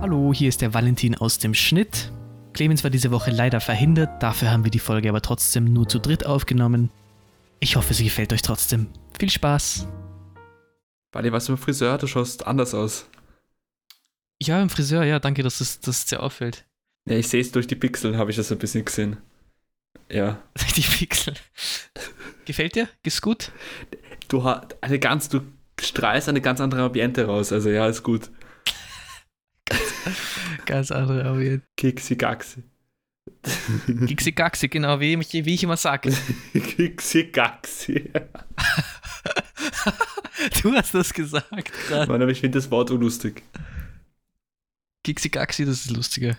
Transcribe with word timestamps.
Hallo, 0.00 0.32
hier 0.34 0.48
ist 0.48 0.60
der 0.62 0.74
Valentin 0.74 1.14
aus 1.14 1.38
dem 1.38 1.54
Schnitt. 1.54 2.10
Clemens 2.54 2.82
war 2.82 2.90
diese 2.90 3.10
Woche 3.10 3.30
leider 3.30 3.60
verhindert, 3.60 4.22
dafür 4.22 4.50
haben 4.50 4.64
wir 4.64 4.70
die 4.70 4.78
Folge 4.78 5.08
aber 5.08 5.22
trotzdem 5.22 5.64
nur 5.64 5.88
zu 5.88 5.98
dritt 5.98 6.26
aufgenommen. 6.26 6.90
Ich 7.60 7.76
hoffe, 7.76 7.94
sie 7.94 8.04
gefällt 8.04 8.32
euch 8.32 8.42
trotzdem. 8.42 8.88
Viel 9.18 9.30
Spaß! 9.30 9.86
Wally, 11.12 11.30
was 11.30 11.46
du 11.46 11.52
im 11.52 11.58
Friseur? 11.58 11.98
Du 11.98 12.06
schaust 12.06 12.46
anders 12.46 12.74
aus. 12.74 13.06
Ja, 14.42 14.60
im 14.60 14.70
Friseur, 14.70 15.04
ja, 15.04 15.18
danke, 15.18 15.42
dass 15.42 15.60
es, 15.60 15.80
dass 15.80 15.98
es 15.98 16.06
dir 16.06 16.22
auffällt. 16.22 16.64
Ja, 17.08 17.16
ich 17.16 17.28
sehe 17.28 17.40
es 17.40 17.52
durch 17.52 17.66
die 17.66 17.76
Pixel, 17.76 18.16
habe 18.16 18.30
ich 18.30 18.36
das 18.36 18.50
ein 18.50 18.58
bisschen 18.58 18.84
gesehen. 18.84 19.18
Ja. 20.10 20.42
Die 20.76 20.82
Pixel. 20.82 21.34
Gefällt 22.44 22.74
dir? 22.74 22.88
Ist 23.04 23.22
gut? 23.22 23.52
Du 24.28 24.44
hast 24.44 24.76
eine 24.82 24.98
ganz, 24.98 25.28
du 25.28 25.40
strahlst 25.80 26.28
eine 26.28 26.40
ganz 26.40 26.60
andere 26.60 26.82
Ambiente 26.82 27.26
raus, 27.26 27.52
also 27.52 27.70
ja, 27.70 27.86
ist 27.86 28.02
gut. 28.02 28.30
Ganz 30.66 30.90
andere 30.90 31.24
Ambiente. 31.24 31.66
Kiksi 31.76 32.16
Gaxi. 32.16 32.62
Gixi 34.06 34.32
Gaxi, 34.32 34.68
genau, 34.68 34.98
wie, 35.00 35.14
ich- 35.14 35.44
wie 35.44 35.54
ich 35.54 35.62
immer 35.64 35.76
sage. 35.76 36.12
Kiksi 36.52 37.24
Gaxi. 37.24 38.10
Du 40.62 40.72
hast 40.72 40.92
das 40.94 41.12
gesagt 41.14 41.72
gerade. 41.86 42.10
Mann, 42.10 42.20
aber 42.22 42.30
ich 42.32 42.40
finde 42.40 42.58
das 42.58 42.70
Wort 42.70 42.90
unlustig. 42.90 43.42
Gixi 45.04 45.28
Gaxi, 45.28 45.64
das 45.64 45.84
ist 45.86 45.90
lustiger. 45.96 46.36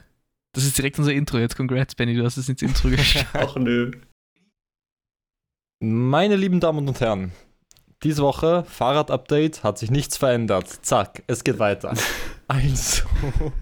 Das 0.54 0.66
ist 0.66 0.78
direkt 0.78 1.00
unser 1.00 1.14
Intro 1.14 1.38
jetzt. 1.38 1.56
Congrats, 1.56 1.96
Benny, 1.96 2.14
du 2.16 2.24
hast 2.26 2.36
es 2.38 2.50
ins 2.50 2.62
Intro 2.62 2.90
geschafft. 2.90 3.30
Ach 3.34 3.56
nö. 3.56 3.92
Meine 5.82 6.36
lieben 6.36 6.60
Damen 6.60 6.88
und 6.88 7.00
Herren, 7.00 7.32
diese 8.04 8.22
Woche 8.24 8.66
Fahrrad-Update 8.66 9.64
hat 9.64 9.78
sich 9.80 9.90
nichts 9.92 10.18
verändert. 10.18 10.68
Zack, 10.86 11.24
es 11.28 11.44
geht 11.44 11.60
weiter. 11.60 11.96
Also, 12.48 13.04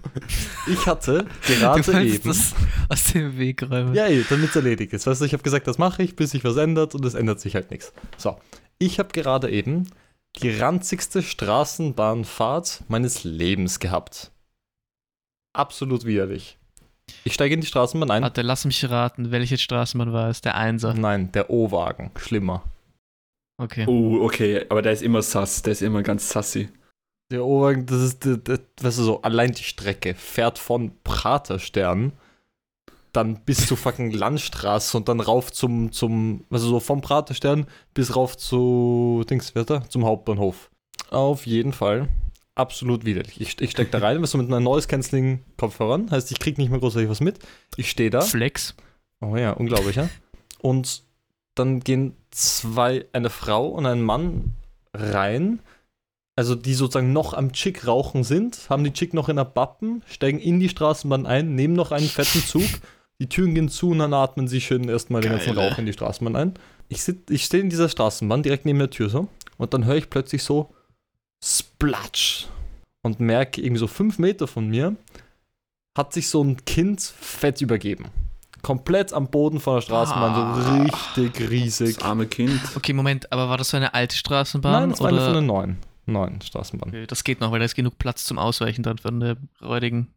ich 0.66 0.86
hatte 0.86 1.26
Du 1.46 1.54
gerade 1.54 1.86
wolltest 1.86 2.14
eben. 2.16 2.28
das 2.28 2.54
aus 2.88 3.12
dem 3.12 3.38
Weg 3.38 3.62
räumen. 3.62 3.94
Ja, 3.94 4.06
damit 4.28 4.50
es 4.50 4.56
erledigt 4.56 4.92
ist. 4.92 5.06
Weißt 5.06 5.20
du, 5.20 5.24
ich 5.24 5.32
habe 5.32 5.42
gesagt, 5.42 5.66
das 5.66 5.78
mache 5.78 6.02
ich, 6.02 6.16
bis 6.16 6.32
sich 6.32 6.44
was 6.44 6.56
ändert 6.56 6.94
und 6.94 7.04
es 7.04 7.14
ändert 7.14 7.40
sich 7.40 7.54
halt 7.54 7.70
nichts. 7.70 7.92
So, 8.16 8.38
ich 8.78 8.98
habe 8.98 9.10
gerade 9.12 9.50
eben 9.50 9.88
die 10.38 10.50
ranzigste 10.50 11.22
Straßenbahnfahrt 11.22 12.84
meines 12.88 13.24
Lebens 13.24 13.78
gehabt. 13.78 14.30
Absolut 15.54 16.04
widerlich. 16.04 16.58
Ich 17.24 17.34
steige 17.34 17.54
in 17.54 17.60
die 17.60 17.66
Straßenbahn 17.66 18.10
ein. 18.10 18.22
Warte, 18.22 18.42
lass 18.42 18.64
mich 18.64 18.88
raten, 18.88 19.30
welche 19.30 19.58
Straßenbahn 19.58 20.12
war 20.12 20.30
es? 20.30 20.40
Der 20.40 20.56
Einser. 20.56 20.94
Nein, 20.94 21.30
der 21.32 21.50
O-Wagen. 21.50 22.10
Schlimmer. 22.16 22.62
Okay. 23.58 23.84
Oh, 23.86 24.24
okay, 24.24 24.64
aber 24.68 24.82
der 24.82 24.92
ist 24.92 25.02
immer 25.02 25.22
sass, 25.22 25.62
der 25.62 25.72
ist 25.72 25.82
immer 25.82 26.02
ganz 26.02 26.28
sassy. 26.28 26.68
Der 27.32 27.44
O-Wagen, 27.44 27.86
das 27.86 28.02
ist, 28.02 28.26
das, 28.26 28.38
das, 28.44 28.60
weißt 28.82 28.98
du, 28.98 29.02
so, 29.02 29.22
allein 29.22 29.52
die 29.52 29.62
Strecke 29.62 30.14
fährt 30.14 30.58
von 30.58 30.92
Praterstern 31.02 32.12
dann 33.12 33.40
bis 33.44 33.66
zur 33.66 33.76
fucking 33.76 34.10
Landstraße 34.12 34.96
und 34.96 35.08
dann 35.08 35.20
rauf 35.20 35.50
zum, 35.50 35.92
zum, 35.92 36.44
also 36.50 36.68
so 36.68 36.80
vom 36.80 37.00
Praterstern 37.00 37.66
bis 37.94 38.16
rauf 38.16 38.36
zu, 38.36 39.24
Dings, 39.28 39.54
wer 39.54 39.64
da? 39.64 39.88
Zum 39.88 40.04
Hauptbahnhof. 40.04 40.70
Auf 41.10 41.46
jeden 41.46 41.72
Fall. 41.72 42.08
Absolut 42.54 43.06
widerlich. 43.06 43.40
Ich, 43.40 43.60
ich 43.60 43.70
steck 43.70 43.90
da 43.90 43.98
rein, 43.98 44.20
was 44.20 44.32
so 44.32 44.38
mit 44.38 44.48
einer 44.48 44.60
Noise 44.60 44.86
Cancelling 44.86 45.40
Kopfhörern, 45.56 46.10
heißt, 46.10 46.30
ich 46.30 46.38
krieg 46.38 46.58
nicht 46.58 46.70
mehr 46.70 46.80
großartig 46.80 47.08
was 47.08 47.20
mit. 47.20 47.38
Ich 47.76 47.90
stehe 47.90 48.10
da. 48.10 48.20
Flex. 48.20 48.74
Oh 49.22 49.36
ja, 49.36 49.52
unglaublich, 49.52 49.96
ja. 49.96 50.10
Und 50.60 51.02
dann 51.54 51.80
gehen 51.80 52.14
zwei, 52.30 53.06
eine 53.14 53.30
Frau 53.30 53.68
und 53.68 53.86
ein 53.86 54.02
Mann 54.02 54.54
rein, 54.92 55.60
also 56.36 56.54
die 56.54 56.74
sozusagen 56.74 57.12
noch 57.12 57.34
am 57.34 57.52
Chick 57.52 57.86
rauchen 57.86 58.24
sind, 58.24 58.68
haben 58.70 58.84
die 58.84 58.92
Chick 58.92 59.12
noch 59.14 59.28
in 59.28 59.36
der 59.36 59.44
Bappen, 59.44 60.02
steigen 60.06 60.38
in 60.38 60.60
die 60.60 60.68
Straßenbahn 60.68 61.26
ein, 61.26 61.54
nehmen 61.54 61.74
noch 61.74 61.92
einen 61.92 62.08
fetten 62.08 62.42
Zug, 62.42 62.62
die 63.20 63.28
Türen 63.28 63.54
gehen 63.54 63.68
zu 63.68 63.90
und 63.90 63.98
dann 63.98 64.14
atmen 64.14 64.48
sie 64.48 64.60
schön 64.60 64.88
erstmal 64.88 65.20
den 65.20 65.32
ganzen 65.32 65.54
Geil. 65.54 65.68
Rauch 65.70 65.78
in 65.78 65.86
die 65.86 65.92
Straßenbahn 65.92 66.34
ein. 66.36 66.54
Ich, 66.88 67.02
sit- 67.02 67.30
ich 67.30 67.44
stehe 67.44 67.62
in 67.62 67.70
dieser 67.70 67.88
Straßenbahn 67.88 68.42
direkt 68.42 68.64
neben 68.66 68.78
der 68.78 68.90
Tür 68.90 69.08
so 69.10 69.28
und 69.58 69.74
dann 69.74 69.84
höre 69.84 69.96
ich 69.96 70.10
plötzlich 70.10 70.42
so 70.42 70.72
Splatsch 71.44 72.46
und 73.02 73.20
merke 73.20 73.60
irgendwie 73.60 73.80
so 73.80 73.86
fünf 73.86 74.18
Meter 74.18 74.46
von 74.46 74.68
mir 74.68 74.96
hat 75.98 76.12
sich 76.14 76.28
so 76.28 76.42
ein 76.42 76.64
Kind 76.64 77.00
fett 77.02 77.60
übergeben. 77.60 78.06
Komplett 78.62 79.12
am 79.12 79.28
Boden 79.28 79.58
von 79.60 79.74
der 79.74 79.80
Straßenbahn, 79.82 80.34
so 80.62 80.70
Ah. 80.70 80.82
richtig 80.84 81.50
riesig. 81.50 81.96
Das 81.96 82.04
arme 82.04 82.26
Kind. 82.26 82.60
Okay, 82.76 82.92
Moment, 82.92 83.30
aber 83.32 83.48
war 83.48 83.58
das 83.58 83.70
so 83.70 83.76
eine 83.76 83.92
alte 83.92 84.16
Straßenbahn? 84.16 84.72
Nein, 84.72 84.90
das 84.90 85.00
war 85.00 85.08
eine 85.08 85.16
oder? 85.18 85.26
von 85.26 85.34
den 85.34 85.46
neuen, 85.46 85.76
neuen 86.06 86.40
Straßenbahn. 86.40 86.90
Okay, 86.90 87.06
das 87.06 87.24
geht 87.24 87.40
noch, 87.40 87.52
weil 87.52 87.58
da 87.58 87.64
ist 87.64 87.74
genug 87.74 87.98
Platz 87.98 88.24
zum 88.24 88.38
Ausweichen 88.38 88.82
dran 88.82 88.98
von 88.98 89.20
der 89.20 89.36
räudigen. 89.60 90.14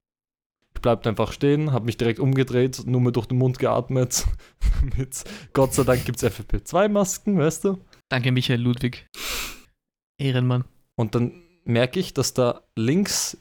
Ich 0.73 0.81
bleib 0.81 1.05
einfach 1.07 1.31
stehen, 1.31 1.71
habe 1.71 1.85
mich 1.85 1.97
direkt 1.97 2.19
umgedreht, 2.19 2.83
nur 2.85 3.01
mehr 3.01 3.11
durch 3.11 3.27
den 3.27 3.37
Mund 3.37 3.59
geatmet. 3.59 4.25
Mit 4.97 5.23
Gott 5.53 5.73
sei 5.73 5.83
Dank 5.83 6.05
gibt's 6.05 6.23
FFP2-Masken, 6.23 7.37
weißt 7.37 7.65
du? 7.65 7.79
Danke, 8.09 8.31
Michael 8.31 8.61
Ludwig. 8.61 9.07
Ehrenmann. 10.17 10.65
Und 10.95 11.15
dann 11.15 11.31
merke 11.63 11.99
ich, 11.99 12.13
dass 12.13 12.33
da 12.33 12.61
links 12.75 13.37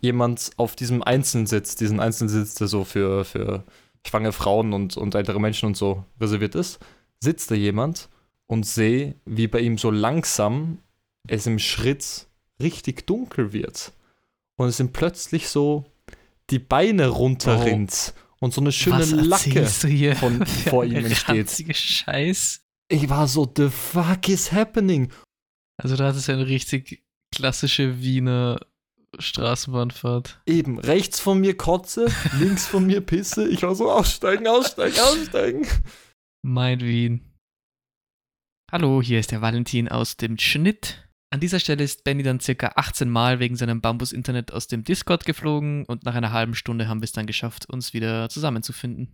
jemand 0.00 0.52
auf 0.56 0.76
diesem 0.76 1.02
Einzelsitz, 1.02 1.76
diesen 1.76 2.00
Einzelsitz, 2.00 2.54
der 2.54 2.68
so 2.68 2.84
für, 2.84 3.24
für 3.24 3.64
schwangere 4.06 4.32
Frauen 4.32 4.72
und, 4.72 4.96
und 4.96 5.14
ältere 5.14 5.40
Menschen 5.40 5.66
und 5.66 5.76
so 5.76 6.04
reserviert 6.20 6.54
ist, 6.54 6.78
sitzt 7.20 7.50
da 7.50 7.54
jemand 7.54 8.08
und 8.46 8.66
sehe, 8.66 9.16
wie 9.24 9.48
bei 9.48 9.60
ihm 9.60 9.78
so 9.78 9.90
langsam 9.90 10.78
es 11.28 11.46
im 11.46 11.58
Schritt 11.58 12.26
richtig 12.60 13.06
dunkel 13.06 13.52
wird. 13.52 13.92
Und 14.56 14.68
es 14.68 14.76
sind 14.76 14.92
plötzlich 14.92 15.48
so 15.48 15.84
die 16.50 16.58
Beine 16.58 17.08
runterrinnt 17.08 18.14
und 18.40 18.52
so 18.52 18.60
eine 18.60 18.72
schöne 18.72 19.00
Was 19.00 19.10
Lacke 19.10 19.66
von 20.16 20.46
vor 20.68 20.84
ihm 20.84 21.04
entsteht. 21.04 21.76
Scheiß. 21.76 22.60
Ich 22.88 23.08
war 23.08 23.26
so, 23.26 23.50
the 23.56 23.70
fuck 23.70 24.28
is 24.28 24.52
happening? 24.52 25.10
Also 25.82 25.96
da 25.96 26.08
hat 26.08 26.16
es 26.16 26.28
eine 26.28 26.46
richtig 26.46 27.02
klassische 27.34 28.00
Wiener 28.00 28.60
Straßenbahnfahrt. 29.18 30.42
Eben, 30.46 30.78
rechts 30.78 31.20
von 31.20 31.40
mir 31.40 31.56
Kotze, 31.56 32.06
links 32.38 32.66
von 32.66 32.86
mir 32.86 33.00
Pisse. 33.00 33.48
Ich 33.48 33.62
war 33.62 33.74
so, 33.74 33.90
aussteigen, 33.90 34.46
aussteigen, 34.46 34.98
aussteigen. 34.98 35.66
Mein 36.42 36.80
Wien. 36.80 37.32
Hallo, 38.70 39.00
hier 39.00 39.20
ist 39.20 39.30
der 39.30 39.40
Valentin 39.40 39.88
aus 39.88 40.16
dem 40.16 40.38
Schnitt. 40.38 41.03
An 41.34 41.40
dieser 41.40 41.58
Stelle 41.58 41.82
ist 41.82 42.04
Benny 42.04 42.22
dann 42.22 42.38
circa 42.38 42.74
18 42.76 43.10
Mal 43.10 43.40
wegen 43.40 43.56
seinem 43.56 43.80
Bambus-Internet 43.80 44.52
aus 44.52 44.68
dem 44.68 44.84
Discord 44.84 45.24
geflogen 45.24 45.84
und 45.84 46.04
nach 46.04 46.14
einer 46.14 46.30
halben 46.30 46.54
Stunde 46.54 46.86
haben 46.86 47.00
wir 47.00 47.06
es 47.06 47.12
dann 47.12 47.26
geschafft, 47.26 47.68
uns 47.68 47.92
wieder 47.92 48.28
zusammenzufinden. 48.28 49.08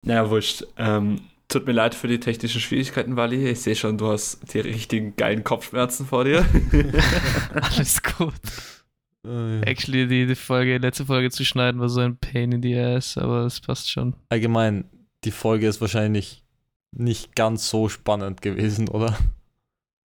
Naja, 0.00 0.30
wurscht. 0.30 0.64
Ähm, 0.78 1.20
tut 1.48 1.66
mir 1.66 1.72
leid 1.74 1.94
für 1.94 2.08
die 2.08 2.18
technischen 2.18 2.62
Schwierigkeiten, 2.62 3.16
Wally. 3.16 3.50
Ich 3.50 3.60
sehe 3.60 3.76
schon, 3.76 3.98
du 3.98 4.08
hast 4.08 4.54
die 4.54 4.60
richtigen 4.60 5.16
geilen 5.16 5.44
Kopfschmerzen 5.44 6.06
vor 6.06 6.24
dir. 6.24 6.46
Alles 7.52 8.02
gut. 8.02 8.32
Actually, 9.60 10.08
die, 10.08 10.26
die 10.26 10.34
Folge, 10.34 10.78
letzte 10.78 11.04
Folge 11.04 11.30
zu 11.30 11.44
schneiden 11.44 11.78
war 11.78 11.90
so 11.90 12.00
ein 12.00 12.16
Pain 12.16 12.52
in 12.52 12.62
the 12.62 12.74
ass, 12.78 13.18
aber 13.18 13.44
es 13.44 13.60
passt 13.60 13.90
schon. 13.90 14.14
Allgemein, 14.30 14.88
die 15.24 15.30
Folge 15.30 15.68
ist 15.68 15.82
wahrscheinlich 15.82 16.42
nicht 16.90 17.36
ganz 17.36 17.68
so 17.68 17.90
spannend 17.90 18.40
gewesen, 18.40 18.88
oder? 18.88 19.18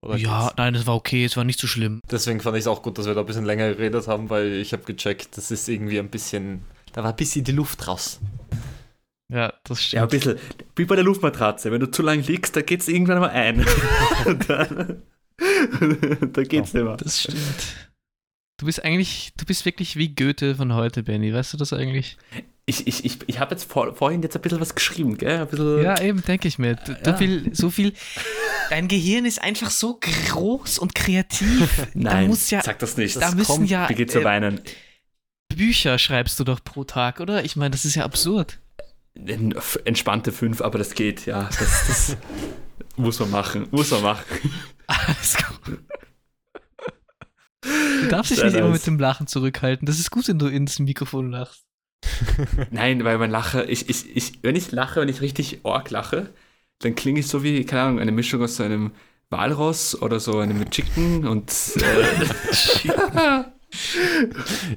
Oder 0.04 0.18
ja, 0.18 0.44
geht's? 0.44 0.54
nein, 0.58 0.76
es 0.76 0.86
war 0.86 0.96
okay, 0.96 1.26
es 1.26 1.38
war 1.38 1.44
nicht 1.44 1.60
so 1.60 1.68
schlimm. 1.68 2.02
Deswegen 2.10 2.40
fand 2.40 2.58
ich 2.58 2.62
es 2.62 2.68
auch 2.68 2.82
gut, 2.82 2.98
dass 2.98 3.06
wir 3.06 3.14
da 3.14 3.22
ein 3.22 3.26
bisschen 3.26 3.46
länger 3.46 3.70
geredet 3.70 4.08
haben, 4.08 4.30
weil 4.30 4.54
ich 4.54 4.74
habe 4.74 4.84
gecheckt, 4.84 5.38
das 5.38 5.52
ist 5.52 5.68
irgendwie 5.68 6.00
ein 6.00 6.10
bisschen. 6.10 6.64
Da 6.94 7.04
war 7.04 7.12
ein 7.12 7.16
bisschen 7.16 7.44
die 7.44 7.52
Luft 7.52 7.88
raus. 7.88 8.20
Ja, 9.32 9.54
das 9.64 9.82
stimmt. 9.82 9.98
Ja, 9.98 10.04
ein 10.04 10.10
bisschen. 10.10 10.38
Wie 10.76 10.86
bei 10.86 10.96
der 10.96 11.04
Luftmatratze. 11.04 11.72
Wenn 11.72 11.80
du 11.80 11.90
zu 11.90 12.04
lang 12.04 12.22
liegst, 12.24 12.56
da 12.56 12.62
geht's 12.62 12.88
irgendwann 12.88 13.20
mal 13.20 13.30
ein. 13.30 13.66
Dann, 14.48 15.02
da 16.34 16.44
geht's 16.44 16.74
nicht 16.74 16.84
mehr. 16.84 16.98
Das 16.98 17.22
stimmt. 17.22 17.90
Du 18.60 18.68
bist 18.68 18.84
eigentlich, 18.84 19.34
du 19.36 19.46
bist 19.46 19.66
wirklich 19.66 19.96
wie 19.96 20.14
Goethe 20.14 20.56
von 20.56 20.74
heute, 20.74 21.02
Benny. 21.04 21.34
Weißt 21.34 21.54
du 21.54 21.58
das 21.58 21.74
eigentlich? 21.74 22.18
Ich, 22.66 22.88
ich, 22.88 23.04
ich, 23.04 23.18
ich 23.28 23.40
habe 23.40 23.52
jetzt 23.54 23.70
vor, 23.70 23.94
vorhin 23.94 24.22
jetzt 24.22 24.36
ein 24.38 24.42
bisschen 24.42 24.62
was 24.62 24.74
geschrieben, 24.74 25.18
gell? 25.18 25.48
Ja, 25.84 26.00
eben, 26.02 26.22
denke 26.24 26.48
ich 26.48 26.58
mir. 26.58 26.76
Du, 26.78 26.98
Ja. 27.06 27.18
viel, 27.18 27.54
so 27.54 27.70
viel. 27.70 27.92
Dein 28.70 28.88
Gehirn 28.88 29.26
ist 29.26 29.42
einfach 29.42 29.70
so 29.70 30.00
groß 30.00 30.80
und 30.80 30.96
kreativ. 30.96 31.88
Nein, 31.94 32.30
da 32.32 32.38
ja, 32.56 32.62
sag 32.64 32.80
das 32.80 32.96
nicht. 32.96 33.18
da 33.18 33.20
das 33.22 33.36
müssen 33.36 33.48
kommt- 33.52 33.70
ja 33.70 33.90
Wie 33.90 34.06
zu 34.06 34.22
äh, 34.22 34.24
weinen? 34.24 34.62
Bücher 35.54 35.98
schreibst 36.00 36.40
du 36.40 36.46
doch 36.46 36.64
pro 36.64 36.86
Tag, 36.86 37.20
oder? 37.20 37.44
Ich 37.44 37.58
meine, 37.58 37.72
das 37.72 37.84
ist 37.84 37.96
ja 37.96 38.06
absurd. 38.06 38.60
Entspannte 39.84 40.32
fünf, 40.32 40.62
aber 40.62 40.78
das 40.78 40.94
geht, 40.96 41.26
ja. 41.26 41.44
Das, 41.60 41.60
das 41.88 42.18
muss 42.96 43.20
man 43.20 43.30
machen. 43.30 43.68
Muss 43.72 43.92
man 43.92 44.04
machen. 44.04 44.26
Alles 44.88 45.36
gut. 45.38 45.80
Du 47.62 48.08
darfst 48.08 48.32
dich 48.32 48.44
nicht 48.44 48.56
immer 48.56 48.70
mit 48.70 48.86
dem 48.88 48.98
Lachen 49.00 49.28
zurückhalten. 49.28 49.86
Das 49.86 50.00
ist 50.00 50.12
gut, 50.12 50.28
wenn 50.30 50.40
du 50.40 50.48
ins 50.48 50.80
Mikrofon 50.80 51.30
lachst. 51.32 51.66
Nein, 52.72 53.04
weil 53.04 53.18
man 53.18 53.32
lache, 53.32 53.64
ich, 53.64 53.90
ich, 53.90 54.16
ich, 54.16 54.34
wenn 54.42 54.56
ich 54.56 54.72
lache, 54.72 55.02
wenn 55.02 55.10
ich 55.10 55.22
richtig 55.22 55.60
org 55.64 55.90
lache, 55.90 56.30
dann 56.80 56.96
klinge 56.96 57.20
ich 57.20 57.28
so 57.28 57.44
wie, 57.44 57.66
keine 57.66 57.84
Ahnung, 57.84 58.00
eine 58.00 58.12
Mischung 58.12 58.42
aus 58.42 58.58
so 58.58 58.64
einem 58.64 58.92
Walross 59.30 60.00
oder 60.02 60.20
so 60.20 60.40
einem 60.40 60.70
Chicken 60.70 61.28
und 61.28 61.52
äh, 61.78 63.44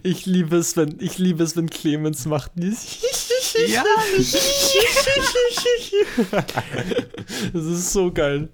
Ich 0.03 0.27
liebe 0.27 0.57
es, 0.57 0.77
wenn, 0.77 0.97
ich 1.01 1.19
liebe 1.19 1.43
es, 1.43 1.57
wenn 1.57 1.69
Clemens 1.69 2.27
macht. 2.27 2.53
Ja. 3.69 3.83
Das 7.53 7.65
ist 7.65 7.93
so 7.93 8.13
geil. 8.13 8.51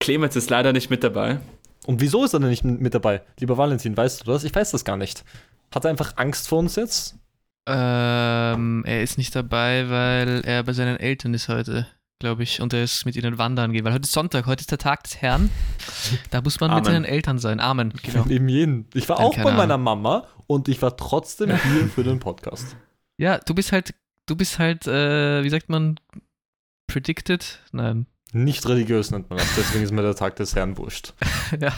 Clemens 0.00 0.34
ist 0.34 0.50
leider 0.50 0.72
nicht 0.72 0.90
mit 0.90 1.04
dabei. 1.04 1.38
Und 1.86 2.00
wieso 2.00 2.24
ist 2.24 2.34
er 2.34 2.40
denn 2.40 2.48
nicht 2.50 2.64
mit 2.64 2.92
dabei? 2.92 3.22
Lieber 3.38 3.56
Valentin, 3.56 3.96
weißt 3.96 4.20
du 4.20 4.24
das? 4.24 4.42
Ich 4.42 4.52
weiß 4.54 4.72
das 4.72 4.84
gar 4.84 4.96
nicht. 4.96 5.24
Hat 5.72 5.84
er 5.84 5.90
einfach 5.90 6.16
Angst 6.16 6.48
vor 6.48 6.58
uns 6.58 6.74
jetzt? 6.74 7.16
Ähm, 7.66 8.82
er 8.86 9.02
ist 9.02 9.18
nicht 9.18 9.34
dabei, 9.34 9.88
weil 9.88 10.42
er 10.44 10.64
bei 10.64 10.72
seinen 10.72 10.96
Eltern 10.96 11.32
ist 11.34 11.48
heute, 11.48 11.86
glaube 12.18 12.42
ich. 12.42 12.60
Und 12.60 12.72
er 12.72 12.82
ist 12.82 13.04
mit 13.04 13.16
ihnen 13.16 13.38
wandern 13.38 13.72
gehen. 13.72 13.84
Weil 13.84 13.92
heute 13.92 14.04
ist 14.04 14.12
Sonntag, 14.12 14.46
heute 14.46 14.62
ist 14.62 14.70
der 14.70 14.78
Tag 14.78 15.04
des 15.04 15.20
Herrn. 15.22 15.50
Da 16.30 16.40
muss 16.40 16.58
man 16.60 16.70
mit 16.70 16.78
Amen. 16.78 16.84
seinen 16.84 17.04
Eltern 17.04 17.38
sein. 17.38 17.60
Amen, 17.60 17.92
genau. 18.02 18.24
Neben 18.26 18.48
jeden. 18.48 18.88
Ich 18.94 19.08
war 19.08 19.16
Dann 19.16 19.26
auch 19.26 19.36
bei 19.36 19.52
meiner 19.52 19.78
Mama 19.78 20.26
und 20.46 20.68
ich 20.68 20.82
war 20.82 20.96
trotzdem 20.96 21.56
hier 21.62 21.88
für 21.88 22.02
den 22.04 22.18
Podcast. 22.18 22.76
Ja, 23.16 23.38
du 23.38 23.54
bist 23.54 23.72
halt, 23.72 23.94
du 24.26 24.36
bist 24.36 24.58
halt, 24.58 24.86
äh, 24.86 25.44
wie 25.44 25.50
sagt 25.50 25.68
man, 25.68 26.00
predicted? 26.88 27.60
Nein. 27.72 28.06
Nicht 28.32 28.66
religiös 28.66 29.10
nennt 29.10 29.28
man 29.28 29.38
das, 29.38 29.54
deswegen 29.56 29.84
ist 29.84 29.92
mir 29.92 30.02
der 30.02 30.14
Tag 30.14 30.36
des 30.36 30.56
Herrn 30.56 30.78
wurscht. 30.78 31.12
ja, 31.60 31.72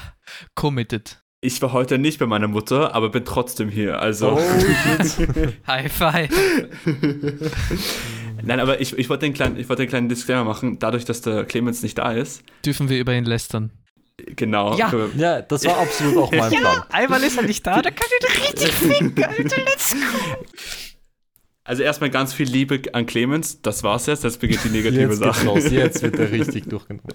committed. 0.54 1.23
Ich 1.44 1.60
war 1.60 1.74
heute 1.74 1.98
nicht 1.98 2.18
bei 2.20 2.26
meiner 2.26 2.48
Mutter, 2.48 2.94
aber 2.94 3.10
bin 3.10 3.26
trotzdem 3.26 3.68
hier. 3.68 4.00
Also. 4.00 4.40
High 5.66 5.92
five. 5.92 6.30
Nein, 8.42 8.60
aber 8.60 8.80
ich, 8.80 8.96
ich 8.96 9.10
wollte 9.10 9.26
den 9.26 9.34
kleinen, 9.34 9.58
ich 9.58 9.68
wollte 9.68 9.82
den 9.82 9.90
kleinen 9.90 10.08
Disclaimer 10.08 10.44
machen, 10.44 10.78
dadurch, 10.78 11.04
dass 11.04 11.20
der 11.20 11.44
Clemens 11.44 11.82
nicht 11.82 11.98
da 11.98 12.12
ist. 12.12 12.42
Dürfen 12.64 12.88
wir 12.88 12.98
über 12.98 13.12
ihn 13.12 13.26
lästern? 13.26 13.72
Genau. 14.16 14.74
Ja. 14.78 14.90
Ja, 15.18 15.42
das 15.42 15.66
war 15.66 15.76
absolut 15.80 16.16
auch 16.16 16.32
mein 16.32 16.50
Plan. 16.50 16.82
einmal 16.88 17.22
ist 17.22 17.36
er 17.36 17.42
nicht 17.42 17.66
da, 17.66 17.82
da 17.82 17.90
kann 17.90 18.08
ich 18.20 18.48
richtig 18.48 18.72
ficken, 18.72 19.24
Alter, 19.24 19.60
let's 19.66 19.92
go. 19.92 20.46
Also 21.66 21.82
erstmal 21.82 22.10
ganz 22.10 22.34
viel 22.34 22.46
Liebe 22.46 22.82
an 22.92 23.06
Clemens. 23.06 23.62
Das 23.62 23.82
war's 23.82 24.04
jetzt. 24.04 24.22
Jetzt 24.22 24.38
beginnt 24.38 24.62
die 24.64 24.68
negative 24.68 25.00
Jetzt 25.12 25.22
geht's 25.22 25.36
Sache. 25.38 25.46
los, 25.46 25.70
jetzt 25.70 26.02
wird 26.02 26.18
er 26.18 26.30
richtig 26.32 26.68
durchgenommen. 26.68 27.08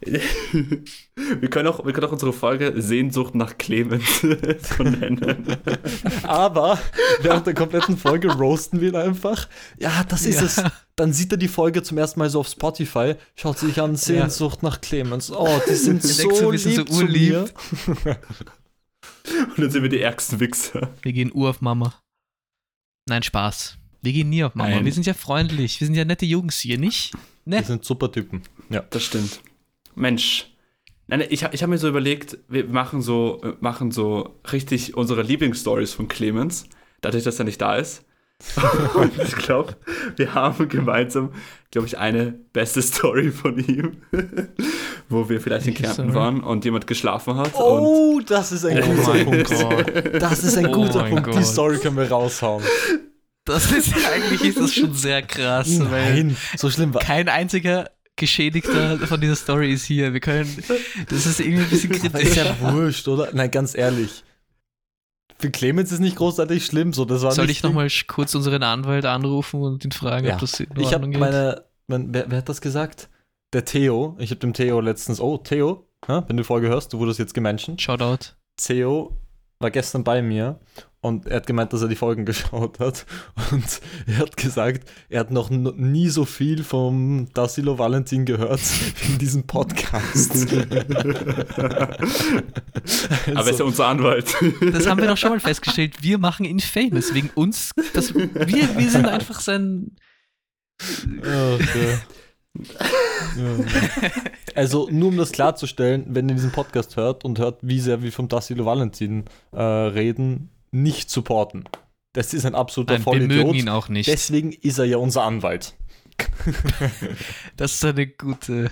wir, 0.00 1.50
können 1.50 1.68
auch, 1.68 1.84
wir 1.84 1.92
können 1.92 2.06
auch 2.06 2.12
unsere 2.12 2.32
Folge 2.32 2.72
Sehnsucht 2.80 3.34
nach 3.34 3.58
Clemens 3.58 4.20
so 4.78 4.82
nennen. 4.82 5.58
Aber 6.22 6.78
während 7.20 7.46
der 7.46 7.52
kompletten 7.54 7.98
Folge 7.98 8.32
roasten 8.32 8.80
wir 8.80 8.88
ihn 8.88 8.96
einfach. 8.96 9.48
Ja, 9.78 10.04
das 10.08 10.24
ist 10.24 10.40
Ja. 10.40 10.46
es. 10.46 10.62
Dann 10.96 11.12
sieht 11.12 11.32
er 11.32 11.36
die 11.38 11.48
Folge 11.48 11.82
zum 11.82 11.98
ersten 11.98 12.20
Mal 12.20 12.30
so 12.30 12.40
auf 12.40 12.48
Spotify, 12.48 13.16
schaut 13.34 13.58
sich 13.58 13.80
an, 13.82 13.96
Sehnsucht 13.96 14.62
nach 14.62 14.80
Clemens. 14.80 15.30
Oh, 15.30 15.60
die 15.68 15.74
sind 15.74 16.02
denken 16.02 16.34
so, 16.34 16.52
sind 16.52 16.74
so 16.74 16.80
lieb 16.80 16.88
zu 16.88 16.94
urlieb. 17.02 17.32
mir. 18.04 18.16
Und 19.48 19.58
dann 19.58 19.70
sind 19.70 19.82
wir 19.82 19.90
die 19.90 20.00
ärgsten 20.00 20.40
Wichser. 20.40 20.88
Wir 21.02 21.12
gehen 21.12 21.30
ur 21.34 21.50
auf 21.50 21.60
Mama. 21.60 21.92
Nein, 23.08 23.22
Spaß. 23.22 23.78
Wir 24.02 24.12
gehen 24.12 24.28
nie 24.30 24.44
auf 24.44 24.54
Mama. 24.54 24.70
Nein. 24.70 24.84
Wir 24.84 24.92
sind 24.92 25.06
ja 25.06 25.14
freundlich. 25.14 25.80
Wir 25.80 25.86
sind 25.86 25.94
ja 25.94 26.04
nette 26.04 26.26
Jungs 26.26 26.58
hier, 26.60 26.78
nicht? 26.78 27.12
Ne? 27.44 27.62
sind 27.62 27.84
super 27.84 28.10
Typen. 28.10 28.42
Ja. 28.68 28.80
Das 28.90 29.04
stimmt. 29.04 29.40
Mensch. 29.94 30.48
Nein, 31.06 31.24
ich, 31.30 31.44
hab- 31.44 31.54
ich 31.54 31.62
habe 31.62 31.70
mir 31.70 31.78
so 31.78 31.88
überlegt, 31.88 32.36
wir 32.48 32.64
machen 32.66 33.00
so, 33.00 33.38
wir 33.42 33.56
machen 33.60 33.92
so 33.92 34.40
richtig 34.52 34.96
unsere 34.96 35.22
Lieblingsstories 35.22 35.92
von 35.92 36.08
Clemens, 36.08 36.68
dadurch, 37.00 37.22
dass 37.22 37.38
er 37.38 37.44
nicht 37.44 37.60
da 37.60 37.76
ist. 37.76 38.04
Und 38.94 39.16
ich 39.22 39.34
glaube, 39.36 39.76
wir 40.16 40.34
haben 40.34 40.68
gemeinsam, 40.68 41.32
glaube 41.70 41.86
ich, 41.86 41.96
eine 41.96 42.32
beste 42.52 42.82
Story 42.82 43.30
von 43.30 43.56
ihm, 43.58 44.02
wo 45.08 45.28
wir 45.28 45.40
vielleicht 45.40 45.66
in 45.66 45.74
Kärnten 45.74 46.14
waren 46.14 46.40
und 46.42 46.64
jemand 46.64 46.86
geschlafen 46.86 47.36
hat. 47.36 47.54
Und 47.54 47.60
Oh, 47.62 48.20
das 48.26 48.52
ist 48.52 48.64
ein 48.64 48.82
Oh 48.82 48.86
guter 48.94 49.24
Punkt. 49.24 49.50
Gott. 49.50 50.22
Das 50.22 50.44
ist 50.44 50.56
ein 50.58 50.66
Oh 50.66 50.72
guter 50.72 51.04
Punkt. 51.04 51.34
Die. 51.34 51.42
Story 51.44 51.78
können 51.78 51.96
wir 51.96 52.10
raushauen. 52.10 52.62
Das 53.44 53.70
ist 53.70 53.94
eigentlich 54.12 54.42
ist 54.42 54.58
das 54.60 54.74
schon 54.74 54.92
sehr 54.94 55.22
krass, 55.22 55.68
weil 55.90 56.14
Nein, 56.24 56.36
so 56.56 56.68
schlimm 56.68 56.92
war. 56.92 57.02
kein 57.02 57.28
einziger 57.28 57.88
Geschädigter 58.16 58.98
von 59.06 59.20
dieser 59.20 59.36
Story 59.36 59.72
ist 59.72 59.84
hier. 59.84 60.12
Wir 60.12 60.20
können. 60.20 60.50
Das 61.08 61.26
ist 61.26 61.38
irgendwie 61.38 61.62
ein 61.64 61.70
bisschen 61.70 61.90
Das 61.90 62.22
ist 62.22 62.32
kritisch. 62.32 62.36
ja 62.36 62.72
wurscht, 62.72 63.06
oder? 63.06 63.28
Nein, 63.32 63.50
ganz 63.52 63.76
ehrlich. 63.76 64.24
Für 65.38 65.50
Clemens 65.50 65.92
ist 65.92 66.00
nicht 66.00 66.16
großartig 66.16 66.64
schlimm, 66.64 66.92
so 66.94 67.04
das 67.04 67.22
war 67.22 67.30
Soll 67.32 67.50
ich 67.50 67.62
nochmal 67.62 67.88
kurz 68.08 68.34
unseren 68.34 68.62
Anwalt 68.62 69.04
anrufen 69.04 69.60
und 69.60 69.84
ihn 69.84 69.92
fragen, 69.92 70.26
Ja. 70.26 70.34
ob 70.34 70.40
das 70.40 70.58
in 70.58 70.66
Ich 70.78 70.86
habe 70.86 70.94
Ordnung 70.94 71.10
geht? 71.10 71.20
meine, 71.20 71.62
mein, 71.88 72.08
wer, 72.14 72.30
wer 72.30 72.38
hat 72.38 72.48
das 72.48 72.60
gesagt? 72.62 73.08
Der 73.56 73.64
Theo. 73.64 74.14
Ich 74.18 74.28
habe 74.28 74.40
dem 74.40 74.52
Theo 74.52 74.82
letztens, 74.82 75.18
oh 75.18 75.38
Theo, 75.38 75.88
ja, 76.06 76.28
wenn 76.28 76.36
du 76.36 76.42
die 76.42 76.46
Folge 76.46 76.68
hörst, 76.68 76.92
du 76.92 76.98
wurdest 76.98 77.18
jetzt 77.18 77.32
gemenschen. 77.32 77.78
Shoutout. 77.78 78.34
Theo 78.58 79.18
war 79.60 79.70
gestern 79.70 80.04
bei 80.04 80.20
mir 80.20 80.60
und 81.00 81.26
er 81.26 81.36
hat 81.36 81.46
gemeint, 81.46 81.72
dass 81.72 81.80
er 81.80 81.88
die 81.88 81.96
Folgen 81.96 82.24
geschaut 82.26 82.78
hat 82.80 83.06
und 83.50 83.80
er 84.06 84.18
hat 84.18 84.36
gesagt, 84.36 84.90
er 85.08 85.20
hat 85.20 85.30
noch 85.30 85.48
nie 85.48 86.10
so 86.10 86.26
viel 86.26 86.64
vom 86.64 87.32
Dassilo 87.32 87.78
Valentin 87.78 88.26
gehört 88.26 88.60
wie 88.60 89.06
in 89.12 89.18
diesem 89.18 89.46
Podcast. 89.46 90.52
aber 90.52 90.66
er 93.26 93.48
ist 93.48 93.58
ja 93.58 93.64
unser 93.64 93.86
Anwalt. 93.86 94.34
Das 94.70 94.86
haben 94.86 95.00
wir 95.00 95.08
doch 95.08 95.16
schon 95.16 95.30
mal 95.30 95.40
festgestellt. 95.40 96.02
Wir 96.02 96.18
machen 96.18 96.44
ihn 96.44 96.60
famous. 96.60 97.14
Wegen 97.14 97.30
uns. 97.34 97.70
Das, 97.94 98.14
wir, 98.14 98.76
wir 98.76 98.90
sind 98.90 99.06
einfach 99.06 99.40
sein. 99.40 99.96
Ja. 101.24 101.56
Also 104.54 104.88
nur 104.90 105.08
um 105.08 105.16
das 105.16 105.32
klarzustellen, 105.32 106.04
wenn 106.08 106.28
ihr 106.28 106.34
diesen 106.34 106.52
Podcast 106.52 106.96
hört 106.96 107.24
und 107.24 107.38
hört, 107.38 107.58
wie 107.62 107.80
sehr 107.80 108.02
wir 108.02 108.10
vom 108.12 108.28
Dassilo 108.28 108.64
Valentin 108.64 109.24
äh, 109.52 109.62
reden, 109.62 110.50
nicht 110.70 111.10
supporten. 111.10 111.64
Das 112.14 112.32
ist 112.32 112.46
ein 112.46 112.54
absoluter 112.54 112.94
Nein, 112.94 113.04
wir 113.04 113.12
mögen 113.12 113.28
Vollidiot. 113.28 113.56
ihn 113.56 113.68
auch 113.68 113.88
nicht. 113.90 114.08
Deswegen 114.08 114.52
ist 114.52 114.78
er 114.78 114.86
ja 114.86 114.96
unser 114.96 115.22
Anwalt. 115.22 115.74
Das 117.56 117.74
ist 117.74 117.84
eine 117.84 118.06
gute 118.06 118.70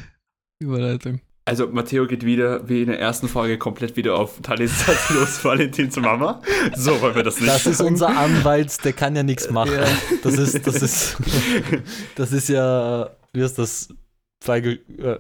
Überleitung. 0.58 1.20
Also 1.46 1.66
Matteo 1.69 2.06
geht 2.06 2.25
wieder, 2.25 2.66
wie 2.70 2.81
in 2.81 2.88
der 2.88 2.98
ersten 2.98 3.28
Folge, 3.28 3.58
komplett 3.58 3.96
wieder 3.96 4.16
auf 4.19 4.40
Talisas 4.40 5.10
los 5.10 5.44
Valentin 5.44 5.90
zur 5.90 6.02
Mama. 6.02 6.40
So 6.75 6.98
wollen 7.02 7.14
wir 7.14 7.22
das 7.22 7.38
nicht 7.38 7.52
Das 7.52 7.66
ist 7.66 7.82
unser 7.82 8.16
Anwalt, 8.16 8.82
der 8.82 8.94
kann 8.94 9.14
ja 9.14 9.22
nichts 9.22 9.50
machen. 9.50 9.75
Ja. 9.75 9.86
Das 10.22 10.38
ist, 10.38 10.66
das 10.66 10.76
ist, 10.76 11.16
das 12.14 12.32
ist 12.32 12.48
ja, 12.48 13.10
wie 13.34 13.40
ist 13.42 13.58
das? 13.58 13.88
Schweige, 14.42 14.72
äh, 14.98 15.19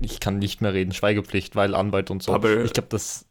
ich 0.00 0.20
kann 0.20 0.38
nicht 0.38 0.60
mehr 0.60 0.74
reden, 0.74 0.92
Schweigepflicht, 0.92 1.56
weil 1.56 1.74
Anwalt 1.74 2.10
und 2.10 2.22
so. 2.22 2.32
Aber- 2.32 2.64
ich 2.64 2.72
glaube, 2.72 2.88
das. 2.90 3.26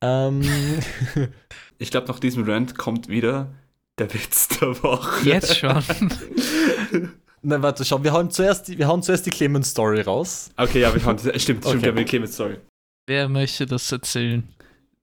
Ähm, 0.00 0.42
Ich 1.78 1.90
glaube, 1.90 2.06
nach 2.06 2.20
diesem 2.20 2.44
Rant 2.44 2.78
kommt 2.78 3.08
wieder 3.08 3.52
der 3.98 4.12
Witz 4.14 4.48
der 4.48 4.80
Woche. 4.82 5.28
Jetzt 5.28 5.56
schon. 5.58 5.82
na, 7.42 7.60
warte, 7.62 7.84
schau, 7.84 8.02
wir 8.02 8.12
hauen 8.12 8.30
zuerst 8.30 8.68
die, 8.68 8.78
wir 8.78 8.86
hauen 8.86 9.02
zuerst 9.02 9.26
die 9.26 9.30
Clemens-Story 9.30 10.02
raus. 10.02 10.50
Okay, 10.56 10.80
ja, 10.80 10.94
wir 10.94 11.04
haben, 11.04 11.18
stimmt, 11.18 11.40
stimmt, 11.40 11.66
Okay. 11.66 11.82
wir 11.82 11.88
haben 11.88 11.96
den 11.96 12.06
Clemens, 12.06 12.36
sorry. 12.36 12.58
Wer 13.06 13.28
möchte 13.28 13.66
das 13.66 13.90
erzählen? 13.90 14.48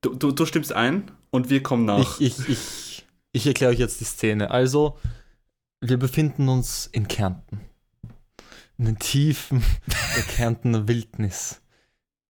Du, 0.02 0.16
du, 0.16 0.32
du 0.32 0.46
stimmst 0.46 0.74
ein 0.74 1.12
und 1.30 1.50
wir 1.50 1.62
kommen 1.62 1.86
nach. 1.86 2.20
Ich, 2.20 2.40
ich, 2.40 2.50
ich, 2.50 3.06
ich 3.34 3.48
erkläre 3.48 3.72
euch 3.74 3.80
jetzt 3.80 4.00
die 4.00 4.06
Szene. 4.06 4.50
Also, 4.50 4.98
wir 5.82 5.98
befinden 5.98 6.48
uns 6.50 6.88
in 6.92 7.08
Kärnten. 7.08 7.60
In 8.82 8.86
den 8.86 8.98
Tiefen 8.98 9.64
der 10.18 10.24
Kärntner 10.24 10.88
Wildnis. 10.88 11.62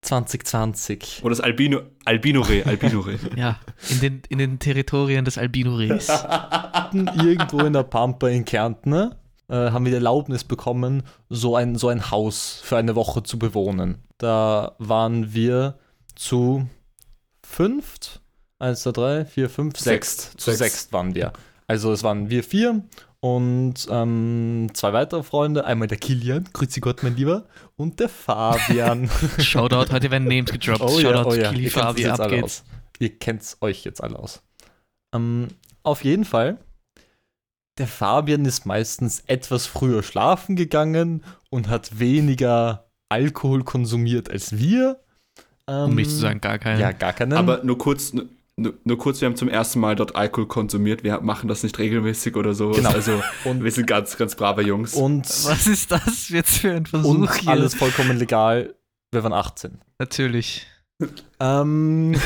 2020. 0.02 1.22
Oder 1.22 1.30
das 1.30 1.40
Albino, 1.40 1.84
Albino-Reh, 2.04 2.64
Albino-Reh. 2.64 3.20
Ja, 3.38 3.58
in 3.90 4.02
den, 4.02 4.22
in 4.28 4.38
den 4.38 4.60
Territorien 4.60 5.24
des 5.24 5.38
Albino-Rehs. 5.38 6.10
Irgendwo 6.92 7.62
in 7.62 7.72
der 7.72 7.84
Pampa 7.84 8.28
in 8.28 8.44
Kärnten 8.44 8.94
äh, 9.48 9.72
haben 9.72 9.86
wir 9.86 9.92
die 9.92 9.96
Erlaubnis 9.96 10.44
bekommen, 10.44 11.04
so 11.30 11.56
ein, 11.56 11.78
so 11.78 11.88
ein 11.88 12.12
Haus 12.12 12.60
für 12.62 12.76
eine 12.76 12.96
Woche 12.96 13.24
zu 13.24 13.40
bewohnen. 13.40 14.00
Da 14.18 14.76
waren 14.78 15.34
wir 15.34 15.78
zu 16.16 16.68
fünft. 17.42 18.22
Eins, 18.60 18.82
zwei, 18.82 18.92
drei, 18.92 19.26
vier, 19.26 19.50
fünf, 19.50 19.78
sechst. 19.78 20.20
Sechst. 20.20 20.42
Zu 20.42 20.52
Sechst. 20.52 20.60
sechst 20.60 20.94
waren 20.94 21.16
wir. 21.16 21.32
Also 21.68 21.94
es 21.94 22.04
waren 22.04 22.30
wir 22.30 22.44
vier 22.44 22.84
und 23.22 23.88
ähm, 23.90 24.70
zwei 24.74 24.94
weitere 24.94 25.24
Freunde. 25.24 25.66
Einmal 25.66 25.88
der 25.88 25.98
Kilian, 25.98 26.50
grüezi 26.54 26.80
Gott, 26.80 27.04
mein 27.04 27.16
Lieber, 27.16 27.46
und 27.78 28.00
der 28.00 28.10
Fabian. 28.10 29.10
Shoutout, 29.40 29.94
heute 29.94 30.12
werden 30.12 30.28
Names 30.28 30.52
gedroppt. 30.52 30.82
Oh 30.82 31.00
ja, 31.00 31.14
Shoutout, 31.14 31.30
oh 31.30 31.34
ja. 31.36 31.52
Kili 31.52 31.66
Ihr 31.66 31.72
kennt 31.72 31.86
Fabi, 31.86 32.02
es 32.02 32.08
jetzt 32.08 32.20
ab 32.20 32.30
geht's. 32.30 32.64
Ihr 33.00 33.18
kennt 33.18 33.58
euch 33.62 33.84
jetzt 33.84 34.04
alle 34.04 34.18
aus. 34.18 34.42
Ähm, 35.14 35.50
auf 35.84 36.04
jeden 36.04 36.26
Fall, 36.26 36.58
der 37.78 37.88
Fabian 37.88 38.46
ist 38.46 38.66
meistens 38.66 39.24
etwas 39.28 39.68
früher 39.68 40.04
schlafen 40.04 40.56
gegangen 40.56 41.24
und 41.50 41.70
hat 41.70 42.00
weniger 42.00 42.90
Alkohol 43.10 43.64
konsumiert 43.64 44.32
als 44.32 44.58
wir. 44.58 45.00
Ähm, 45.68 45.90
Um 45.90 45.96
nicht 45.96 46.10
zu 46.10 46.18
sagen, 46.18 46.42
gar 46.42 46.58
keinen. 46.58 46.80
Ja, 46.80 46.92
gar 46.92 47.14
keinen. 47.14 47.34
Aber 47.34 47.64
nur 47.64 47.78
kurz, 47.78 48.14
nur, 48.62 48.74
nur 48.84 48.98
kurz, 48.98 49.22
wir 49.22 49.28
haben 49.28 49.36
zum 49.36 49.50
ersten 49.50 49.80
Mal 49.80 49.96
dort 49.96 50.16
Alkohol 50.16 50.48
konsumiert. 50.48 51.04
Wir 51.04 51.20
machen 51.22 51.48
das 51.48 51.64
nicht 51.64 51.78
regelmäßig 51.80 52.36
oder 52.36 52.54
so. 52.54 52.72
Genau. 52.72 52.90
Also 52.90 53.22
und, 53.46 53.64
wir 53.64 53.72
sind 53.72 53.88
ganz, 53.88 54.18
ganz 54.18 54.36
brave 54.36 54.62
Jungs. 54.62 54.94
und, 54.94 55.26
Was 55.26 55.68
ist 55.68 55.92
das 55.92 56.30
jetzt 56.30 56.60
für 56.60 56.72
ein 56.72 56.86
Versuch 56.86 57.10
und 57.10 57.34
hier? 57.34 57.52
alles 57.52 57.76
vollkommen 57.76 58.18
legal. 58.18 58.76
Wir 59.12 59.24
waren 59.24 59.34
18. 59.34 59.80
Natürlich. 60.00 60.68
ähm, 61.40 62.16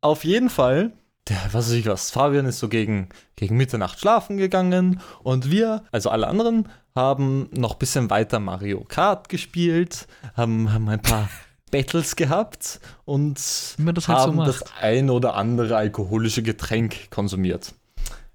auf 0.00 0.24
jeden 0.24 0.50
Fall, 0.50 0.92
der, 1.28 1.36
was 1.52 1.66
weiß 1.66 1.72
ich 1.72 1.86
was, 1.86 2.10
Fabian 2.10 2.46
ist 2.46 2.58
so 2.58 2.68
gegen, 2.68 3.08
gegen 3.36 3.56
Mitternacht 3.56 4.00
schlafen 4.00 4.36
gegangen 4.36 5.00
und 5.22 5.50
wir, 5.50 5.84
also 5.92 6.10
alle 6.10 6.28
anderen, 6.28 6.68
haben 6.94 7.48
noch 7.52 7.74
ein 7.74 7.78
bisschen 7.78 8.10
weiter 8.10 8.40
Mario 8.40 8.84
Kart 8.84 9.28
gespielt, 9.28 10.06
haben, 10.36 10.72
haben 10.72 10.88
ein 10.88 11.02
paar 11.02 11.28
Battles 11.72 12.14
gehabt 12.14 12.78
und 13.04 13.38
halt 13.84 13.98
so 14.00 14.06
haben 14.12 14.36
macht. 14.36 14.48
das 14.48 14.62
ein 14.80 15.10
oder 15.10 15.34
andere 15.34 15.76
alkoholische 15.76 16.44
Getränk 16.44 17.10
konsumiert. 17.10 17.74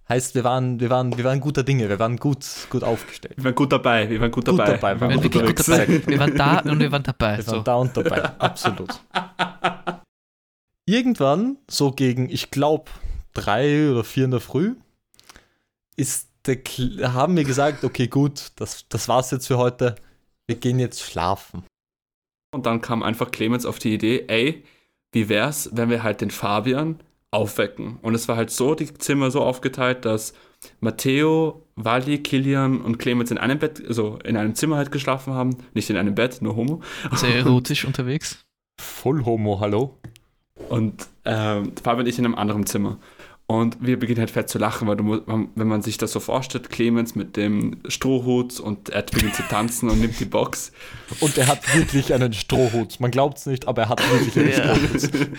Heißt, 0.10 0.36
wir 0.36 0.44
waren, 0.46 0.80
wir 0.80 0.90
waren, 0.90 1.18
wir 1.18 1.24
waren 1.26 1.40
guter 1.42 1.64
Dinge, 1.64 1.88
wir 1.90 2.00
waren 2.00 2.18
gut, 2.18 2.46
gut 2.70 2.84
aufgestellt. 2.84 3.36
Wir 3.38 3.44
waren 3.46 3.56
gut 3.56 3.72
dabei, 3.72 4.10
wir 4.10 4.20
waren 4.22 4.32
gut 4.32 4.46
Gut 4.46 4.58
dabei. 4.60 4.72
dabei, 4.74 4.96
Wir 4.96 5.02
waren 5.02 5.10
waren 5.12 5.22
gut 5.22 5.34
wirklich 5.34 5.56
gut 5.56 5.68
dabei. 5.68 6.08
Wir 6.08 6.20
waren 6.20 6.36
da 6.38 6.60
und 6.60 6.80
wir 6.80 6.92
waren 6.92 7.04
dabei. 7.04 7.38
Wir 7.38 7.48
waren 7.48 7.56
So. 7.58 7.62
da 7.62 7.76
und 7.76 7.96
dabei, 7.98 8.24
absolut. 8.40 9.00
Irgendwann, 10.86 11.58
so 11.70 11.92
gegen, 11.92 12.30
ich 12.30 12.52
glaube, 12.52 12.90
drei 13.34 13.92
oder 13.92 14.04
vier 14.04 14.26
in 14.26 14.32
der 14.32 14.40
Früh, 14.40 14.76
ist 15.98 16.30
der, 16.46 16.60
haben 17.14 17.36
wir 17.36 17.44
gesagt, 17.44 17.84
okay, 17.84 18.08
gut, 18.08 18.52
das, 18.56 18.88
das 18.88 19.10
war's 19.10 19.32
jetzt 19.32 19.48
für 19.48 19.58
heute. 19.58 19.96
Wir 20.48 20.56
gehen 20.56 20.80
jetzt 20.80 21.02
schlafen. 21.02 21.64
Und 22.52 22.66
dann 22.66 22.82
kam 22.82 23.04
einfach 23.04 23.32
Clemens 23.32 23.66
auf 23.66 23.80
die 23.80 23.94
Idee, 23.94 24.26
ey, 24.28 24.64
wie 25.12 25.30
wär's, 25.30 25.70
wenn 25.74 25.90
wir 25.90 26.04
halt 26.04 26.22
den 26.22 26.32
Fabian 26.32 27.00
aufwecken? 27.32 27.98
Und 28.02 28.16
es 28.16 28.28
war 28.28 28.38
halt 28.38 28.50
so, 28.50 28.76
die 28.76 28.94
Zimmer 28.94 29.32
so 29.32 29.42
aufgeteilt, 29.42 30.06
dass 30.06 30.34
Matteo, 30.80 31.64
Wally, 31.76 32.20
Kilian 32.20 32.82
und 32.82 32.98
Clemens 32.98 33.32
in 33.32 33.38
einem 33.38 33.60
Bett, 33.60 33.84
also 33.88 34.20
in 34.24 34.38
einem 34.38 34.56
Zimmer 34.56 34.78
halt 34.78 34.92
geschlafen 34.92 35.34
haben. 35.34 35.58
Nicht 35.74 35.90
in 35.90 35.98
einem 35.98 36.16
Bett, 36.16 36.42
nur 36.42 36.56
Homo. 36.56 36.82
Sehr 37.14 37.36
erotisch 37.36 37.86
unterwegs. 37.86 38.46
Voll 38.80 39.26
Homo, 39.26 39.60
hallo. 39.60 39.98
Und 40.70 41.08
ähm, 41.26 41.74
Fabian 41.82 42.02
und 42.02 42.08
ich 42.08 42.18
in 42.18 42.26
einem 42.26 42.36
anderen 42.36 42.66
Zimmer. 42.66 42.98
Und 43.50 43.78
wir 43.80 43.98
beginnen 43.98 44.20
halt 44.20 44.30
fett 44.30 44.50
zu 44.50 44.58
lachen, 44.58 44.90
weil 44.90 44.98
du, 44.98 45.22
wenn 45.56 45.68
man 45.68 45.82
sich 45.82 45.98
das 45.98 46.12
so 46.12 46.20
vorstellt, 46.20 46.70
Clemens 46.70 47.16
mit 47.16 47.38
dem 47.38 47.78
Strohhut 47.88 48.60
und 48.60 48.90
er 48.90 49.04
beginnt 49.04 49.36
zu 49.36 49.44
tanzen 49.44 49.90
und 49.90 50.02
nimmt 50.02 50.20
die 50.20 50.26
Box. 50.26 50.74
Und 51.22 51.38
er 51.38 51.48
hat 51.48 51.74
wirklich 51.74 52.14
einen 52.14 52.34
Strohhut. 52.34 53.00
Man 53.00 53.10
glaubt's 53.10 53.46
nicht, 53.46 53.66
aber 53.66 53.84
er 53.84 53.90
hat 53.90 54.02
wirklich 54.12 54.38
einen 54.38 54.50
Ja. 54.50 54.76
Strohhut. 54.76 55.30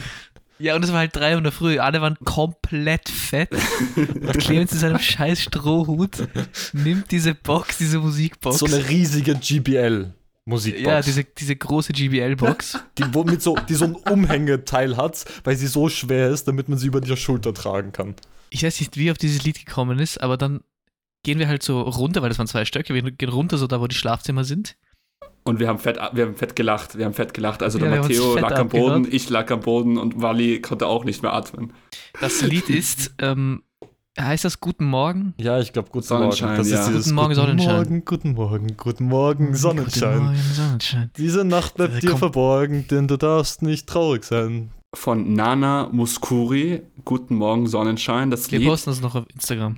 Ja, 0.60 0.74
und 0.74 0.84
es 0.84 0.90
war 0.90 0.98
halt 0.98 1.14
drei 1.14 1.32
Uhr 1.32 1.38
in 1.38 1.44
der 1.44 1.52
Früh. 1.52 1.78
Alle 1.78 2.00
waren 2.00 2.16
komplett 2.24 3.08
fett. 3.08 3.50
Und 3.94 4.38
Clemens 4.38 4.72
in 4.72 4.78
seinem 4.78 4.98
scheiß 4.98 5.42
Strohhut 5.42 6.26
nimmt 6.72 7.10
diese 7.12 7.34
Box, 7.34 7.78
diese 7.78 7.98
Musikbox. 8.00 8.58
So 8.58 8.66
eine 8.66 8.88
riesige 8.88 9.38
GBL-Musikbox. 10.48 10.84
ja, 10.86 11.02
diese, 11.02 11.24
diese 11.24 11.56
große 11.56 11.92
GBL-Box. 11.92 12.78
die, 12.98 13.04
wo 13.12 13.24
mit 13.24 13.42
so, 13.42 13.56
die 13.68 13.74
so 13.74 13.84
ein 13.84 13.94
Umhängeteil 13.94 14.96
hat, 14.96 15.24
weil 15.44 15.56
sie 15.56 15.66
so 15.66 15.88
schwer 15.88 16.30
ist, 16.30 16.48
damit 16.48 16.68
man 16.68 16.78
sie 16.78 16.86
über 16.86 17.00
die 17.00 17.16
Schulter 17.16 17.54
tragen 17.54 17.92
kann. 17.92 18.14
Ich 18.50 18.62
weiß 18.62 18.80
nicht, 18.80 18.96
wie 18.96 19.10
auf 19.10 19.18
dieses 19.18 19.44
Lied 19.44 19.64
gekommen 19.64 19.98
ist, 19.98 20.18
aber 20.18 20.36
dann 20.36 20.60
gehen 21.22 21.38
wir 21.38 21.48
halt 21.48 21.62
so 21.62 21.82
runter, 21.82 22.22
weil 22.22 22.30
das 22.30 22.38
waren 22.38 22.46
zwei 22.46 22.64
Stöcke. 22.64 22.94
Wir 22.94 23.02
gehen 23.02 23.28
runter, 23.28 23.58
so 23.58 23.66
da, 23.66 23.80
wo 23.80 23.86
die 23.86 23.96
Schlafzimmer 23.96 24.44
sind. 24.44 24.76
Und 25.44 25.60
wir 25.60 25.68
haben 25.68 25.78
fett, 25.78 25.98
wir 26.12 26.26
haben 26.26 26.34
fett 26.34 26.56
gelacht, 26.56 26.98
wir 26.98 27.06
haben 27.06 27.14
fett 27.14 27.32
gelacht. 27.32 27.62
Also 27.62 27.78
Ja, 27.78 27.88
der 27.88 28.00
Matteo 28.02 28.36
lag 28.36 28.58
am 28.58 28.68
Boden, 28.68 28.92
abgehört. 28.92 29.14
ich 29.14 29.30
lag 29.30 29.50
am 29.50 29.60
Boden 29.60 29.98
und 29.98 30.20
Wally 30.20 30.60
konnte 30.60 30.86
auch 30.86 31.04
nicht 31.04 31.22
mehr 31.22 31.32
atmen. 31.32 31.72
Das 32.20 32.42
Lied 32.42 32.68
ist, 32.68 33.14
ähm, 33.18 33.62
heißt 34.20 34.44
das 34.44 34.60
Guten 34.60 34.84
Morgen? 34.87 35.34
Ja, 35.38 35.58
ich 35.60 35.72
glaube, 35.72 35.90
guten 35.90 36.06
Sonnenschein, 36.06 36.48
Morgen. 36.50 36.58
Das 36.58 36.70
ja. 36.70 36.80
ist 36.80 36.88
dieses 36.88 37.04
Guten 37.06 37.14
Morgen, 37.16 37.28
guten 37.34 37.40
Sonnenschein. 37.40 37.76
Morgen, 37.76 38.04
guten 38.04 38.32
Morgen, 38.34 38.76
guten 38.76 39.04
Morgen, 39.06 39.54
Sonnenschein. 39.54 40.12
Guten 40.18 40.25
Morgen, 40.26 40.38
Sonnenschein. 40.54 41.10
Diese 41.16 41.44
Nacht 41.44 41.75
bleibt 41.75 41.96
Äh, 41.96 42.00
dir 42.00 42.16
verborgen, 42.16 42.87
denn 42.88 43.08
du 43.08 43.16
darfst 43.16 43.62
nicht 43.62 43.87
traurig 43.88 44.25
sein. 44.25 44.70
Von 44.96 45.34
Nana 45.34 45.88
Muskuri, 45.92 46.82
Guten 47.04 47.37
Morgen 47.37 47.66
Sonnenschein, 47.66 48.30
das 48.30 48.50
Wir 48.50 48.58
Lied. 48.58 48.68
posten 48.68 48.90
das 48.90 49.00
noch 49.00 49.14
auf 49.14 49.25
Instagram. 49.32 49.76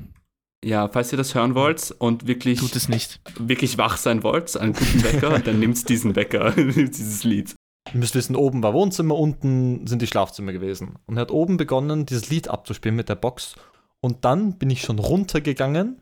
Ja, 0.65 0.89
falls 0.89 1.11
ihr 1.11 1.17
das 1.19 1.35
hören 1.35 1.55
wollt 1.55 1.95
und 1.99 2.27
wirklich, 2.27 2.59
Tut 2.61 2.77
es 2.77 2.89
nicht. 2.89 3.21
wirklich 3.39 3.79
wach 3.79 3.97
sein 3.97 4.23
wollt, 4.23 4.57
einen 4.59 4.75
guten 4.75 5.03
Wecker, 5.05 5.39
dann 5.39 5.59
nehmt 5.59 5.89
diesen 5.89 6.15
Wecker, 6.17 6.51
nehmt 6.57 6.97
dieses 6.99 7.25
Lied. 7.25 7.55
Ihr 7.95 7.99
müsst 7.99 8.15
wissen, 8.15 8.37
oben 8.37 8.63
war 8.63 8.75
Wohnzimmer, 8.75 9.17
unten 9.17 9.87
sind 9.87 10.03
die 10.03 10.07
Schlafzimmer 10.07 10.53
gewesen. 10.53 10.97
Und 11.07 11.17
er 11.17 11.23
hat 11.23 11.31
oben 11.31 11.57
begonnen, 11.57 12.05
dieses 12.05 12.29
Lied 12.29 12.49
abzuspielen 12.49 12.95
mit 12.95 13.09
der 13.09 13.15
Box. 13.15 13.57
Und 14.01 14.25
dann 14.25 14.59
bin 14.59 14.71
ich 14.71 14.83
schon 14.83 14.99
runtergegangen, 14.99 16.01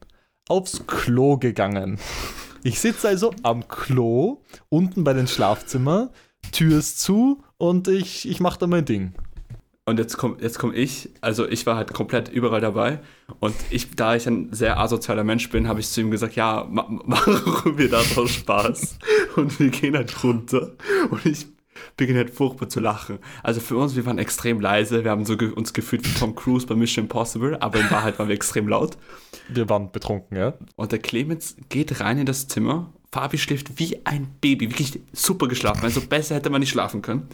aufs 0.48 0.86
Klo 0.86 1.36
gegangen. 1.36 1.98
Ich 2.62 2.80
sitze 2.80 3.08
also 3.08 3.32
am 3.42 3.68
Klo, 3.68 4.42
unten 4.68 5.04
bei 5.04 5.12
den 5.12 5.26
Schlafzimmer, 5.26 6.10
Tür 6.52 6.78
ist 6.78 7.00
zu 7.00 7.42
und 7.56 7.88
ich, 7.88 8.28
ich 8.28 8.40
mache 8.40 8.58
da 8.58 8.66
mein 8.66 8.84
Ding. 8.84 9.14
Und 9.84 9.98
jetzt 9.98 10.18
komme 10.18 10.36
jetzt 10.40 10.58
komm 10.58 10.74
ich, 10.74 11.08
also 11.22 11.48
ich 11.48 11.64
war 11.64 11.76
halt 11.76 11.94
komplett 11.94 12.28
überall 12.28 12.60
dabei. 12.60 13.00
Und 13.40 13.54
ich, 13.70 13.96
da 13.96 14.14
ich 14.14 14.26
ein 14.26 14.52
sehr 14.52 14.78
asozialer 14.78 15.24
Mensch 15.24 15.48
bin, 15.48 15.66
habe 15.66 15.80
ich 15.80 15.88
zu 15.88 16.02
ihm 16.02 16.10
gesagt, 16.10 16.36
ja, 16.36 16.66
ma 16.70 16.86
machen 17.06 17.78
wir 17.78 17.88
da 17.88 18.02
draus 18.02 18.30
Spaß. 18.32 18.98
Und 19.36 19.58
wir 19.58 19.70
gehen 19.70 19.96
halt 19.96 20.22
runter. 20.22 20.72
Und 21.10 21.24
ich 21.24 21.46
beginne 21.96 22.20
halt 22.20 22.30
furchtbar 22.30 22.68
zu 22.68 22.80
lachen. 22.80 23.18
Also 23.42 23.60
für 23.60 23.76
uns, 23.76 23.96
wir 23.96 24.06
waren 24.06 24.18
extrem 24.18 24.60
leise. 24.60 25.04
Wir 25.04 25.10
haben 25.10 25.24
so 25.24 25.36
ge 25.36 25.50
uns 25.50 25.72
gefühlt 25.72 26.06
wie 26.06 26.18
Tom 26.18 26.34
Cruise 26.34 26.66
bei 26.66 26.74
Mission 26.74 27.04
Impossible, 27.04 27.56
aber 27.60 27.80
in 27.80 27.90
Wahrheit 27.90 28.18
waren 28.18 28.28
wir 28.28 28.34
extrem 28.34 28.68
laut. 28.68 28.96
Wir 29.48 29.68
waren 29.68 29.90
betrunken, 29.92 30.36
ja. 30.36 30.54
Und 30.76 30.92
der 30.92 30.98
Clemens 30.98 31.56
geht 31.68 32.00
rein 32.00 32.18
in 32.18 32.26
das 32.26 32.48
Zimmer. 32.48 32.92
Fabi 33.10 33.38
schläft 33.38 33.78
wie 33.78 34.04
ein 34.04 34.28
Baby, 34.40 34.70
wirklich 34.70 35.00
super 35.12 35.48
geschlafen. 35.48 35.82
Also 35.84 36.02
besser 36.02 36.34
hätte 36.34 36.50
man 36.50 36.60
nicht 36.60 36.70
schlafen 36.70 37.00
können. 37.00 37.28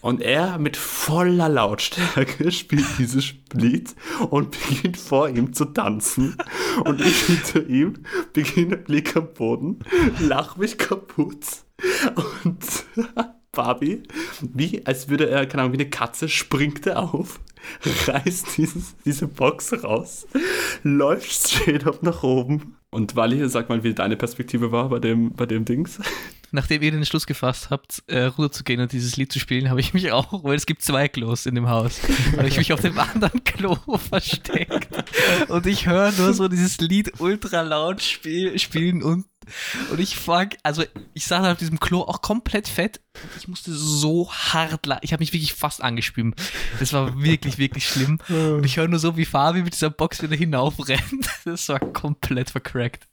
Und 0.00 0.20
er 0.20 0.58
mit 0.58 0.76
voller 0.76 1.48
Lautstärke 1.48 2.52
spielt 2.52 2.86
dieses 2.98 3.32
Lied 3.54 3.94
und 4.30 4.56
beginnt 4.68 4.98
vor 4.98 5.28
ihm 5.28 5.52
zu 5.52 5.64
tanzen. 5.64 6.36
Und 6.84 7.00
ich 7.00 7.22
hinter 7.22 7.66
ihm 7.66 7.94
beginne 8.32 8.76
Blick 8.76 9.16
am 9.16 9.32
Boden, 9.32 9.80
lach 10.20 10.56
mich 10.56 10.78
kaputt. 10.78 11.64
Und 12.44 12.64
Fabi, 13.54 14.02
wie 14.40 14.84
als 14.86 15.08
würde 15.08 15.28
er, 15.28 15.46
keine 15.46 15.62
Ahnung, 15.62 15.72
wie 15.72 15.82
eine 15.82 15.90
Katze, 15.90 16.28
springt 16.28 16.86
er 16.86 17.14
auf, 17.14 17.40
reißt 18.06 18.56
dieses, 18.56 18.94
diese 19.04 19.26
Box 19.26 19.72
raus, 19.84 20.26
läuft 20.82 21.30
straight 21.30 21.86
up 21.86 22.02
nach 22.02 22.22
oben. 22.22 22.76
Und 22.90 23.16
Wally, 23.16 23.48
sag 23.48 23.68
mal, 23.68 23.82
wie 23.82 23.92
deine 23.92 24.16
Perspektive 24.16 24.70
war 24.70 24.88
bei 24.88 25.00
dem, 25.00 25.32
bei 25.32 25.46
dem 25.46 25.64
Dings. 25.64 25.98
Nachdem 26.52 26.82
ihr 26.82 26.92
den 26.92 26.98
Entschluss 26.98 27.26
gefasst 27.26 27.70
habt, 27.70 28.04
äh, 28.06 28.26
runterzugehen 28.26 28.80
und 28.80 28.92
dieses 28.92 29.16
Lied 29.16 29.32
zu 29.32 29.40
spielen, 29.40 29.68
habe 29.68 29.80
ich 29.80 29.92
mich 29.92 30.12
auch, 30.12 30.44
weil 30.44 30.54
es 30.54 30.66
gibt 30.66 30.82
zwei 30.82 31.08
Klos 31.08 31.46
in 31.46 31.56
dem 31.56 31.68
Haus, 31.68 32.00
habe 32.36 32.46
ich 32.46 32.56
mich 32.56 32.72
auf 32.72 32.80
dem 32.80 32.96
anderen 32.96 33.42
Klo 33.42 33.76
versteckt. 33.98 34.88
Und 35.48 35.66
ich 35.66 35.88
höre 35.88 36.12
nur 36.12 36.32
so 36.32 36.46
dieses 36.46 36.78
Lied 36.78 37.18
ultra 37.18 37.62
laut 37.62 38.00
spiel, 38.00 38.56
spielen 38.60 39.02
und, 39.02 39.26
und 39.90 40.00
ich 40.00 40.16
fang, 40.16 40.50
also 40.62 40.82
ich 41.14 41.26
saß 41.26 41.46
auf 41.46 41.58
diesem 41.58 41.80
Klo 41.80 42.00
auch 42.02 42.22
komplett 42.22 42.68
fett. 42.68 43.00
und 43.14 43.30
Ich 43.36 43.48
musste 43.48 43.72
so 43.72 44.30
hart 44.32 44.86
lachen. 44.86 45.00
Ich 45.02 45.12
habe 45.12 45.20
mich 45.22 45.32
wirklich 45.32 45.54
fast 45.54 45.82
angeschwimmt. 45.82 46.40
Das 46.80 46.92
war 46.92 47.22
wirklich, 47.22 47.58
wirklich 47.58 47.86
schlimm. 47.88 48.18
Und 48.28 48.64
ich 48.64 48.76
höre 48.76 48.88
nur 48.88 48.98
so, 48.98 49.16
wie 49.16 49.24
Fabi 49.24 49.62
mit 49.62 49.74
dieser 49.74 49.90
Box 49.90 50.22
wieder 50.22 50.36
hinaufrennt. 50.36 51.00
Das 51.44 51.68
war 51.68 51.78
komplett 51.78 52.50
vercrackt. 52.50 53.06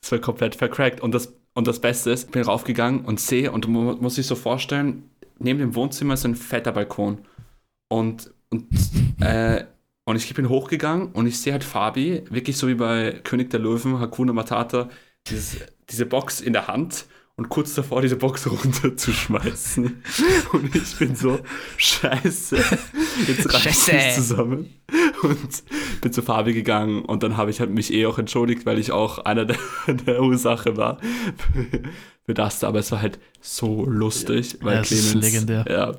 Das 0.00 0.12
war 0.12 0.18
komplett 0.18 0.54
vercrackt. 0.54 1.00
Und 1.00 1.12
das, 1.12 1.32
und 1.54 1.66
das 1.66 1.80
Beste 1.80 2.10
ist, 2.10 2.24
ich 2.26 2.30
bin 2.30 2.42
raufgegangen 2.42 3.04
und 3.04 3.20
sehe, 3.20 3.52
und 3.52 3.66
du 3.66 3.68
mu- 3.68 3.96
musst 3.96 4.16
dich 4.18 4.26
so 4.26 4.34
vorstellen, 4.36 5.10
neben 5.38 5.58
dem 5.58 5.74
Wohnzimmer 5.74 6.14
ist 6.14 6.24
ein 6.24 6.34
fetter 6.34 6.72
Balkon. 6.72 7.18
Und, 7.88 8.32
und, 8.50 8.66
äh, 9.20 9.64
und 10.04 10.16
ich 10.16 10.32
bin 10.34 10.48
hochgegangen 10.48 11.12
und 11.12 11.26
ich 11.26 11.38
sehe 11.38 11.52
halt 11.52 11.62
Fabi, 11.62 12.24
wirklich 12.30 12.56
so 12.56 12.66
wie 12.68 12.74
bei 12.74 13.20
König 13.22 13.50
der 13.50 13.60
Löwen, 13.60 14.00
Hakuna 14.00 14.32
Matata, 14.32 14.88
dieses, 15.28 15.56
diese 15.90 16.06
Box 16.06 16.40
in 16.40 16.52
der 16.52 16.66
Hand 16.68 17.06
und 17.36 17.48
kurz 17.48 17.74
davor 17.74 18.02
diese 18.02 18.16
Box 18.16 18.46
runterzuschmeißen. 18.50 20.02
Und 20.52 20.74
ich 20.76 20.96
bin 20.98 21.14
so, 21.16 21.40
scheiße, 21.76 22.56
jetzt 23.26 23.54
reißt 23.54 23.64
Scheiße. 23.64 23.92
es 23.96 24.14
zusammen. 24.16 24.74
Und 25.22 25.62
bin 26.00 26.12
zu 26.12 26.22
Fabi 26.22 26.52
gegangen 26.52 27.04
und 27.04 27.22
dann 27.22 27.36
habe 27.36 27.50
ich 27.50 27.60
halt 27.60 27.70
mich 27.70 27.92
eh 27.92 28.06
auch 28.06 28.18
entschuldigt, 28.18 28.66
weil 28.66 28.78
ich 28.78 28.92
auch 28.92 29.18
einer 29.20 29.44
der, 29.46 29.56
der 30.06 30.22
Ursache 30.22 30.76
war 30.76 30.98
für, 32.26 32.34
das. 32.34 32.62
Aber 32.64 32.78
es 32.80 32.92
war 32.92 33.00
halt 33.00 33.18
so 33.40 33.84
lustig, 33.86 34.58
weil 34.60 34.76
Ja, 34.76 34.80
es 34.82 34.92
ist 34.92 35.10
Clemens. 35.12 35.32
legendär. 35.32 35.64
Ja, 35.68 35.98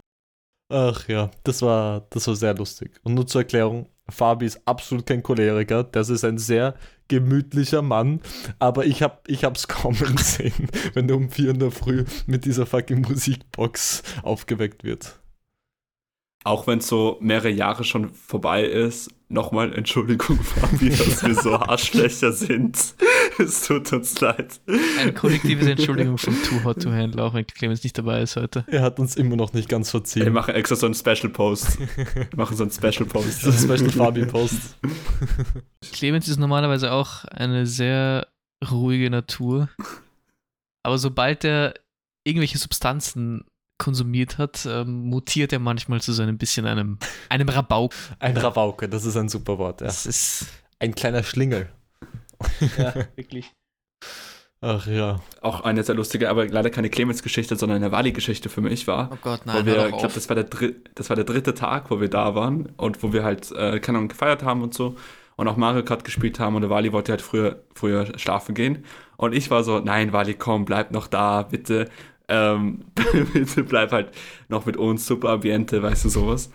Ach 0.72 1.08
ja, 1.08 1.30
das 1.44 1.62
war, 1.62 2.08
das 2.10 2.25
war 2.27 2.36
sehr 2.36 2.56
lustig. 2.56 3.00
Und 3.03 3.13
nur 3.13 3.27
zur 3.27 3.42
Erklärung, 3.42 3.89
Fabi 4.10 4.46
ist 4.46 4.62
absolut 4.66 5.06
kein 5.06 5.24
Choleriker, 5.24 5.84
das 5.84 6.10
ist 6.10 6.24
ein 6.26 6.38
sehr 6.38 6.76
gemütlicher 7.08 7.82
Mann, 7.82 8.22
aber 8.60 8.86
ich 8.86 9.02
hab, 9.02 9.28
ich 9.30 9.44
hab's 9.44 9.68
kommen 9.70 10.18
sehen, 10.18 10.68
wenn 10.94 11.10
er 11.10 11.16
um 11.16 11.30
vier 11.30 11.52
in 11.52 11.60
der 11.60 11.72
Früh 11.72 12.06
mit 12.26 12.46
dieser 12.46 12.66
fucking 12.66 13.02
Musikbox 13.02 14.04
aufgeweckt 14.24 14.84
wird. 14.84 15.20
auch 16.44 16.68
wenn 16.68 16.80
es 16.80 16.88
so 16.88 17.18
mehrere 17.22 17.50
Jahre 17.50 17.84
schon 17.86 18.10
vorbei 18.10 18.64
ist, 18.66 19.10
nochmal 19.30 19.74
Entschuldigung, 19.74 20.38
Fabi, 20.44 20.90
dass 20.90 21.24
wir 21.24 21.36
so 21.36 21.56
Arschlöcher 21.60 22.32
sind. 22.34 22.96
es 23.40 23.68
tut 23.68 23.92
uns 23.94 24.20
leid. 24.20 24.60
Eine 25.00 25.13
kollektive 25.13 25.70
Entschuldigung 25.70 26.18
von 26.18 26.36
Too 26.44 26.63
Hot 26.63 26.82
to 26.82 26.92
Handle, 26.92 27.24
auch 27.24 27.34
wenn 27.34 27.46
Clemens 27.48 27.84
nicht 27.84 27.98
dabei 27.98 28.22
ist 28.22 28.36
heute. 28.36 28.63
Er 28.68 28.82
hat 28.82 29.00
uns 29.00 29.16
immer 29.16 29.36
noch 29.36 29.54
nicht 29.54 29.70
ganz 29.70 29.88
Wir 29.94 30.00
verziehen. 30.00 30.34
machen 30.34 30.56
extra 30.56 30.75
so 30.75 30.86
einen 30.86 30.96
Special 30.96 31.30
Post. 31.30 31.80
Wir 31.80 32.28
machen 32.36 32.56
so 32.58 32.63
einen 32.63 32.72
Special 32.72 33.06
Post. 33.06 33.46
Das 33.46 33.56
ist 33.56 33.63
Special 33.63 33.92
Fabi 33.92 34.25
Post. 34.25 34.78
Clemens 35.94 36.28
ist 36.28 36.40
normalerweise 36.40 36.92
auch 36.92 37.25
eine 37.25 37.66
sehr 37.66 38.28
ruhige 38.70 39.10
Natur. 39.10 39.70
Aber 40.84 40.98
sobald 40.98 41.44
er 41.44 41.74
irgendwelche 42.24 42.58
Substanzen 42.58 43.46
konsumiert 43.78 44.38
hat, 44.38 44.66
ähm, 44.66 45.10
mutiert 45.10 45.52
er 45.52 45.60
manchmal 45.60 46.02
zu 46.02 46.13
so 46.13 46.24
einem 46.24 46.38
bisschen 46.38 46.66
einem, 46.66 46.98
einem 47.30 47.50
Rabauk. 47.50 47.94
Ein 48.20 48.38
Rabauke, 48.38 48.88
das 48.88 49.04
ist 49.06 49.18
ein 49.18 49.28
super 49.30 49.58
Wort. 49.58 49.82
Ja. 49.82 49.88
Das 49.88 50.06
ist 50.06 50.46
Ein 50.80 50.96
kleiner 50.96 51.24
Schlingel. 51.24 51.70
ja, 52.78 52.94
wirklich. 53.16 53.52
Ach 54.62 54.88
ja. 54.88 55.20
Auch 55.42 55.62
eine 55.62 55.84
sehr 55.84 55.96
lustige, 55.96 56.30
aber 56.30 56.48
leider 56.48 56.70
keine 56.70 56.90
Clemens-Geschichte, 56.90 57.58
sondern 57.58 57.84
eine 57.84 57.92
Wally-Geschichte 57.92 58.48
für 58.48 58.62
mich 58.62 58.88
war. 58.88 59.10
Oh 59.12 59.18
Gott, 59.22 59.42
Wo 59.44 59.52
nein, 59.52 59.66
wir, 59.66 59.76
hör 59.76 59.90
ich 59.90 59.98
glaube, 59.98 60.14
das, 60.14 60.30
war 60.30 60.36
der 60.36 60.46
das 60.96 61.10
war 61.10 61.18
der 61.18 61.26
dritte 61.26 61.54
Tag, 61.54 61.92
wo 61.92 62.00
wir 62.00 62.10
da 62.10 62.34
waren 62.34 62.68
und 62.78 63.04
wo 63.04 63.12
wir 63.12 63.24
halt, 63.24 63.52
äh, 63.52 63.80
keine 63.80 63.98
Ahnung, 63.98 64.08
gefeiert 64.08 64.44
haben 64.44 64.62
und 64.62 64.74
so 64.74 64.96
und 65.36 65.48
auch 65.48 65.58
Mario 65.58 65.84
Kart 65.84 66.04
gespielt 66.04 66.40
haben 66.40 66.56
und 66.56 66.62
der 66.62 66.70
Wally 66.70 66.94
wollte 66.94 67.12
halt 67.12 67.22
früher, 67.22 67.64
früher 67.74 68.18
schlafen 68.18 68.56
gehen. 68.56 68.86
Und 69.18 69.34
ich 69.34 69.50
war 69.52 69.64
so, 69.64 69.80
nein, 69.80 70.14
Wally, 70.14 70.36
komm, 70.36 70.66
bleib 70.66 70.92
noch 70.92 71.08
da, 71.08 71.44
bitte. 71.44 71.90
Ähm, 72.28 72.86
bitte 73.34 73.64
bleib 73.64 73.92
halt 73.92 74.12
noch 74.48 74.66
mit 74.66 74.78
uns, 74.78 75.06
super 75.06 75.30
Ambiente, 75.30 75.82
weißt 75.82 76.06
du, 76.06 76.10
sowas. 76.10 76.52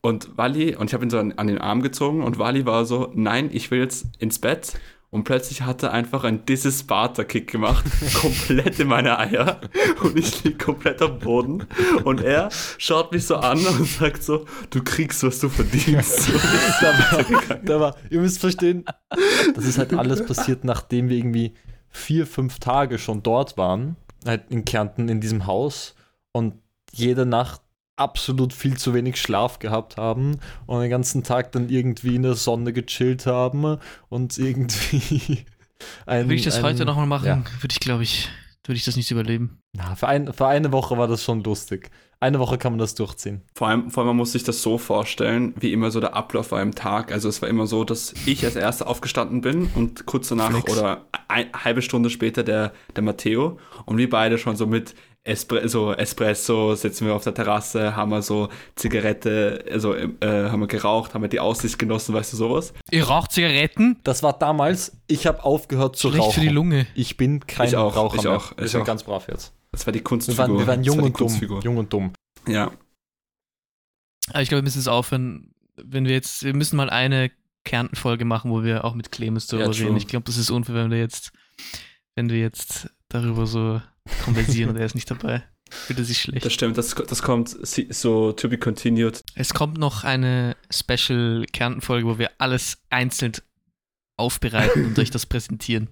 Und 0.00 0.36
Wally, 0.36 0.76
und 0.76 0.90
ich 0.90 0.94
habe 0.94 1.04
ihn 1.04 1.10
so 1.10 1.18
an, 1.18 1.32
an 1.32 1.48
den 1.48 1.58
Arm 1.58 1.82
gezogen 1.82 2.22
und 2.22 2.38
Wally 2.38 2.66
war 2.66 2.84
so, 2.84 3.10
nein, 3.14 3.50
ich 3.52 3.70
will 3.70 3.80
jetzt 3.80 4.06
ins 4.18 4.38
Bett. 4.38 4.78
Und 5.10 5.24
plötzlich 5.24 5.62
hat 5.62 5.82
er 5.82 5.92
einfach 5.92 6.24
einen 6.24 6.44
This 6.44 6.64
Sparta-Kick 6.80 7.50
gemacht, 7.50 7.84
komplett 8.20 8.78
in 8.78 8.88
meine 8.88 9.18
Eier. 9.18 9.60
Und 10.02 10.18
ich 10.18 10.44
lieg 10.44 10.58
komplett 10.58 11.00
am 11.00 11.18
Boden. 11.18 11.66
Und 12.04 12.20
er 12.20 12.50
schaut 12.76 13.12
mich 13.12 13.24
so 13.24 13.36
an 13.36 13.58
und 13.58 13.86
sagt 13.86 14.22
so, 14.22 14.44
du 14.68 14.84
kriegst, 14.84 15.22
was 15.22 15.38
du 15.40 15.48
verdienst. 15.48 16.30
Da, 16.80 16.92
war, 16.92 17.56
da 17.56 17.80
war, 17.80 17.96
ihr 18.10 18.20
müsst 18.20 18.38
verstehen, 18.38 18.84
das 19.54 19.64
ist 19.64 19.78
halt 19.78 19.92
alles 19.94 20.24
passiert, 20.24 20.64
nachdem 20.64 21.08
wir 21.08 21.16
irgendwie 21.16 21.54
vier, 21.88 22.26
fünf 22.26 22.58
Tage 22.58 22.98
schon 22.98 23.22
dort 23.22 23.56
waren, 23.56 23.96
halt 24.24 24.44
in 24.50 24.64
Kärnten 24.64 25.08
in 25.08 25.20
diesem 25.20 25.46
Haus 25.46 25.94
und 26.32 26.54
jede 26.92 27.26
Nacht 27.26 27.62
absolut 27.98 28.52
viel 28.52 28.76
zu 28.76 28.94
wenig 28.94 29.20
Schlaf 29.20 29.58
gehabt 29.58 29.96
haben 29.96 30.38
und 30.66 30.80
den 30.80 30.90
ganzen 30.90 31.22
Tag 31.24 31.52
dann 31.52 31.68
irgendwie 31.68 32.16
in 32.16 32.22
der 32.22 32.34
Sonne 32.34 32.72
gechillt 32.72 33.26
haben 33.26 33.78
und 34.08 34.38
irgendwie 34.38 35.44
ein, 36.06 36.26
Würde 36.26 36.34
ich 36.34 36.44
das 36.44 36.56
ein, 36.56 36.64
heute 36.64 36.84
nochmal 36.84 37.06
machen, 37.06 37.26
ja. 37.26 37.36
würde 37.60 37.72
ich, 37.72 37.80
glaube 37.80 38.02
ich, 38.02 38.28
würde 38.64 38.76
ich 38.76 38.84
das 38.84 38.96
nicht 38.96 39.10
überleben. 39.10 39.60
Na, 39.72 39.94
für, 39.94 40.08
ein, 40.08 40.32
für 40.32 40.46
eine 40.46 40.72
Woche 40.72 40.96
war 40.98 41.08
das 41.08 41.22
schon 41.22 41.42
lustig. 41.42 41.90
Eine 42.20 42.40
Woche 42.40 42.58
kann 42.58 42.72
man 42.72 42.80
das 42.80 42.96
durchziehen. 42.96 43.42
Vor 43.54 43.68
allem, 43.68 43.90
vor 43.90 44.02
allem, 44.02 44.08
man 44.08 44.16
muss 44.16 44.32
sich 44.32 44.42
das 44.42 44.60
so 44.60 44.76
vorstellen, 44.76 45.54
wie 45.60 45.72
immer 45.72 45.92
so 45.92 46.00
der 46.00 46.16
Ablauf 46.16 46.50
war 46.50 46.60
im 46.60 46.74
Tag. 46.74 47.12
Also 47.12 47.28
es 47.28 47.40
war 47.42 47.48
immer 47.48 47.68
so, 47.68 47.84
dass 47.84 48.12
ich 48.26 48.44
als 48.44 48.56
Erster 48.56 48.88
aufgestanden 48.88 49.40
bin 49.40 49.70
und 49.76 50.04
kurz 50.04 50.28
danach 50.28 50.50
Flex. 50.50 50.76
oder 50.76 51.06
eine 51.28 51.52
halbe 51.52 51.80
Stunde 51.80 52.10
später 52.10 52.42
der, 52.42 52.72
der 52.96 53.04
Matteo. 53.04 53.58
Und 53.86 53.98
wir 53.98 54.10
beide 54.10 54.36
schon 54.36 54.56
so 54.56 54.66
mit 54.66 54.96
Espre 55.28 55.68
so 55.68 55.92
Espresso 55.92 56.74
sitzen 56.74 57.06
wir 57.06 57.14
auf 57.14 57.22
der 57.24 57.34
Terrasse, 57.34 57.94
haben 57.94 58.10
wir 58.10 58.22
so 58.22 58.48
Zigarette, 58.76 59.64
also 59.70 59.94
äh, 59.94 60.06
haben 60.22 60.60
wir 60.60 60.66
geraucht, 60.66 61.14
haben 61.14 61.22
wir 61.22 61.28
die 61.28 61.40
Aussicht 61.40 61.78
genossen, 61.78 62.14
weißt 62.14 62.32
du 62.32 62.36
sowas. 62.36 62.72
Ihr 62.90 63.04
raucht 63.04 63.32
Zigaretten? 63.32 63.98
Das 64.04 64.22
war 64.22 64.32
damals, 64.38 64.96
ich 65.06 65.26
habe 65.26 65.44
aufgehört 65.44 65.96
zu 65.96 66.08
Schlecht 66.08 66.22
rauchen. 66.24 66.32
für 66.34 66.40
die 66.40 66.48
Lunge. 66.48 66.86
Ich 66.94 67.16
bin 67.16 67.46
kein 67.46 67.68
Ich 67.68 67.76
auch, 67.76 67.94
Raucher 67.94 68.16
ich 68.16 68.22
mehr. 68.24 68.36
auch, 68.36 68.56
Wir 68.56 68.64
ich 68.64 68.70
sind 68.72 68.80
auch. 68.82 68.86
ganz 68.86 69.02
brav 69.04 69.28
jetzt. 69.28 69.52
Das 69.72 69.86
war 69.86 69.92
die 69.92 69.98
Wir 69.98 70.04
Kunstfigur. 70.04 70.38
waren, 70.38 70.58
wir 70.58 70.66
waren 70.66 70.82
jung 70.82 70.98
war 70.98 71.04
und 71.04 71.20
dumm. 71.20 71.60
Jung 71.62 71.76
und 71.76 71.92
dumm. 71.92 72.12
Ja. 72.48 72.72
Aber 74.30 74.42
ich 74.42 74.48
glaube, 74.48 74.60
wir 74.62 74.64
müssen 74.64 74.78
es 74.80 74.88
aufhören, 74.88 75.52
wenn 75.76 76.04
wir 76.06 76.12
jetzt, 76.12 76.42
wir 76.44 76.54
müssen 76.54 76.76
mal 76.76 76.90
eine 76.90 77.30
Kärnten-Folge 77.64 78.24
machen, 78.24 78.50
wo 78.50 78.62
wir 78.62 78.84
auch 78.84 78.94
mit 78.94 79.12
Clemens 79.12 79.46
darüber 79.46 79.72
Ja, 79.72 79.84
reden. 79.84 79.96
Ich 79.96 80.06
glaube, 80.06 80.24
das 80.24 80.36
ist 80.36 80.50
unfair, 80.50 80.74
wenn 80.74 80.90
wir 80.90 80.98
jetzt, 80.98 81.32
wenn 82.14 82.30
wir 82.30 82.38
jetzt 82.38 82.90
darüber 83.08 83.46
so 83.46 83.80
konversieren 84.34 84.70
und 84.70 84.76
er 84.76 84.86
ist 84.86 84.94
nicht 84.94 85.10
dabei. 85.10 85.42
Fühlt 85.70 85.98
er 85.98 86.04
sich 86.04 86.18
schlecht. 86.20 86.44
Das 86.46 86.52
stimmt, 86.52 86.78
das, 86.78 86.94
das 86.94 87.22
kommt 87.22 87.50
so 87.90 88.32
to 88.32 88.48
be 88.48 88.56
continued. 88.58 89.22
Es 89.34 89.52
kommt 89.52 89.76
noch 89.78 90.04
eine 90.04 90.56
Special 90.70 91.44
Kärnten-Folge, 91.52 92.06
wo 92.06 92.18
wir 92.18 92.30
alles 92.38 92.78
einzeln 92.88 93.32
aufbereiten 94.16 94.86
und 94.86 94.98
euch 94.98 95.10
das 95.10 95.26
präsentieren. 95.26 95.88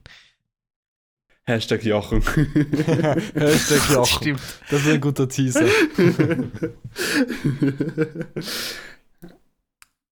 Hashtag 1.45 1.85
Jochen. 1.85 2.23
Hashtag 3.35 3.91
Jochen. 3.91 4.07
Stimmt. 4.07 4.41
Das 4.71 4.81
ist 4.83 4.89
ein 4.89 5.01
guter 5.01 5.29
Teaser. 5.29 5.67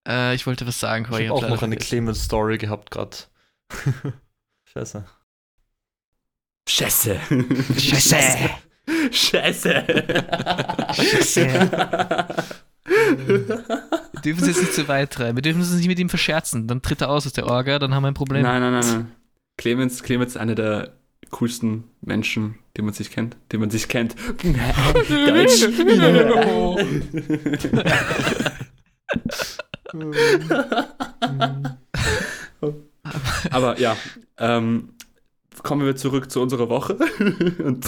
Äh, 0.07 0.35
ich 0.35 0.47
wollte 0.47 0.67
was 0.67 0.79
sagen, 0.79 1.05
Ich 1.05 1.09
aber 1.09 1.17
habe 1.17 1.25
ich 1.25 1.31
auch 1.31 1.49
noch 1.49 1.63
eine. 1.63 1.77
Clemens-Story 1.77 2.59
gehabt 2.59 2.91
gerade. 2.91 3.17
Scheiße. 4.65 5.07
Scheiße. 6.69 7.19
Scheiße. 7.79 8.35
Scheiße. 9.11 9.85
Wir 12.85 14.21
dürfen 14.23 14.43
es 14.43 14.47
jetzt 14.47 14.61
nicht 14.61 14.75
zu 14.75 14.89
weit 14.89 15.11
treiben. 15.13 15.37
Wir 15.37 15.43
dürfen 15.43 15.61
uns 15.61 15.73
nicht 15.73 15.89
mit 15.89 15.99
ihm 15.99 16.09
verscherzen. 16.09 16.67
Dann 16.67 16.83
tritt 16.83 17.01
er 17.01 17.11
aus 17.11 17.27
aus 17.27 17.33
der 17.33 17.47
Orga, 17.47 17.79
dann 17.79 17.95
haben 17.95 18.03
wir 18.03 18.09
ein 18.09 18.15
Problem. 18.15 18.43
Nein, 18.43 18.61
nein, 18.61 18.73
nein, 18.73 18.87
nein. 18.87 19.13
Clemens, 19.57 20.03
Clemens 20.03 20.33
ist 20.33 20.37
einer 20.37 20.55
der 20.55 20.95
coolsten 21.31 21.85
Menschen, 22.01 22.59
die 22.77 22.83
man 22.83 22.93
sich 22.95 23.11
kennt. 23.11 23.37
Die 23.53 23.59
man 23.59 23.71
sich 23.71 23.89
kennt. 23.89 24.15
Deutsch. 24.43 25.65
Aber 33.51 33.79
ja, 33.79 33.97
ähm, 34.39 34.91
kommen 35.63 35.85
wir 35.87 35.97
zurück 35.97 36.31
zu 36.31 36.41
unserer 36.41 36.69
Woche. 36.69 36.95
Und, 37.63 37.87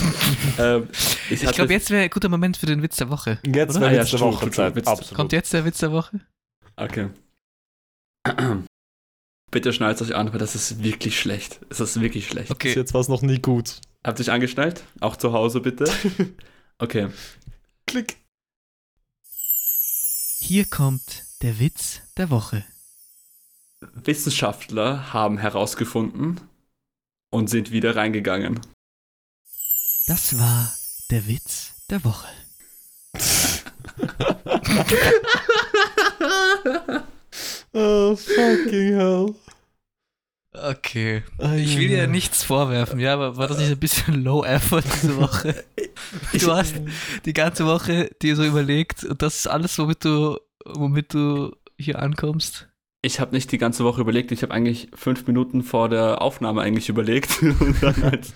ähm, 0.59 0.88
ich 1.31 1.42
Ich 1.42 1.52
glaube, 1.52 1.72
jetzt 1.72 1.90
wäre 1.90 2.05
ein 2.05 2.11
guter 2.11 2.29
Moment 2.29 2.57
für 2.57 2.66
den 2.66 2.83
Witz 2.83 2.96
der 2.96 3.11
Woche. 3.11 3.38
Jetzt 3.44 3.74
wäre 3.81 3.87
Ah, 3.87 3.92
ja, 3.92 4.00
letzte 4.02 4.18
stimmt, 4.18 4.35
Woche 4.35 4.50
Zeit. 4.50 4.74
Witz- 4.76 4.87
Absolut. 4.87 5.14
Kommt 5.14 5.33
jetzt 5.33 5.52
der 5.52 5.64
Witz 5.64 5.79
der 5.79 5.92
Woche? 5.92 6.20
Okay. 6.76 7.09
Bitte 9.50 9.72
schnallt 9.72 10.00
euch 10.02 10.14
an, 10.14 10.33
weil 10.33 10.38
das 10.38 10.55
ist 10.55 10.83
wirklich 10.83 11.18
schlecht. 11.18 11.61
Es 11.70 11.81
ist 11.81 12.00
wirklich 12.00 12.26
schlecht. 12.29 12.48
Bis 12.48 12.55
Okay. 12.57 12.74
jetzt 12.74 12.92
war 12.94 13.00
es 13.00 13.09
noch 13.09 13.22
nie 13.22 13.40
gut. 13.40 13.81
Habt 14.05 14.18
ihr 14.18 14.22
euch 14.24 14.31
angeschnallt? 14.31 14.83
Auch 15.00 15.16
zu 15.16 15.33
Hause 15.33 15.61
bitte. 15.61 15.85
Okay. 16.79 17.09
Klick. 17.87 18.18
Hier 20.38 20.66
kommt 20.66 21.24
der 21.40 21.59
Witz 21.59 22.02
der 22.18 22.29
Woche. 22.29 22.64
Wissenschaftler 23.81 25.12
haben 25.14 25.38
herausgefunden 25.38 26.40
und 27.30 27.50
sind 27.50 27.70
wieder 27.70 27.96
reingegangen. 27.96 28.60
Das 30.06 30.38
war 30.38 30.72
der 31.10 31.26
Witz 31.26 31.72
der 31.90 32.04
Woche. 32.04 32.28
Oh, 37.72 38.16
fucking 38.16 38.94
hell. 38.96 39.34
Okay. 40.54 41.22
Ai, 41.38 41.58
Ich 41.58 41.78
will 41.78 41.88
dir 41.88 42.06
nichts 42.06 42.42
vorwerfen, 42.42 42.98
ja, 42.98 43.12
aber 43.12 43.36
war 43.36 43.48
das 43.48 43.58
nicht 43.58 43.70
ein 43.70 43.78
bisschen 43.78 44.24
low 44.24 44.44
effort 44.44 44.82
diese 44.82 45.16
Woche? 45.16 45.64
Du 46.32 46.52
hast 46.52 46.74
die 47.24 47.32
ganze 47.32 47.66
Woche 47.66 48.10
dir 48.22 48.36
so 48.36 48.44
überlegt 48.44 49.04
und 49.04 49.22
das 49.22 49.36
ist 49.36 49.46
alles, 49.46 49.78
womit 49.78 50.04
du, 50.04 50.38
womit 50.64 51.14
du 51.14 51.54
hier 51.78 51.98
ankommst. 51.98 52.68
Ich 53.07 53.21
habe 53.21 53.33
nicht 53.37 53.53
die 53.53 53.59
ganze 53.59 53.85
Woche 53.85 54.01
überlegt, 54.01 54.33
ich 54.33 54.42
habe 54.42 54.53
eigentlich 54.53 54.88
fünf 54.92 55.29
Minuten 55.29 55.62
vor 55.62 55.88
der 55.88 56.21
Aufnahme 56.23 56.61
eigentlich 56.62 56.88
überlegt. 56.88 57.40
Und 57.61 57.81
dann 57.81 58.03
halt 58.03 58.33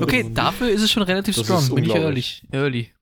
Okay, 0.00 0.30
dafür 0.34 0.68
ist 0.70 0.80
es 0.82 0.92
schon 0.92 1.02
relativ 1.02 1.34
Das 1.34 1.44
strong, 1.44 1.74
bin 1.74 1.84
ich 1.84 1.94
early. 1.94 2.24
early. 2.52 2.92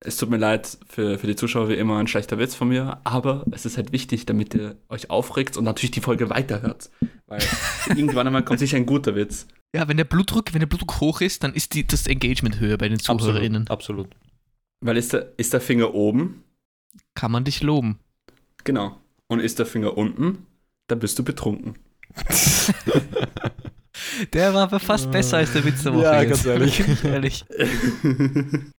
Es 0.00 0.16
tut 0.16 0.30
mir 0.30 0.38
leid 0.38 0.78
für, 0.88 1.18
für 1.18 1.26
die 1.26 1.36
Zuschauer 1.36 1.68
wie 1.68 1.74
immer 1.74 1.98
ein 1.98 2.06
schlechter 2.06 2.38
Witz 2.38 2.54
von 2.54 2.68
mir, 2.68 3.00
aber 3.04 3.44
es 3.50 3.66
ist 3.66 3.76
halt 3.76 3.92
wichtig, 3.92 4.24
damit 4.24 4.54
ihr 4.54 4.76
euch 4.88 5.10
aufregt 5.10 5.58
und 5.58 5.64
natürlich 5.64 5.90
die 5.90 6.00
Folge 6.00 6.30
weiterhört. 6.30 6.88
Weil 7.26 7.42
irgendwann 7.88 8.26
einmal 8.26 8.44
kommt 8.46 8.60
sicher 8.60 8.78
ein 8.78 8.86
guter 8.86 9.14
Witz. 9.14 9.46
Ja, 9.74 9.88
wenn 9.88 9.98
der 9.98 10.04
Blutdruck, 10.04 10.54
wenn 10.54 10.60
der 10.60 10.66
Blutdruck 10.68 11.00
hoch 11.00 11.20
ist, 11.20 11.44
dann 11.44 11.52
ist 11.52 11.74
die, 11.74 11.86
das 11.86 12.06
Engagement 12.06 12.60
höher 12.60 12.78
bei 12.78 12.88
den 12.88 12.98
ZuhörerInnen. 12.98 13.68
Absolut. 13.68 14.06
absolut. 14.06 14.16
Weil 14.80 14.96
ist 14.96 15.12
der, 15.12 15.32
ist 15.36 15.52
der 15.52 15.60
Finger 15.60 15.92
oben, 15.92 16.44
Kann 17.14 17.30
man 17.30 17.44
dich 17.44 17.62
loben. 17.62 17.98
genau. 18.64 18.98
Und 19.28 19.40
ist 19.40 19.58
der 19.58 19.66
Finger 19.66 19.96
unten, 19.96 20.46
dann 20.86 20.98
bist 20.98 21.18
du 21.18 21.24
betrunken. 21.24 21.78
Der 24.32 24.54
war 24.54 24.64
aber 24.64 24.80
fast 24.80 25.10
besser 25.10 25.38
als 25.38 25.52
der 25.52 25.64
Witz 25.64 25.82
der 25.82 25.94
Woche. 25.94 26.04
Ja, 26.04 26.22
jetzt. 26.22 26.44
ganz 26.44 26.46
ehrlich. 26.46 26.84
Ehrlich. 27.04 27.44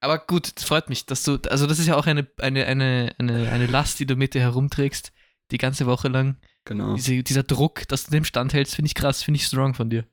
Aber 0.00 0.18
gut, 0.18 0.52
es 0.56 0.64
freut 0.64 0.88
mich, 0.88 1.06
dass 1.06 1.22
du, 1.24 1.38
also 1.48 1.66
das 1.66 1.78
ist 1.78 1.86
ja 1.86 1.96
auch 1.96 2.06
eine, 2.06 2.28
eine, 2.38 2.66
eine, 2.66 3.14
eine, 3.18 3.50
eine 3.50 3.66
Last, 3.66 3.98
die 3.98 4.06
du 4.06 4.14
mit 4.14 4.34
dir 4.34 4.40
herumträgst, 4.42 5.12
die 5.50 5.58
ganze 5.58 5.86
Woche 5.86 6.08
lang. 6.08 6.36
Genau. 6.64 6.94
Diese, 6.94 7.22
dieser 7.22 7.42
Druck, 7.42 7.88
dass 7.88 8.04
du 8.04 8.10
dem 8.10 8.24
standhältst, 8.24 8.74
finde 8.74 8.88
ich 8.88 8.94
krass, 8.94 9.22
finde 9.22 9.38
ich 9.38 9.46
strong 9.46 9.74
von 9.74 9.90
dir. 9.90 10.06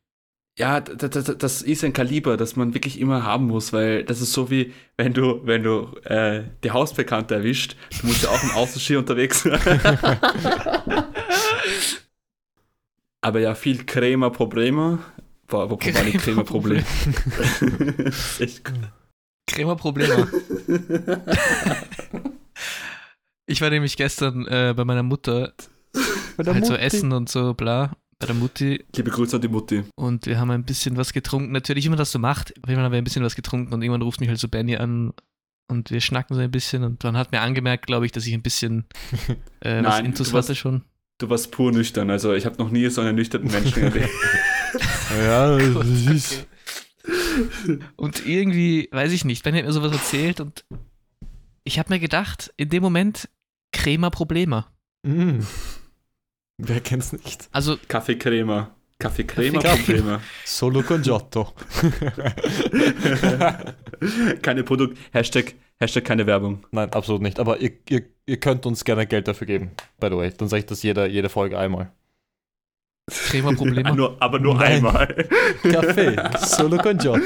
Ja, 0.57 0.81
das, 0.81 1.09
das, 1.09 1.37
das 1.37 1.61
ist 1.63 1.83
ein 1.83 1.93
Kaliber, 1.93 2.37
das 2.37 2.55
man 2.55 2.75
wirklich 2.75 2.99
immer 2.99 3.23
haben 3.23 3.47
muss, 3.47 3.73
weil 3.73 4.03
das 4.03 4.21
ist 4.21 4.33
so 4.33 4.51
wie, 4.51 4.71
wenn 4.97 5.11
du, 5.13 5.41
wenn 5.45 5.63
du 5.63 5.87
äh, 6.03 6.43
die 6.63 6.69
Hausbekannte 6.69 7.33
erwischt, 7.33 7.75
du 8.01 8.07
musst 8.07 8.23
ja 8.23 8.29
auch 8.29 8.43
im 8.43 8.51
Außenski 8.51 8.95
unterwegs 8.97 9.41
sein. 9.41 9.59
Aber 13.21 13.39
ja, 13.39 13.55
viel 13.55 13.83
Crema 13.85 14.29
Probleme. 14.29 14.99
Boah, 15.47 15.71
wo 15.71 15.79
war 15.79 16.03
die 16.03 16.17
Crema 16.17 16.43
Problem? 16.43 16.83
echt 18.39 18.63
gut. 18.65 18.75
Crema 19.47 19.73
Probleme. 19.73 20.27
ich 23.47 23.59
war 23.61 23.71
nämlich 23.71 23.97
gestern 23.97 24.45
äh, 24.45 24.73
bei 24.75 24.85
meiner 24.85 25.03
Mutter 25.03 25.53
halt 26.37 26.65
so 26.65 26.73
Mutti. 26.73 26.83
essen 26.83 27.11
und 27.11 27.29
so, 27.29 27.53
bla, 27.53 27.95
bei 28.23 28.33
der 28.33 28.35
Mutti 28.35 28.83
Liebe 28.95 29.11
Grüße 29.11 29.35
an 29.37 29.41
die 29.41 29.47
Mutti. 29.47 29.83
und 29.95 30.25
wir 30.25 30.39
haben 30.39 30.51
ein 30.51 30.63
bisschen 30.63 30.97
was 30.97 31.13
getrunken. 31.13 31.51
Natürlich, 31.51 31.85
wie 31.85 31.89
man 31.89 31.97
das 31.97 32.11
so 32.11 32.19
macht, 32.19 32.51
irgendwann 32.57 32.85
haben 32.85 32.91
wir 32.91 32.97
ein 32.97 33.03
bisschen 33.03 33.23
was 33.23 33.35
getrunken 33.35 33.73
und 33.73 33.81
irgendwann 33.81 34.01
ruft 34.01 34.19
mich 34.19 34.29
halt 34.29 34.39
so 34.39 34.47
Benny 34.47 34.75
an 34.77 35.13
und 35.69 35.91
wir 35.91 36.01
schnacken 36.01 36.35
so 36.35 36.41
ein 36.41 36.51
bisschen 36.51 36.83
und 36.83 37.03
dann 37.03 37.15
hat 37.17 37.31
mir 37.31 37.41
angemerkt, 37.41 37.87
glaube 37.87 38.05
ich, 38.05 38.11
dass 38.11 38.25
ich 38.27 38.33
ein 38.33 38.41
bisschen 38.41 38.85
äh, 39.61 39.77
was 39.77 39.83
Nein, 39.83 40.05
Intus 40.05 40.29
du 40.29 40.33
warst- 40.33 40.49
hatte 40.49 40.55
schon. 40.55 40.83
Du 41.19 41.29
warst 41.29 41.51
pur 41.51 41.71
nüchtern, 41.71 42.09
also 42.09 42.33
ich 42.33 42.45
habe 42.45 42.57
noch 42.57 42.69
nie 42.71 42.89
so 42.89 42.99
einen 43.01 43.15
nüchternen 43.15 43.51
Menschen 43.51 43.83
erlebt. 43.83 44.09
Ja, 45.23 45.55
das 45.57 45.87
ist. 46.07 46.47
okay. 47.63 47.79
Und 47.95 48.25
irgendwie, 48.25 48.89
weiß 48.91 49.11
ich 49.11 49.23
nicht, 49.23 49.43
Benny 49.43 49.59
hat 49.59 49.65
mir 49.67 49.71
sowas 49.71 49.91
erzählt 49.91 50.39
und 50.39 50.65
ich 51.63 51.77
habe 51.77 51.93
mir 51.93 51.99
gedacht, 51.99 52.51
in 52.57 52.69
dem 52.69 52.81
Moment, 52.81 53.29
Crema 53.71 54.09
Problema. 54.09 54.67
Mm. 55.05 55.39
Wer 56.57 56.81
kennt's 56.81 57.13
nicht? 57.13 57.47
Also, 57.51 57.77
Kaffee 57.87 58.17
Crema. 58.17 58.75
Kaffee 58.99 59.23
Crema 59.25 59.59
Kaffee 59.59 59.95
Probleme. 59.95 60.21
Solo 60.45 60.83
con 60.83 61.01
Giotto. 61.01 61.53
keine 64.41 64.63
Produkt. 64.63 64.97
Hashtag, 65.11 65.55
Hashtag 65.79 66.05
keine 66.05 66.25
Werbung. 66.25 66.65
Nein, 66.71 66.93
absolut 66.93 67.21
nicht. 67.21 67.39
Aber 67.39 67.59
ihr, 67.59 67.71
ihr, 67.89 68.03
ihr 68.25 68.39
könnt 68.39 68.65
uns 68.65 68.85
gerne 68.85 69.05
Geld 69.05 69.27
dafür 69.27 69.47
geben, 69.47 69.71
by 69.99 70.07
the 70.09 70.15
way. 70.15 70.31
Dann 70.31 70.47
sage 70.47 70.61
ich 70.61 70.65
das 70.67 70.83
jede, 70.83 71.07
jede 71.07 71.27
Folge 71.29 71.57
einmal. 71.57 71.91
Crema 73.11 73.53
Problema. 73.53 73.89
Ah, 73.89 73.95
nur, 73.95 74.17
aber 74.21 74.39
nur 74.39 74.55
Nein. 74.55 74.77
einmal. 74.77 75.07
Kaffee, 75.63 76.15
Solo 76.39 76.77
con 76.77 76.97
Giotto. 76.97 77.21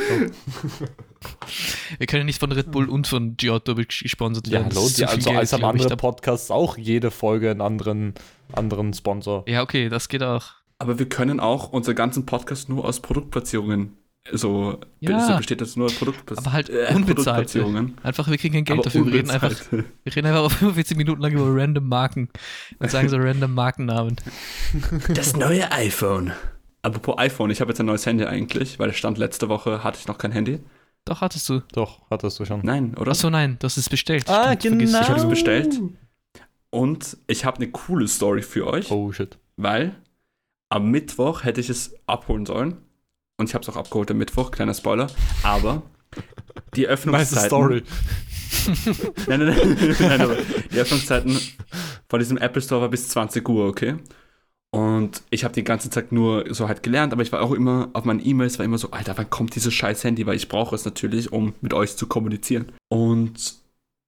Wir 1.98 2.08
können 2.08 2.26
nicht 2.26 2.40
von 2.40 2.52
Red 2.52 2.72
Bull 2.72 2.90
und 2.90 3.08
von 3.08 3.38
Giotto 3.38 3.76
gesponsert 3.76 4.48
Ja, 4.48 4.54
werden. 4.60 4.70
Das 4.70 4.78
hallo, 4.78 4.90
die, 4.98 5.06
also 5.06 5.30
Geld, 5.30 5.40
als 5.40 5.54
haben 5.54 5.60
glaub 5.60 5.76
ich, 5.76 5.82
andere 5.82 5.90
da- 5.90 5.96
Podcasts 6.02 6.50
auch 6.52 6.78
jede 6.78 7.12
Folge 7.12 7.52
einen 7.52 7.62
anderen, 7.62 8.14
anderen 8.54 8.94
Sponsor. 8.94 9.44
Ja, 9.48 9.62
okay, 9.62 9.90
das 9.90 10.10
geht 10.10 10.24
auch. 10.24 10.46
Aber 10.80 11.00
wir 11.00 11.10
können 11.10 11.40
auch 11.40 11.72
unseren 11.72 11.96
ganzen 11.96 12.26
Podcast 12.26 12.70
nur 12.70 12.86
aus 12.86 13.00
Produktplatzierungen 13.00 13.98
so, 14.34 14.80
Ja. 15.00 15.20
so 15.28 15.38
besteht 15.38 15.62
das 15.62 15.76
nur 15.76 15.88
Produktplatzierungen. 15.88 16.46
Aber 16.46 16.54
halt 16.54 16.70
unbezahlte. 16.70 17.14
Produktplatzierungen. 17.14 17.98
Einfach, 18.04 18.28
wir 18.30 18.38
kriegen 18.38 18.54
kein 18.56 18.66
Geld 18.66 18.80
Aber 18.80 18.84
dafür. 18.84 19.06
Wir 19.06 19.14
reden, 19.14 19.30
einfach, 19.32 19.50
unbezahlt. 19.52 19.86
wir 20.04 20.16
reden 20.16 20.28
einfach 20.28 20.42
auf 20.44 20.54
45 20.58 20.98
Minuten 20.98 21.22
lang 21.22 21.32
über 21.34 21.46
random 21.56 21.88
Marken 21.88 22.30
und 22.80 22.92
sagen 22.92 23.10
so 23.10 23.18
random 23.18 23.54
Markennamen. 23.54 24.16
Das 25.14 25.36
neue 25.36 25.72
iPhone. 25.72 26.32
Apropos 26.82 27.18
iPhone, 27.18 27.50
ich 27.52 27.60
habe 27.62 27.72
jetzt 27.72 27.80
ein 27.80 27.86
neues 27.86 28.06
Handy 28.06 28.24
eigentlich, 28.26 28.80
weil 28.80 28.94
Stand 28.94 29.18
letzte 29.18 29.50
Woche 29.50 29.84
hatte 29.84 29.98
ich 30.00 30.08
noch 30.08 30.18
kein 30.18 30.32
Handy. 30.32 30.60
Doch, 31.06 31.22
hattest 31.22 31.48
du. 31.50 31.62
Doch, 31.74 32.02
hattest 32.10 32.40
du 32.40 32.46
schon. 32.46 32.62
Nein, 32.64 32.94
oder? 32.96 33.12
Achso, 33.12 33.30
nein, 33.30 33.58
du 33.60 33.66
hast 33.66 33.78
es 33.78 33.90
bestellt. 33.90 34.30
Ah, 34.30 34.54
Stimmt, 34.54 34.80
genau. 34.80 35.00
ich. 35.00 35.04
Ich 35.06 35.10
habe 35.10 35.20
es 35.22 35.28
bestellt. 35.30 35.80
Und 36.70 37.18
ich 37.28 37.46
habe 37.46 37.58
eine 37.58 37.70
coole 37.72 38.08
Story 38.08 38.42
für 38.42 38.68
euch, 38.68 38.92
Oh 38.92 39.12
shit. 39.12 39.38
weil 39.56 39.96
am 40.70 40.92
Mittwoch 40.92 41.44
hätte 41.46 41.62
ich 41.62 41.70
es 41.70 41.96
abholen 42.08 42.46
sollen. 42.46 42.78
Und 43.38 43.50
ich 43.50 43.54
habe 43.54 43.62
es 43.62 43.70
auch 43.70 43.78
abgeholt 43.78 44.10
am 44.12 44.18
Mittwoch, 44.18 44.52
kleiner 44.52 44.74
Spoiler. 44.74 45.08
Aber 45.44 45.84
die 46.76 46.84
Nice 46.84 46.92
Öffnungszeiten. 46.92 47.48
Story. 47.48 47.84
Nein, 49.28 49.46
nein, 49.46 49.78
nein, 49.78 49.96
nein, 50.00 50.22
aber 50.22 50.38
die 50.72 50.80
Öffnungszeiten 50.80 51.38
von 52.10 52.20
diesem 52.20 52.38
Apple 52.38 52.62
Store 52.62 52.82
war 52.82 52.90
bis 52.90 53.10
20 53.10 53.48
Uhr, 53.48 53.68
okay? 53.68 53.96
Und 54.72 55.22
ich 55.30 55.44
habe 55.44 55.54
die 55.54 55.64
ganze 55.64 55.90
Zeit 55.90 56.12
nur 56.12 56.54
so 56.54 56.68
halt 56.68 56.84
gelernt, 56.84 57.14
aber 57.14 57.22
ich 57.22 57.32
war 57.32 57.42
auch 57.42 57.52
immer 57.52 57.90
auf 57.94 58.06
meinen 58.06 58.26
E-Mails, 58.26 58.58
war 58.60 58.66
immer 58.66 58.78
so, 58.78 58.92
Alter, 58.92 59.18
wann 59.18 59.30
kommt 59.30 59.56
dieses 59.56 59.74
scheiß 59.74 60.04
Handy? 60.04 60.26
Weil 60.26 60.36
ich 60.36 60.50
brauche 60.50 60.76
es 60.76 60.86
natürlich, 60.86 61.32
um 61.32 61.54
mit 61.62 61.74
euch 61.74 61.96
zu 61.96 62.08
kommunizieren. 62.08 62.72
Und 62.90 63.56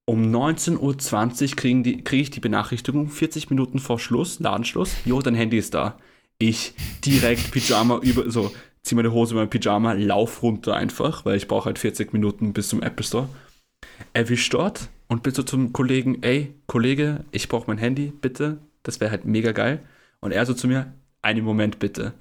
um 0.05 0.23
19.20 0.23 0.79
Uhr 0.79 1.55
kriege 2.03 2.21
ich 2.21 2.31
die 2.31 2.39
Benachrichtigung, 2.39 3.09
40 3.09 3.49
Minuten 3.49 3.79
vor 3.79 3.99
Schluss, 3.99 4.39
Ladenschluss, 4.39 4.93
jo, 5.05 5.21
dein 5.21 5.35
Handy 5.35 5.57
ist 5.57 5.73
da. 5.73 5.97
Ich 6.39 6.73
direkt 7.05 7.51
Pyjama 7.51 7.99
über, 7.99 8.29
so, 8.29 8.51
zieh 8.83 8.95
meine 8.95 9.11
Hose 9.11 9.35
mein 9.35 9.49
Pyjama, 9.49 9.93
lauf 9.93 10.41
runter 10.43 10.75
einfach, 10.75 11.25
weil 11.25 11.37
ich 11.37 11.47
brauche 11.47 11.65
halt 11.65 11.79
40 11.79 12.13
Minuten 12.13 12.53
bis 12.53 12.69
zum 12.69 12.81
Apple 12.81 13.05
Store 13.05 13.29
erwischt 14.13 14.53
dort 14.53 14.89
und 15.07 15.25
so 15.35 15.43
zum 15.43 15.73
Kollegen, 15.73 16.21
ey, 16.21 16.53
Kollege, 16.67 17.25
ich 17.31 17.49
brauche 17.49 17.65
mein 17.67 17.77
Handy, 17.77 18.11
bitte. 18.21 18.59
Das 18.83 18.99
wäre 18.99 19.11
halt 19.11 19.25
mega 19.25 19.51
geil. 19.51 19.79
Und 20.21 20.31
er 20.31 20.45
so 20.45 20.53
zu 20.53 20.67
mir, 20.67 20.93
einen 21.21 21.43
Moment 21.43 21.79
bitte. 21.79 22.13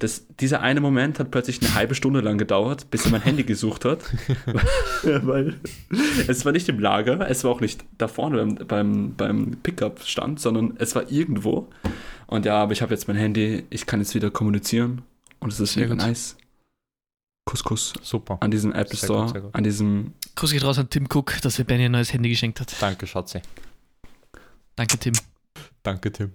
Das, 0.00 0.26
dieser 0.40 0.60
eine 0.60 0.80
Moment 0.80 1.20
hat 1.20 1.30
plötzlich 1.30 1.62
eine 1.62 1.74
halbe 1.74 1.94
Stunde 1.94 2.20
lang 2.20 2.36
gedauert, 2.36 2.90
bis 2.90 3.04
er 3.04 3.12
mein 3.12 3.22
Handy 3.22 3.42
gesucht 3.44 3.84
hat. 3.84 4.00
Weil 5.02 5.54
es 6.26 6.44
war 6.44 6.52
nicht 6.52 6.68
im 6.68 6.80
Lager, 6.80 7.28
es 7.30 7.44
war 7.44 7.52
auch 7.52 7.60
nicht 7.60 7.84
da 7.96 8.08
vorne 8.08 8.38
beim, 8.38 8.66
beim, 8.66 9.14
beim 9.14 9.56
Pickup-Stand, 9.62 10.40
sondern 10.40 10.74
es 10.78 10.96
war 10.96 11.10
irgendwo. 11.10 11.68
Und 12.26 12.44
ja, 12.44 12.56
aber 12.56 12.72
ich 12.72 12.82
habe 12.82 12.92
jetzt 12.92 13.06
mein 13.06 13.16
Handy, 13.16 13.64
ich 13.70 13.86
kann 13.86 14.00
jetzt 14.00 14.14
wieder 14.14 14.30
kommunizieren. 14.30 15.02
Und 15.44 15.52
es 15.52 15.60
ist 15.60 15.74
Sehr 15.74 15.82
mega 15.82 15.94
gut. 15.94 16.06
nice. 16.06 16.36
Kuss, 17.46 17.62
Kuss 17.62 17.92
Super. 18.02 18.38
an 18.40 18.50
diesem 18.50 18.72
Apple 18.72 18.96
Sehr 18.96 19.06
Store, 19.06 19.26
gut, 19.32 19.42
gut. 19.42 19.54
an 19.54 19.62
diesem 19.64 20.14
Gruß 20.34 20.52
geht 20.52 20.64
raus 20.64 20.78
an 20.78 20.88
Tim 20.88 21.06
Cook, 21.12 21.38
dass 21.42 21.58
er 21.58 21.66
Benny 21.66 21.84
ein 21.84 21.92
neues 21.92 22.12
Handy 22.14 22.30
geschenkt 22.30 22.58
hat. 22.60 22.74
Danke, 22.80 23.06
Schatzi. 23.06 23.42
Danke, 24.74 24.98
Tim. 24.98 25.12
Danke, 25.82 26.10
Tim. 26.10 26.32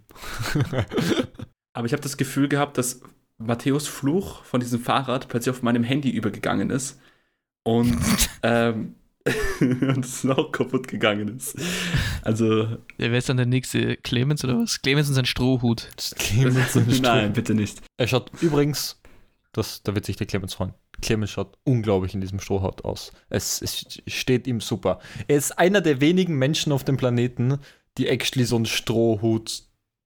Aber 1.73 1.87
ich 1.87 1.93
habe 1.93 2.03
das 2.03 2.15
Gefühl 2.17 2.47
gehabt, 2.47 2.77
dass 2.77 3.01
Matthäus 3.39 3.87
Fluch 3.87 4.43
von 4.43 4.59
diesem 4.59 4.79
Fahrrad 4.79 5.27
plötzlich 5.27 5.55
auf 5.55 5.63
meinem 5.63 5.83
Handy 5.83 6.11
übergegangen 6.11 6.69
ist 6.69 6.99
und, 7.63 7.97
ähm, 8.43 8.93
und 9.59 10.05
es 10.05 10.23
auch 10.27 10.51
kaputt 10.51 10.87
gegangen 10.87 11.35
ist. 11.37 11.57
Also, 12.21 12.63
Ja, 12.63 12.77
wer 12.97 13.17
ist 13.17 13.29
dann 13.29 13.37
der 13.37 13.45
nächste? 13.47 13.97
Clemens 13.97 14.43
oder 14.43 14.59
was? 14.59 14.81
Clemens 14.83 15.09
und 15.09 15.15
sein 15.15 15.25
Strohhut. 15.25 15.89
Clemens 16.17 16.75
und 16.75 16.91
Strom. 16.91 17.01
nein, 17.01 17.33
bitte 17.33 17.55
nicht. 17.55 17.81
Er 17.97 18.07
schaut 18.07 18.31
übrigens, 18.41 18.98
das, 19.51 19.81
da 19.83 19.95
wird 19.95 20.05
sich 20.05 20.15
der 20.17 20.27
Clemens 20.27 20.53
freuen. 20.53 20.73
Clemens 21.01 21.31
schaut 21.31 21.57
unglaublich 21.63 22.13
in 22.13 22.21
diesem 22.21 22.39
Strohhaut 22.39 22.83
aus. 22.85 23.11
Es, 23.29 23.61
es 23.61 24.01
steht 24.07 24.47
ihm 24.47 24.61
super. 24.61 24.99
Er 25.27 25.37
ist 25.37 25.57
einer 25.57 25.81
der 25.81 26.01
wenigen 26.01 26.35
Menschen 26.37 26.71
auf 26.71 26.83
dem 26.83 26.97
Planeten, 26.97 27.57
die 27.97 28.07
actually 28.07 28.45
so 28.45 28.57
einen 28.57 28.65
Strohhut 28.65 29.63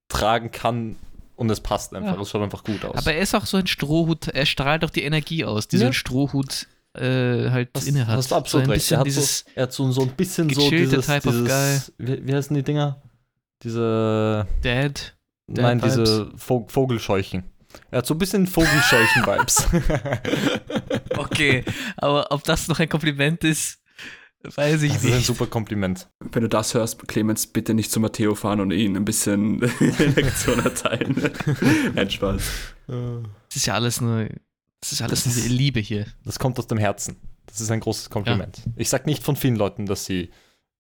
tragen 0.07 0.51
kann 0.51 0.95
und 1.35 1.49
es 1.49 1.59
passt 1.59 1.93
einfach. 1.93 2.15
Ja. 2.15 2.21
Es 2.21 2.29
schaut 2.29 2.43
einfach 2.43 2.63
gut 2.63 2.85
aus. 2.85 2.95
Aber 2.95 3.13
er 3.13 3.21
ist 3.21 3.33
auch 3.35 3.45
so 3.45 3.57
ein 3.57 3.67
Strohhut, 3.67 4.27
er 4.27 4.45
strahlt 4.45 4.85
auch 4.85 4.91
die 4.91 5.03
Energie 5.03 5.43
aus, 5.45 5.67
die 5.67 5.77
so 5.77 5.83
Ja. 5.83 5.89
ein 5.89 5.93
Strohhut 5.93 6.67
äh, 6.95 7.49
halt 7.49 7.69
Das- 7.73 7.87
inne 7.87 8.05
hat. 8.05 8.17
Hast 8.17 8.29
du 8.31 8.35
absolut 8.35 8.67
so 8.67 8.71
recht. 8.71 8.91
Er 8.91 8.99
hat, 8.99 9.09
so, 9.11 9.43
er 9.55 9.63
hat 9.63 9.73
so, 9.73 9.91
so 9.91 10.01
ein 10.03 10.09
bisschen 10.09 10.47
so 10.51 10.69
dieses, 10.69 11.05
Type 11.07 11.27
of 11.27 11.33
dieses 11.35 11.91
wie, 11.97 12.27
wie 12.27 12.35
heißen 12.35 12.55
die 12.55 12.61
Dinger? 12.63 13.01
Diese, 13.63 14.45
Dad. 14.61 15.15
Dad 15.47 15.63
nein, 15.63 15.81
Vibes. 15.81 15.95
diese 15.95 16.31
Vo 16.37 16.65
Vogelscheuchen. 16.67 17.43
Er 17.91 17.99
hat 17.99 18.05
so 18.05 18.13
ein 18.13 18.17
bisschen 18.17 18.47
Vogelscheuchen-Vibes. 18.47 19.67
Okay, 21.17 21.63
aber 21.97 22.31
ob 22.31 22.43
das 22.43 22.67
noch 22.67 22.79
ein 22.79 22.89
Kompliment 22.89 23.43
ist, 23.43 23.79
weiß 24.43 24.81
ich 24.83 24.91
Das 24.93 25.03
ist 25.03 25.09
ein 25.11 25.17
nicht. 25.17 25.25
super 25.27 25.45
Kompliment. 25.47 26.09
Wenn 26.19 26.41
du 26.43 26.49
das 26.49 26.73
hörst, 26.73 27.07
Clemens, 27.07 27.47
bitte 27.47 27.73
nicht 27.73 27.91
zu 27.91 27.99
Matteo 27.99 28.35
fahren 28.35 28.59
und 28.59 28.71
ihn 28.71 28.95
ein 28.97 29.05
bisschen 29.05 29.59
Lektion 30.15 30.59
erteilen. 30.63 31.31
Nein, 31.95 32.09
Spaß. 32.09 32.41
Das 32.87 33.55
ist 33.55 33.65
ja 33.67 33.75
alles 33.75 34.01
nur, 34.01 34.27
das 34.81 34.91
ist 34.91 35.01
alles 35.01 35.23
Das 35.23 35.47
Liebe 35.47 35.79
hier. 35.79 36.07
Das 36.25 36.39
kommt 36.39 36.57
aus 36.59 36.67
dem 36.67 36.77
Herzen. 36.79 37.17
Das 37.45 37.61
ist 37.61 37.69
ein 37.71 37.79
großes 37.79 38.09
Kompliment. 38.09 38.61
Ich 38.75 38.89
sag 38.89 39.05
nicht 39.05 39.23
von 39.23 39.35
vielen 39.35 39.55
Leuten, 39.55 39.85
dass 39.85 40.05
sie 40.05 40.31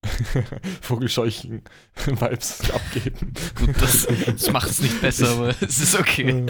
Vogelscheuchen-Vibes 0.81 2.71
abgeben. 2.71 3.33
Gut, 3.55 3.69
das, 3.81 4.07
das 4.25 4.51
macht 4.51 4.69
es 4.69 4.81
nicht 4.81 5.01
besser, 5.01 5.29
aber 5.29 5.55
es 5.61 5.79
ist 5.79 5.99
okay. 5.99 6.45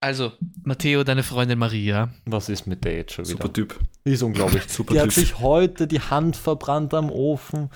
Also, 0.00 0.32
Matteo, 0.64 1.04
deine 1.04 1.22
Freundin 1.22 1.58
Maria. 1.58 2.10
Was 2.24 2.48
ist 2.48 2.66
mit 2.66 2.84
der 2.84 2.96
jetzt 2.96 3.12
schon 3.12 3.26
wieder? 3.26 3.32
Super 3.32 3.52
Typ. 3.52 3.78
Die 4.06 4.12
ist 4.12 4.22
unglaublich. 4.22 4.62
Super 4.68 4.94
Die 4.94 5.00
hat 5.00 5.10
Typ. 5.10 5.14
sich 5.14 5.38
heute 5.40 5.86
die 5.86 6.00
Hand 6.00 6.36
verbrannt 6.36 6.94
am 6.94 7.10
Ofen. 7.10 7.68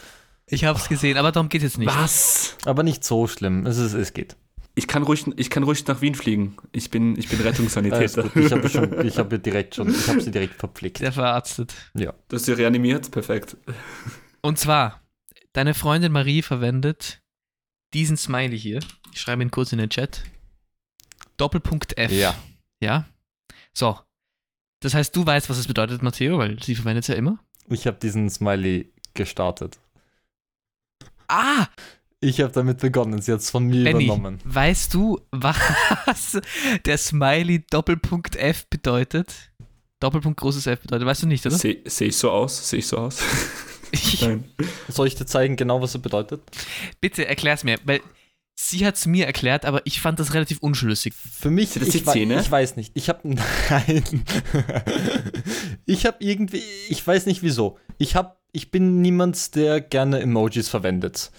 Ich 0.46 0.64
habe 0.64 0.78
es 0.78 0.88
gesehen, 0.88 1.16
aber 1.18 1.32
darum 1.32 1.48
geht 1.48 1.62
es 1.62 1.72
jetzt 1.72 1.78
nicht. 1.78 1.88
Was? 1.94 2.56
Aber 2.64 2.82
nicht 2.82 3.04
so 3.04 3.26
schlimm. 3.26 3.66
Es, 3.66 3.76
ist, 3.78 3.92
es 3.94 4.12
geht. 4.14 4.36
Ich 4.76 4.88
kann, 4.88 5.04
ruhig, 5.04 5.24
ich 5.36 5.50
kann 5.50 5.62
ruhig 5.62 5.86
nach 5.86 6.00
Wien 6.00 6.16
fliegen. 6.16 6.56
Ich 6.72 6.90
bin, 6.90 7.16
ich 7.16 7.28
bin 7.28 7.40
Rettungssanitäter. 7.40 8.36
Ich 8.36 8.50
habe 8.50 8.68
schon, 8.68 9.06
ich 9.06 9.18
habe 9.18 9.38
direkt 9.38 9.76
schon, 9.76 9.88
ich 9.88 10.08
habe 10.08 10.20
sie 10.20 10.32
direkt 10.32 10.54
verpflegt. 10.54 11.00
Der 11.00 11.12
verarztet. 11.12 11.74
Du 11.94 12.12
hast 12.32 12.46
sie 12.46 12.52
reanimiert? 12.52 13.10
Perfekt. 13.12 13.56
Und 14.42 14.58
zwar, 14.58 15.00
deine 15.52 15.74
Freundin 15.74 16.10
Marie 16.10 16.42
verwendet 16.42 17.22
diesen 17.92 18.16
Smiley 18.16 18.58
hier. 18.58 18.80
Ich 19.12 19.20
schreibe 19.20 19.42
ihn 19.42 19.52
kurz 19.52 19.72
in 19.72 19.78
den 19.78 19.90
Chat. 19.90 20.24
Doppelpunkt 21.36 21.96
F. 21.96 22.10
Ja. 22.10 22.34
Ja. 22.80 23.06
So. 23.72 23.98
Das 24.80 24.92
heißt, 24.94 25.14
du 25.14 25.24
weißt, 25.24 25.48
was 25.48 25.58
es 25.58 25.68
bedeutet, 25.68 26.02
Matteo, 26.02 26.38
weil 26.38 26.60
sie 26.62 26.74
verwendet 26.74 27.04
es 27.04 27.08
ja 27.08 27.14
immer. 27.14 27.38
Ich 27.68 27.86
habe 27.86 27.96
diesen 27.98 28.28
Smiley 28.28 28.92
gestartet. 29.14 29.78
Ah, 31.28 31.68
Ich 32.24 32.40
habe 32.40 32.52
damit 32.52 32.78
begonnen, 32.78 33.20
sie 33.20 33.32
hat 33.32 33.40
es 33.40 33.50
von 33.50 33.64
mir 33.66 33.84
Benny, 33.84 34.06
übernommen. 34.06 34.38
weißt 34.44 34.94
du, 34.94 35.20
was 35.30 36.38
der 36.86 36.96
Smiley 36.96 37.64
Doppelpunkt 37.68 38.36
F 38.36 38.66
bedeutet? 38.70 39.52
Doppelpunkt 40.00 40.40
großes 40.40 40.66
F 40.66 40.80
bedeutet. 40.80 41.06
Weißt 41.06 41.22
du 41.22 41.26
nicht, 41.26 41.44
oder? 41.44 41.56
Sehe 41.56 41.82
seh 41.84 42.06
ich 42.06 42.16
so 42.16 42.30
aus? 42.30 42.68
Sehe 42.70 42.78
ich 42.78 42.86
so 42.86 42.96
aus? 42.96 43.20
Ich, 43.92 44.22
Nein. 44.26 44.44
Soll 44.88 45.06
ich 45.06 45.14
dir 45.16 45.26
zeigen, 45.26 45.56
genau 45.56 45.82
was 45.82 45.94
er 45.94 46.00
bedeutet? 46.00 46.40
bitte 47.00 47.26
erklär's 47.26 47.62
mir, 47.62 47.78
weil 47.84 48.00
sie 48.54 48.86
hat 48.86 48.96
es 48.96 49.04
mir 49.04 49.26
erklärt, 49.26 49.66
aber 49.66 49.82
ich 49.84 50.00
fand 50.00 50.18
das 50.18 50.32
relativ 50.32 50.58
unschlüssig. 50.60 51.12
Für 51.12 51.50
mich, 51.50 51.74
das 51.74 51.88
ich, 51.88 51.92
die 51.92 52.04
Zähne? 52.04 52.40
ich 52.40 52.50
weiß 52.50 52.76
nicht. 52.76 52.92
Ich 52.94 53.08
habe 53.10 53.20
nein. 53.24 54.02
ich 55.84 56.06
habe 56.06 56.16
irgendwie, 56.20 56.62
ich 56.88 57.06
weiß 57.06 57.26
nicht 57.26 57.42
wieso. 57.42 57.78
Ich 57.98 58.16
habe, 58.16 58.34
ich 58.52 58.70
bin 58.70 59.02
niemand, 59.02 59.54
der 59.56 59.82
gerne 59.82 60.20
Emojis 60.20 60.68
verwendet. 60.70 61.30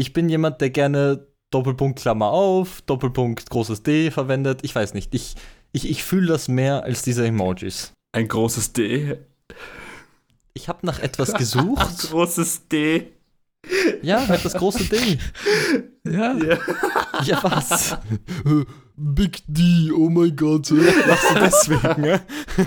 Ich 0.00 0.14
bin 0.14 0.30
jemand, 0.30 0.62
der 0.62 0.70
gerne 0.70 1.26
Doppelpunkt 1.50 1.98
Klammer 1.98 2.30
auf, 2.30 2.80
Doppelpunkt 2.86 3.50
großes 3.50 3.82
D 3.82 4.10
verwendet. 4.10 4.60
Ich 4.62 4.74
weiß 4.74 4.94
nicht. 4.94 5.14
Ich, 5.14 5.34
ich, 5.72 5.90
ich 5.90 6.02
fühle 6.04 6.28
das 6.28 6.48
mehr 6.48 6.84
als 6.84 7.02
diese 7.02 7.26
Emojis. 7.26 7.92
Ein 8.12 8.26
großes 8.26 8.72
D. 8.72 9.18
Ich 10.54 10.68
habe 10.70 10.86
nach 10.86 11.00
etwas 11.00 11.34
Ein 11.34 11.38
gesucht. 11.38 11.98
großes 12.10 12.68
D. 12.68 13.08
ja, 14.00 14.26
halt 14.26 14.42
das 14.42 14.54
große 14.54 14.84
D. 14.84 15.18
Ja. 16.08 16.34
Ja. 16.34 16.58
Ja, 17.24 17.42
was? 17.42 17.98
Big 18.96 19.42
D, 19.48 19.90
oh 19.92 20.08
mein 20.08 20.34
Gott. 20.34 20.70
Lachst 20.70 21.30
du 21.30 21.34
deswegen, 21.40 22.00
ne? 22.00 22.20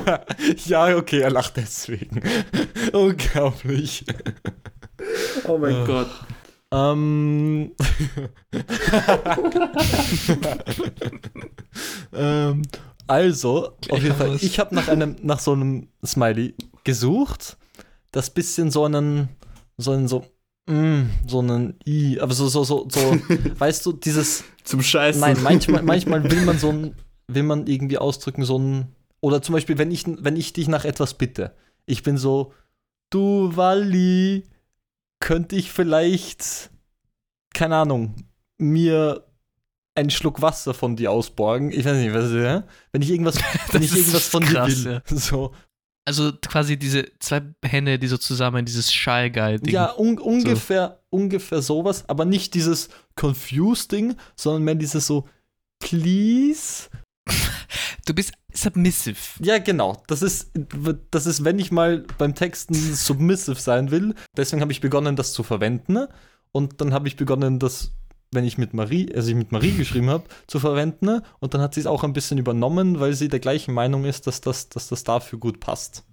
ja, 0.65 0.95
okay, 0.95 1.21
er 1.21 1.31
lacht 1.31 1.57
deswegen. 1.57 2.21
Unglaublich. 2.91 4.05
Oh 5.47 5.57
mein 5.57 5.73
Ah. 5.77 5.85
Gott. 5.85 6.09
Ähm. 6.73 7.71
ähm, 12.13 12.61
also, 13.05 13.73
Gleich 13.81 13.91
auf 13.91 14.03
jeden 14.03 14.15
Fall, 14.15 14.37
ich 14.41 14.57
habe 14.59 14.73
nach 14.73 14.87
einem, 14.87 15.15
nach 15.21 15.39
so 15.39 15.51
einem 15.53 15.89
Smiley 16.03 16.55
gesucht, 16.83 17.57
das 18.11 18.31
bisschen 18.31 18.71
so 18.71 18.85
einen, 18.85 19.29
so 19.77 19.91
einen, 19.91 20.07
so, 20.07 20.25
mm, 20.65 21.03
so 21.27 21.39
einen 21.39 21.75
I, 21.85 22.19
aber 22.19 22.33
so, 22.33 22.47
so, 22.47 22.63
so, 22.63 22.87
so, 22.89 22.99
weißt 23.59 23.85
du, 23.85 23.93
dieses, 23.93 24.43
Zum 24.63 24.81
Scheißen. 24.81 25.21
Nein, 25.21 25.37
manchmal, 25.43 25.83
manchmal 25.83 26.23
will 26.31 26.41
man 26.41 26.57
so 26.57 26.69
ein, 26.69 26.95
will 27.27 27.43
man 27.43 27.67
irgendwie 27.67 27.99
ausdrücken, 27.99 28.45
so 28.45 28.57
ein. 28.57 28.95
Oder 29.21 29.43
zum 29.43 29.53
Beispiel, 29.53 29.77
wenn 29.77 29.91
ich, 29.91 30.05
wenn 30.07 30.37
ich 30.37 30.53
dich 30.53 30.67
nach 30.67 30.85
etwas 30.85 31.13
bitte. 31.13 31.53
Ich 31.85 32.01
bin 32.01 32.17
so, 32.17 32.51
du 33.11 33.55
Wally, 33.55 34.43
könnte 35.23 35.55
ich 35.55 35.71
vielleicht, 35.71 36.69
keine 37.53 37.77
Ahnung, 37.77 38.13
mir 38.57 39.25
einen 39.95 40.09
Schluck 40.09 40.41
Wasser 40.41 40.73
von 40.73 40.97
dir 40.97 41.11
ausborgen? 41.11 41.71
Ich 41.71 41.85
weiß 41.85 41.95
nicht, 41.95 42.13
was, 42.13 42.29
ja? 42.33 42.67
Wenn 42.91 43.01
ich 43.01 43.09
irgendwas, 43.09 43.37
wenn 43.71 43.81
ich 43.81 43.95
irgendwas 43.95 44.27
von 44.27 44.43
krass, 44.43 44.83
dir 44.83 45.01
will. 45.07 45.17
So. 45.17 45.53
Also 46.05 46.33
quasi 46.45 46.77
diese 46.77 47.05
zwei 47.19 47.41
Hände, 47.63 47.97
die 47.99 48.09
so 48.09 48.17
zusammen 48.17 48.65
dieses 48.65 48.91
Shy 48.91 49.29
Guy-Ding. 49.29 49.73
Ja, 49.73 49.93
un 49.97 50.19
ungefähr, 50.19 50.99
ungefähr 51.09 51.61
sowas, 51.61 52.03
aber 52.09 52.25
nicht 52.25 52.53
dieses 52.53 52.89
Confused-Ding, 53.15 54.17
sondern 54.35 54.63
mehr 54.63 54.75
dieses 54.75 55.07
so, 55.07 55.29
please. 55.79 56.89
Du 58.05 58.13
bist 58.13 58.33
submissive. 58.53 59.17
Ja, 59.41 59.57
genau. 59.59 60.01
Das 60.07 60.21
ist, 60.21 60.51
das 61.11 61.25
ist, 61.25 61.43
wenn 61.43 61.59
ich 61.59 61.71
mal 61.71 62.05
beim 62.17 62.35
Texten 62.35 62.73
submissive 62.73 63.59
sein 63.59 63.91
will. 63.91 64.15
Deswegen 64.35 64.61
habe 64.61 64.71
ich 64.71 64.81
begonnen, 64.81 65.15
das 65.15 65.33
zu 65.33 65.43
verwenden. 65.43 66.07
Und 66.51 66.81
dann 66.81 66.93
habe 66.93 67.07
ich 67.07 67.15
begonnen, 67.15 67.59
das, 67.59 67.91
wenn 68.31 68.45
ich 68.45 68.57
mit 68.57 68.73
Marie, 68.73 69.13
also 69.13 69.29
ich 69.29 69.35
mit 69.35 69.51
Marie 69.51 69.71
geschrieben 69.71 70.09
habe, 70.09 70.25
zu 70.47 70.59
verwenden. 70.59 71.21
Und 71.39 71.53
dann 71.53 71.61
hat 71.61 71.73
sie 71.73 71.81
es 71.81 71.87
auch 71.87 72.03
ein 72.03 72.13
bisschen 72.13 72.37
übernommen, 72.37 72.99
weil 72.99 73.13
sie 73.13 73.27
der 73.27 73.39
gleichen 73.39 73.73
Meinung 73.73 74.05
ist, 74.05 74.27
dass 74.27 74.41
das, 74.41 74.69
dass 74.69 74.87
das 74.87 75.03
dafür 75.03 75.39
gut 75.39 75.59
passt. 75.59 76.03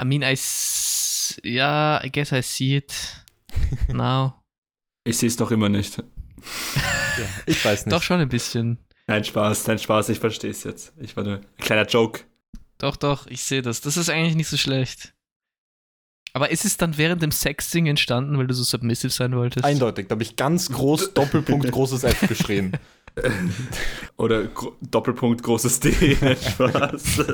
I 0.00 0.04
mean, 0.04 0.22
I 0.22 0.32
s 0.32 1.38
yeah, 1.44 2.02
I 2.02 2.10
guess 2.10 2.32
I 2.32 2.42
see 2.42 2.76
it 2.76 2.92
now. 3.88 4.34
Ich 5.02 5.16
sehe 5.16 5.28
es 5.28 5.36
doch 5.36 5.50
immer 5.50 5.70
nicht. 5.70 5.96
Ja, 5.96 7.24
ich 7.46 7.64
weiß 7.64 7.86
nicht. 7.86 7.92
Doch 7.92 8.02
schon 8.02 8.20
ein 8.20 8.28
bisschen. 8.28 8.78
Nein, 9.10 9.24
Spaß, 9.24 9.66
nein, 9.66 9.80
Spaß, 9.80 10.10
ich 10.10 10.20
verstehe 10.20 10.52
es 10.52 10.62
jetzt. 10.62 10.92
Ich 11.00 11.16
war 11.16 11.24
nur 11.24 11.38
ein 11.38 11.46
kleiner 11.58 11.84
Joke. 11.84 12.20
Doch, 12.78 12.94
doch, 12.94 13.26
ich 13.26 13.42
sehe 13.42 13.60
das. 13.60 13.80
Das 13.80 13.96
ist 13.96 14.08
eigentlich 14.08 14.36
nicht 14.36 14.46
so 14.46 14.56
schlecht. 14.56 15.14
Aber 16.32 16.52
ist 16.52 16.64
es 16.64 16.76
dann 16.76 16.96
während 16.96 17.20
dem 17.20 17.32
Sexting 17.32 17.86
entstanden, 17.86 18.38
weil 18.38 18.46
du 18.46 18.54
so 18.54 18.62
submissive 18.62 19.10
sein 19.10 19.34
wolltest? 19.34 19.64
Eindeutig. 19.64 20.06
Da 20.06 20.12
habe 20.12 20.22
ich 20.22 20.36
ganz 20.36 20.70
groß 20.70 21.12
Doppelpunkt 21.14 21.72
großes 21.72 22.04
F 22.04 22.28
geschrien. 22.28 22.76
Oder 24.16 24.44
gro 24.44 24.76
Doppelpunkt 24.80 25.42
großes 25.42 25.80
D. 25.80 26.14
Spaß. 26.36 27.24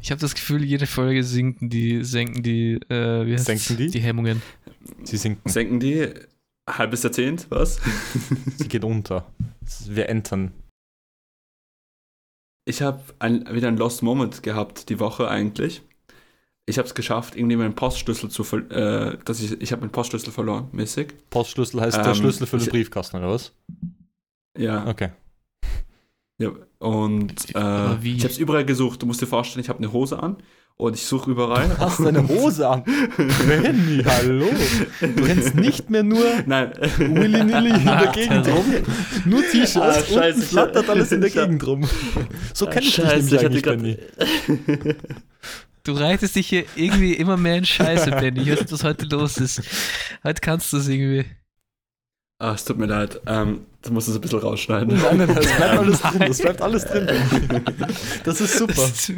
Ich 0.00 0.10
habe 0.10 0.20
das 0.22 0.34
Gefühl, 0.34 0.64
jede 0.64 0.86
Folge 0.86 1.22
sinken 1.22 1.68
die, 1.68 2.02
senken 2.02 2.42
die, 2.42 2.76
äh, 2.88 3.26
wie 3.26 3.34
heißt's? 3.34 3.44
Senken 3.44 3.76
die? 3.76 3.90
Die 3.90 4.00
Hemmungen. 4.00 4.40
Sie 5.04 5.18
sinken. 5.18 5.46
Senken 5.50 5.80
die 5.80 6.14
halbes 6.68 7.02
Jahrzehnt, 7.02 7.46
was? 7.50 7.80
Sie 8.56 8.68
geht 8.68 8.84
unter. 8.84 9.26
Wir 9.86 10.08
entern. 10.08 10.52
Ich 12.64 12.82
habe 12.82 13.02
ein, 13.18 13.52
wieder 13.54 13.68
einen 13.68 13.78
Lost 13.78 14.02
Moment 14.02 14.42
gehabt 14.42 14.88
die 14.88 15.00
Woche 15.00 15.28
eigentlich. 15.28 15.82
Ich 16.66 16.78
habe 16.78 16.86
es 16.86 16.94
geschafft, 16.94 17.34
irgendwie 17.34 17.56
meinen 17.56 17.74
Postschlüssel 17.74 18.30
zu 18.30 18.44
ver 18.44 18.70
äh, 18.70 19.18
dass 19.24 19.40
ich 19.40 19.60
ich 19.60 19.72
habe 19.72 19.80
meinen 19.80 19.90
Postschlüssel 19.90 20.32
verloren, 20.32 20.68
mäßig. 20.72 21.14
Postschlüssel 21.30 21.80
heißt 21.80 21.96
der 21.96 22.06
Ähm, 22.08 22.14
Schlüssel 22.14 22.46
für 22.46 22.58
den 22.58 22.66
ich- 22.66 22.70
Briefkasten, 22.70 23.16
oder 23.16 23.30
was? 23.30 23.52
Ja. 24.56 24.86
Okay. 24.86 25.10
ja. 26.38 26.50
Und 26.78 27.32
äh, 27.54 27.94
ich 28.04 28.22
habe 28.22 28.32
es 28.32 28.38
überall 28.38 28.64
gesucht. 28.64 29.02
Du 29.02 29.06
musst 29.06 29.20
dir 29.20 29.26
vorstellen, 29.26 29.62
ich 29.64 29.68
habe 29.68 29.78
eine 29.78 29.92
Hose 29.92 30.22
an 30.22 30.36
und 30.80 30.94
ich 30.94 31.04
suche 31.04 31.30
überall. 31.30 31.76
Hast 31.78 31.98
du 32.00 32.06
eine 32.08 32.26
Hose 32.26 32.68
an? 32.68 32.82
Benny, 33.46 34.02
hallo. 34.04 34.46
Du 35.00 35.22
rennst 35.24 35.54
nicht 35.54 35.90
mehr 35.90 36.02
nur 36.02 36.24
Nein. 36.46 36.72
willy-nilly 36.98 37.70
in 37.70 37.84
der 37.84 38.10
Gegend 38.14 38.48
rum. 38.48 38.64
Nur 39.26 39.42
T-Shirts, 39.42 39.76
Ah, 39.78 40.02
scheiße, 40.02 40.40
ich- 40.40 40.46
flattert 40.46 40.88
alles 40.88 41.12
in 41.12 41.20
der 41.20 41.30
Gegend 41.30 41.66
rum. 41.66 41.88
So 42.54 42.66
kenne 42.66 42.80
ich 42.86 42.94
dich 42.94 43.04
Scheiße, 43.04 43.34
nämlich 43.36 43.62
ich 43.64 43.68
eigentlich, 43.68 43.98
Benny. 44.16 44.94
Du 45.84 45.92
reitest 45.92 46.36
dich 46.36 46.46
hier 46.48 46.64
irgendwie 46.76 47.14
immer 47.14 47.36
mehr 47.36 47.56
in 47.56 47.64
Scheiße, 47.64 48.10
Benny. 48.10 48.40
Ich 48.42 48.50
weiß 48.52 48.60
nicht, 48.60 48.72
was 48.72 48.84
heute 48.84 49.06
los 49.06 49.36
ist. 49.38 49.62
Heute 50.24 50.40
kannst 50.40 50.72
du 50.72 50.76
es 50.78 50.88
irgendwie. 50.88 51.24
Ah, 52.38 52.52
es 52.54 52.64
tut 52.64 52.78
mir 52.78 52.86
leid. 52.86 53.20
Ähm, 53.26 53.60
das 53.82 53.92
musst 53.92 54.08
du 54.08 54.12
so 54.12 54.18
ein 54.18 54.22
bisschen 54.22 54.38
rausschneiden. 54.40 54.98
Nein, 54.98 55.16
nein, 55.18 55.28
das 55.34 55.46
bleibt 55.46 55.62
alles 55.78 56.00
drin. 56.00 56.12
Nein. 56.18 56.28
Das 56.28 56.38
bleibt 56.38 56.62
alles 56.62 56.84
drin. 56.84 57.06
Benny. 57.06 57.94
Das 58.24 58.40
ist 58.40 58.56
super. 58.58 58.72
Das 58.74 59.08
ist, 59.08 59.12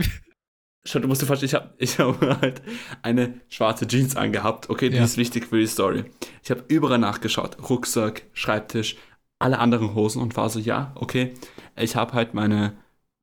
Schau, 0.84 0.98
du 0.98 1.06
musst 1.08 1.22
dir 1.22 1.26
vorstellen, 1.26 1.48
ich 1.48 1.54
habe 1.54 1.70
ich 1.78 1.98
hab 1.98 2.20
halt 2.42 2.62
eine 3.02 3.40
schwarze 3.48 3.86
Jeans 3.86 4.16
angehabt. 4.16 4.68
Okay, 4.70 4.88
die 4.90 4.96
Ja. 4.96 5.04
ist 5.04 5.16
wichtig 5.16 5.46
für 5.46 5.58
die 5.58 5.66
Story. 5.66 6.04
Ich 6.42 6.50
habe 6.50 6.64
überall 6.68 6.98
nachgeschaut. 6.98 7.56
Rucksack, 7.70 8.24
Schreibtisch, 8.32 8.96
alle 9.38 9.58
anderen 9.58 9.94
Hosen 9.94 10.20
und 10.20 10.36
war 10.36 10.48
so, 10.50 10.58
ja, 10.58 10.92
okay. 10.96 11.34
Ich 11.76 11.94
habe 11.96 12.12
halt 12.14 12.34
meine, 12.34 12.76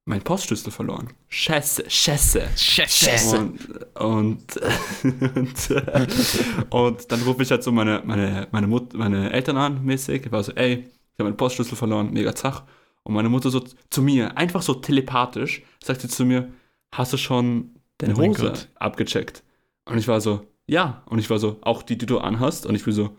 meinen 0.06 0.22
Postschlüssel 0.22 0.72
verloren. 0.72 1.10
Scheiße, 1.28 1.84
Scheiße. 1.90 2.48
Scheiße. 2.56 3.38
Und, 3.38 3.60
und, 3.96 4.60
und, 5.04 6.70
und 6.70 7.12
dann 7.12 7.22
rufe 7.24 7.44
ich 7.44 7.52
halt 7.52 7.64
so 7.64 7.72
meine, 7.72 8.02
meine, 8.06 8.48
meine, 8.52 8.68
Mut, 8.68 8.94
meine 8.94 9.32
Eltern 9.32 9.58
an, 9.58 9.84
mäßig. 9.84 10.26
Ich 10.26 10.32
war 10.32 10.44
so, 10.44 10.54
ey, 10.54 10.74
ich 10.86 11.20
habe 11.20 11.26
meinen 11.30 11.38
Postschlüssel 11.38 11.78
verloren, 11.78 12.12
mega 12.12 12.34
zach. 12.34 12.64
Und 13.04 13.14
meine 13.14 13.30
Mutter 13.30 13.50
so 13.50 13.64
zu 13.90 14.02
mir, 14.02 14.38
einfach 14.38 14.62
so 14.62 14.76
telepathisch, 14.76 15.62
sagt 15.84 16.02
sie 16.02 16.08
zu 16.10 16.26
mir, 16.26 16.52
hast 16.94 17.14
du 17.14 17.18
schon 17.18 17.76
deine 17.98 18.16
Oh 18.16 18.20
Hose 18.20 18.54
abgecheckt? 18.76 19.44
Und 19.86 19.98
ich 19.98 20.08
war 20.08 20.22
so, 20.22 20.46
ja. 20.68 21.04
Und 21.06 21.20
ich 21.20 21.30
war 21.30 21.40
so, 21.40 21.58
auch 21.62 21.84
die, 21.84 21.98
die 21.98 22.06
du 22.06 22.20
anhast? 22.20 22.66
Und 22.66 22.76
ich 22.76 22.84
bin 22.86 22.94
so, 22.94 23.16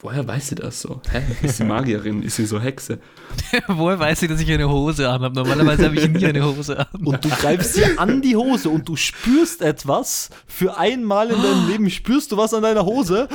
woher 0.00 0.26
weiß 0.26 0.48
sie 0.48 0.54
das 0.54 0.80
so? 0.80 1.00
Hä? 1.10 1.22
Ist 1.42 1.58
sie 1.58 1.64
Magierin? 1.64 2.22
Ist 2.22 2.36
sie 2.36 2.46
so 2.46 2.60
Hexe? 2.60 2.98
Woher 3.68 3.98
weiß 3.98 4.22
ich, 4.22 4.28
dass 4.28 4.40
ich 4.40 4.50
eine 4.52 4.68
Hose 4.68 5.08
anhabe? 5.08 5.34
Normalerweise 5.34 5.86
habe 5.86 5.96
ich 5.96 6.08
nie 6.08 6.26
eine 6.26 6.44
Hose 6.44 6.78
an. 6.78 7.04
Und 7.04 7.24
du 7.24 7.28
greifst 7.30 7.76
dir 7.76 7.98
an 7.98 8.20
die 8.20 8.36
Hose 8.36 8.68
und 8.68 8.88
du 8.88 8.96
spürst 8.96 9.62
etwas. 9.62 10.30
Für 10.46 10.76
einmal 10.76 11.30
in 11.30 11.40
deinem 11.40 11.68
Leben 11.68 11.90
spürst 11.90 12.32
du 12.32 12.36
was 12.36 12.52
an 12.52 12.62
deiner 12.62 12.84
Hose. 12.84 13.28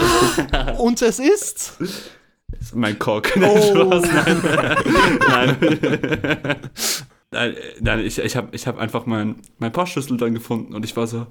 Und 0.78 1.02
es 1.02 1.20
ist. 1.20 1.78
Mein 2.74 3.00
Cock. 3.00 3.32
Oh. 3.42 4.02
Nein. 4.02 5.58
nein. 5.60 6.56
Nein, 7.32 7.56
nein, 7.80 8.00
ich, 8.00 8.18
ich 8.20 8.36
habe 8.36 8.50
ich 8.56 8.66
hab 8.68 8.78
einfach 8.80 9.06
meinen 9.06 9.42
mein 9.60 9.72
Postschlüssel 9.72 10.18
dann 10.18 10.34
gefunden 10.34 10.74
und 10.74 10.84
ich 10.86 10.96
war 10.98 11.06
so, 11.08 11.28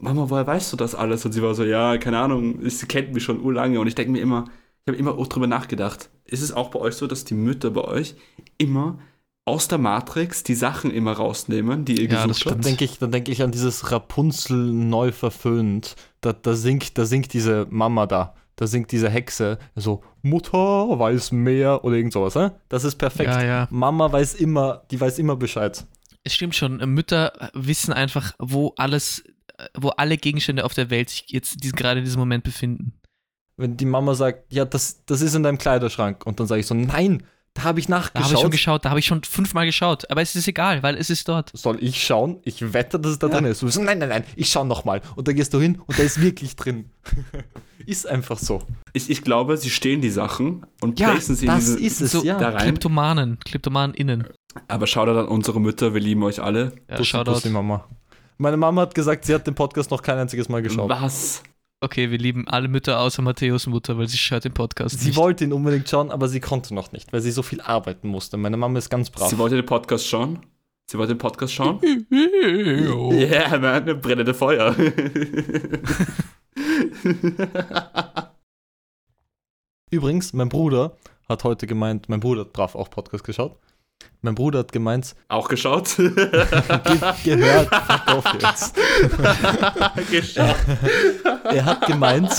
Mama, 0.00 0.28
woher 0.30 0.46
weißt 0.46 0.72
du 0.72 0.76
das 0.76 0.94
alles? 0.94 1.24
Und 1.24 1.32
sie 1.32 1.42
war 1.42 1.54
so, 1.54 1.64
ja, 1.64 1.98
keine 1.98 2.18
Ahnung, 2.18 2.58
sie 2.68 2.86
kennt 2.86 3.12
mich 3.14 3.24
schon 3.24 3.40
urlange. 3.42 3.80
Und 3.80 3.86
ich 3.88 3.94
denke 3.94 4.12
mir 4.12 4.20
immer, 4.20 4.44
ich 4.84 4.88
habe 4.88 4.98
immer 4.98 5.16
auch 5.18 5.26
drüber 5.26 5.46
nachgedacht. 5.46 6.10
Ist 6.24 6.42
es 6.42 6.52
auch 6.52 6.70
bei 6.70 6.78
euch 6.80 6.94
so, 6.96 7.06
dass 7.06 7.24
die 7.24 7.34
Mütter 7.34 7.70
bei 7.70 7.82
euch 7.82 8.14
immer 8.58 8.98
aus 9.44 9.68
der 9.68 9.78
Matrix 9.78 10.44
die 10.44 10.54
Sachen 10.54 10.90
immer 10.92 11.12
rausnehmen, 11.14 11.84
die 11.84 12.00
ihr 12.02 12.08
Ja, 12.08 12.26
gesucht 12.26 12.50
Dann 12.50 12.58
habt? 12.58 12.64
denke 12.64 12.84
ich, 12.84 12.98
dann 12.98 13.12
denk 13.12 13.28
ich 13.28 13.42
an 13.42 13.52
dieses 13.52 13.90
Rapunzel 13.92 14.56
neu 14.72 15.12
verföhnt. 15.12 15.96
Da, 16.20 16.32
da, 16.32 16.54
singt, 16.54 16.98
da 16.98 17.06
singt 17.06 17.32
diese 17.32 17.66
Mama 17.70 18.06
da. 18.06 18.34
Da 18.56 18.66
singt 18.66 18.92
diese 18.92 19.08
Hexe 19.08 19.58
so, 19.74 20.02
Mutter 20.20 20.58
weiß 20.98 21.32
mehr 21.32 21.84
oder 21.84 21.96
irgend 21.96 22.12
sowas, 22.12 22.34
ne? 22.34 22.54
Das 22.68 22.84
ist 22.84 22.96
perfekt. 22.96 23.30
Ja, 23.30 23.42
ja. 23.42 23.68
Mama 23.70 24.12
weiß 24.12 24.34
immer, 24.34 24.82
die 24.90 25.00
weiß 25.00 25.18
immer 25.18 25.36
Bescheid. 25.36 25.86
Es 26.24 26.34
stimmt 26.34 26.54
schon. 26.54 26.76
Mütter 26.92 27.32
wissen 27.54 27.92
einfach, 27.92 28.34
wo 28.38 28.74
alles, 28.76 29.24
wo 29.74 29.88
alle 29.88 30.16
Gegenstände 30.16 30.64
auf 30.64 30.74
der 30.74 30.90
Welt 30.90 31.10
sich 31.10 31.24
jetzt 31.28 31.64
diesen, 31.64 31.76
gerade 31.76 32.00
in 32.00 32.04
diesem 32.04 32.20
Moment 32.20 32.44
befinden. 32.44 32.92
Wenn 33.56 33.76
die 33.76 33.86
Mama 33.86 34.14
sagt, 34.14 34.52
ja, 34.52 34.64
das, 34.64 35.04
das 35.04 35.20
ist 35.20 35.34
in 35.34 35.42
deinem 35.42 35.58
Kleiderschrank. 35.58 36.24
Und 36.26 36.38
dann 36.38 36.46
sage 36.46 36.60
ich 36.60 36.66
so, 36.66 36.74
nein, 36.74 37.22
da 37.54 37.64
habe 37.64 37.80
ich 37.80 37.86
Da 37.86 37.96
nachgeschaut. 37.96 38.24
habe 38.24 38.34
ich 38.34 38.40
schon 38.40 38.50
geschaut, 38.50 38.84
da 38.84 38.90
habe 38.90 39.00
ich 39.00 39.06
schon 39.06 39.22
fünfmal 39.24 39.66
geschaut. 39.66 40.10
Aber 40.10 40.22
es 40.22 40.34
ist 40.34 40.48
egal, 40.48 40.82
weil 40.82 40.96
es 40.96 41.10
ist 41.10 41.28
dort. 41.28 41.50
Soll 41.54 41.78
ich 41.82 42.02
schauen? 42.04 42.38
Ich 42.44 42.72
wette, 42.72 42.98
dass 42.98 43.12
es 43.12 43.18
da 43.18 43.28
Ja. 43.28 43.34
drin 43.34 43.44
ist. 43.46 43.62
Du 43.62 43.68
so, 43.68 43.82
nein, 43.82 43.98
nein, 43.98 44.08
nein, 44.08 44.24
ich 44.36 44.48
schau 44.48 44.64
nochmal. 44.64 45.02
Und 45.16 45.28
dann 45.28 45.34
gehst 45.34 45.52
du 45.54 45.60
hin 45.60 45.80
und 45.86 45.98
da 45.98 46.02
ist 46.02 46.20
wirklich 46.20 46.56
drin. 46.56 46.90
ist 47.86 48.06
einfach 48.08 48.38
so. 48.38 48.62
Ich, 48.92 49.10
ich 49.10 49.22
glaube, 49.22 49.56
sie 49.56 49.70
stehlen 49.70 50.00
die 50.00 50.10
Sachen 50.10 50.64
und 50.80 50.98
Ja, 51.00 51.10
placen 51.10 51.34
sie 51.36 51.46
das 51.46 51.68
in 51.68 51.76
diese. 51.78 51.86
ist 51.86 52.00
es, 52.00 52.12
so 52.12 52.22
ja. 52.24 52.38
da 52.38 52.50
rein. 52.50 52.62
Kleptomanen, 52.62 53.38
Kleptomanen 53.40 53.94
innen. 53.94 54.26
Aber 54.68 54.86
schaut 54.86 55.08
an 55.08 55.26
unsere 55.28 55.60
Mütter, 55.60 55.92
wir 55.94 56.00
lieben 56.00 56.22
euch 56.22 56.42
alle. 56.42 56.72
Ja, 56.88 56.96
Bussi, 56.96 57.10
Shoutout. 57.10 57.32
Bussi, 57.32 57.48
Mama. 57.50 57.84
Meine 58.38 58.56
Mama 58.56 58.82
hat 58.82 58.94
gesagt, 58.94 59.24
sie 59.24 59.34
hat 59.34 59.46
den 59.46 59.54
Podcast 59.54 59.90
noch 59.90 60.02
kein 60.02 60.18
einziges 60.18 60.48
Mal 60.48 60.62
geschaut. 60.62 60.88
Was? 60.90 61.42
Okay, 61.82 62.12
wir 62.12 62.18
lieben 62.18 62.46
alle 62.46 62.68
Mütter 62.68 63.00
außer 63.00 63.22
Matthäus 63.22 63.66
Mutter, 63.66 63.98
weil 63.98 64.06
sie 64.06 64.16
schaut 64.16 64.44
den 64.44 64.54
Podcast 64.54 65.00
Sie 65.00 65.08
nicht. 65.08 65.16
wollte 65.16 65.42
ihn 65.42 65.52
unbedingt 65.52 65.88
schauen, 65.88 66.12
aber 66.12 66.28
sie 66.28 66.38
konnte 66.38 66.74
noch 66.74 66.92
nicht, 66.92 67.12
weil 67.12 67.20
sie 67.20 67.32
so 67.32 67.42
viel 67.42 67.60
arbeiten 67.60 68.06
musste. 68.06 68.36
Meine 68.36 68.56
Mama 68.56 68.78
ist 68.78 68.88
ganz 68.88 69.10
brav. 69.10 69.28
Sie 69.28 69.36
wollte 69.36 69.56
den 69.56 69.66
Podcast 69.66 70.06
schauen? 70.06 70.38
Sie 70.88 70.96
wollte 70.96 71.14
den 71.14 71.18
Podcast 71.18 71.52
schauen? 71.54 71.80
Ja, 72.12 73.48
yeah, 73.50 73.58
man, 73.58 74.00
brennende 74.00 74.32
Feuer. 74.32 74.76
Übrigens, 79.90 80.32
mein 80.32 80.48
Bruder 80.48 80.96
hat 81.28 81.42
heute 81.42 81.66
gemeint, 81.66 82.08
mein 82.08 82.20
Bruder 82.20 82.42
hat 82.42 82.52
brav 82.52 82.76
auch 82.76 82.90
Podcast 82.90 83.24
geschaut. 83.24 83.58
Mein 84.24 84.36
Bruder 84.36 84.60
hat 84.60 84.70
gemeint, 84.70 85.16
Auch 85.26 85.48
geschaut? 85.48 85.96
ge 85.96 86.10
gehört, 87.24 87.68
fuck 88.06 88.40
jetzt. 88.40 88.76
geschaut. 90.10 90.56
Er 91.44 91.64
hat 91.64 91.86
gemeint, 91.86 92.32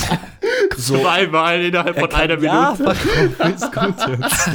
so. 0.78 0.98
Zweimal 0.98 1.62
innerhalb 1.62 1.98
Er 1.98 2.00
von 2.00 2.10
kann, 2.10 2.22
einer 2.22 2.42
ja, 2.42 2.72
Minute. 2.78 2.96
fuck 2.96 3.42
auf, 3.42 3.54
ist 3.54 3.72
gut 3.74 3.96
jetzt. 4.08 4.50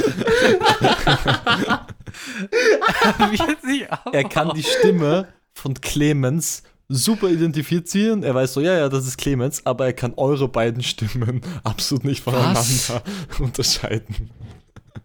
Er 4.11 4.23
kann 4.23 4.51
die 4.55 4.63
Stimme 4.63 5.27
von 5.53 5.75
Clemens 5.75 6.63
super 6.87 7.29
identifizieren. 7.29 8.23
Er 8.23 8.33
weiß 8.33 8.53
so, 8.53 8.61
ja, 8.61 8.75
ja, 8.77 8.89
das 8.89 9.05
ist 9.05 9.17
Clemens, 9.17 9.65
aber 9.65 9.85
er 9.85 9.93
kann 9.93 10.13
eure 10.17 10.47
beiden 10.47 10.81
Stimmen 10.81 11.41
absolut 11.63 12.05
nicht 12.05 12.23
voneinander 12.23 12.55
Was? 12.55 13.01
unterscheiden. 13.39 14.31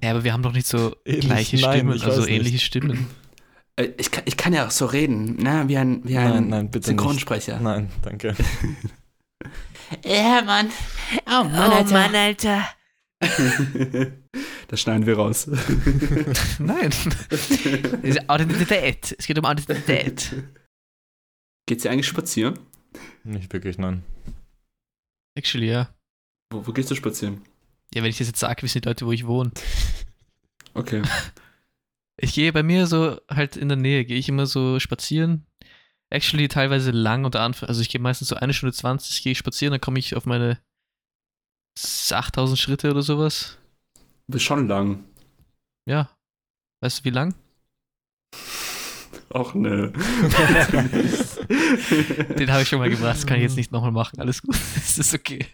Ja, 0.03 0.11
aber 0.11 0.25
wir 0.25 0.33
haben 0.33 0.43
doch 0.43 0.53
nicht 0.53 0.67
so 0.67 0.95
Ähnlich, 1.05 1.27
gleiche 1.27 1.57
nein, 1.61 1.75
Stimmen, 1.77 1.93
also 1.93 2.07
weiß 2.07 2.19
nicht. 2.19 2.31
ähnliche 2.31 2.59
Stimmen. 2.59 3.07
Äh, 3.77 3.89
Ich 3.99 4.11
kann, 4.11 4.23
ich 4.27 4.37
kann 4.37 4.53
ja 4.53 4.67
auch 4.67 4.71
so 4.71 4.87
reden, 4.87 5.37
ne? 5.37 5.65
wie 5.67 5.77
ein, 5.77 6.03
wie 6.05 6.17
ein 6.19 6.31
Nein, 6.31 6.49
nein, 6.49 6.71
bitte 6.71 6.87
Synchronsprecher. 6.89 7.61
Nein, 7.61 7.91
danke. 8.03 8.35
Ja, 10.05 10.43
Mann. 10.45 10.71
Oh 11.27 11.45
Mann, 11.45 11.71
oh 11.71 11.75
Alter. 11.75 11.93
Mann, 11.93 12.15
Alter. 12.15 12.65
das 14.69 14.81
schneiden 14.81 15.07
wir 15.07 15.17
raus. 15.17 15.47
Nein. 16.59 16.91
Authentizität. 18.27 19.15
Es 19.19 19.27
geht 19.27 19.39
um 19.39 19.45
Authentizität. 19.45 20.35
Geht 21.67 21.83
sie 21.83 21.89
eigentlich 21.91 22.07
spazieren? 22.09 22.59
Nicht 23.25 23.53
wirklich, 23.53 23.79
nein. 23.79 24.03
Actually, 25.37 25.69
ja. 25.71 25.89
Wo, 26.51 26.67
wo 26.67 26.73
gehst 26.73 26.91
du 26.91 26.95
spazieren? 26.95 27.43
Ja, 27.95 28.03
wenn 28.03 28.11
ich 28.11 28.19
das 28.19 28.27
jetzt 28.27 28.41
sage, 28.41 28.63
wissen 28.63 28.83
die 28.83 28.89
Leute, 28.89 29.07
wo 29.07 29.13
ich 29.13 29.27
wohne. 29.27 29.51
Okay. 30.77 31.03
Ich 32.17 32.35
gehe 32.35 32.53
bei 32.53 32.65
mir 32.65 32.89
so 32.89 33.21
halt 33.31 33.57
in 33.57 33.69
der 33.69 33.77
Nähe, 33.77 34.05
gehe 34.05 34.19
ich 34.19 34.29
immer 34.29 34.47
so 34.47 34.81
spazieren. 34.81 35.47
Actually 36.11 36.49
teilweise 36.49 36.91
lang 36.91 37.25
unter 37.25 37.43
Anführungszeichen. 37.43 37.69
Also 37.69 37.81
ich 37.81 37.91
gehe 37.91 38.01
meistens 38.01 38.27
so 38.27 38.35
eine 38.35 38.53
Stunde 38.53 38.73
20, 38.73 39.23
gehe 39.23 39.31
ich 39.31 39.39
spazieren, 39.39 39.71
dann 39.71 39.81
komme 39.81 40.01
ich 40.01 40.17
auf 40.17 40.27
meine 40.27 40.59
8000 42.11 42.59
Schritte 42.59 42.91
oder 42.91 43.03
sowas. 43.03 43.59
Das 44.27 44.39
ist 44.39 44.43
schon 44.43 44.67
lang. 44.67 45.05
Ja. 45.87 46.11
Weißt 46.81 46.99
du, 47.01 47.05
wie 47.05 47.11
lang? 47.11 47.37
Auch 49.31 49.55
ne. 49.55 49.93
Den 52.39 52.51
habe 52.51 52.63
ich 52.63 52.69
schon 52.69 52.81
mal 52.81 52.91
gebracht, 52.91 53.15
das 53.15 53.27
kann 53.27 53.37
ich 53.37 53.45
jetzt 53.45 53.57
nicht 53.57 53.71
nochmal 53.71 53.93
machen. 53.93 54.19
Alles 54.19 54.43
gut, 54.43 54.57
das 54.75 54.99
ist 54.99 55.15
okay. 55.15 55.47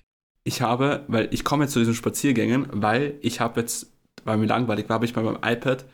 Ich 0.45 0.63
habe, 0.63 1.05
weil 1.09 1.29
ich 1.33 1.45
komme 1.45 1.65
jetzt 1.65 1.73
zu 1.73 1.79
diesen 1.79 1.95
Spaziergängen, 1.95 2.67
weil 2.73 3.15
ich 3.21 3.41
habe 3.41 3.61
jetzt, 3.61 3.93
weil 4.25 4.39
mir 4.39 4.47
langweilig 4.47 4.89
war, 4.89 4.95
habe 4.95 5.05
ich 5.05 5.15
bei 5.15 5.23
meinem 5.23 5.39
iPad 5.45 5.85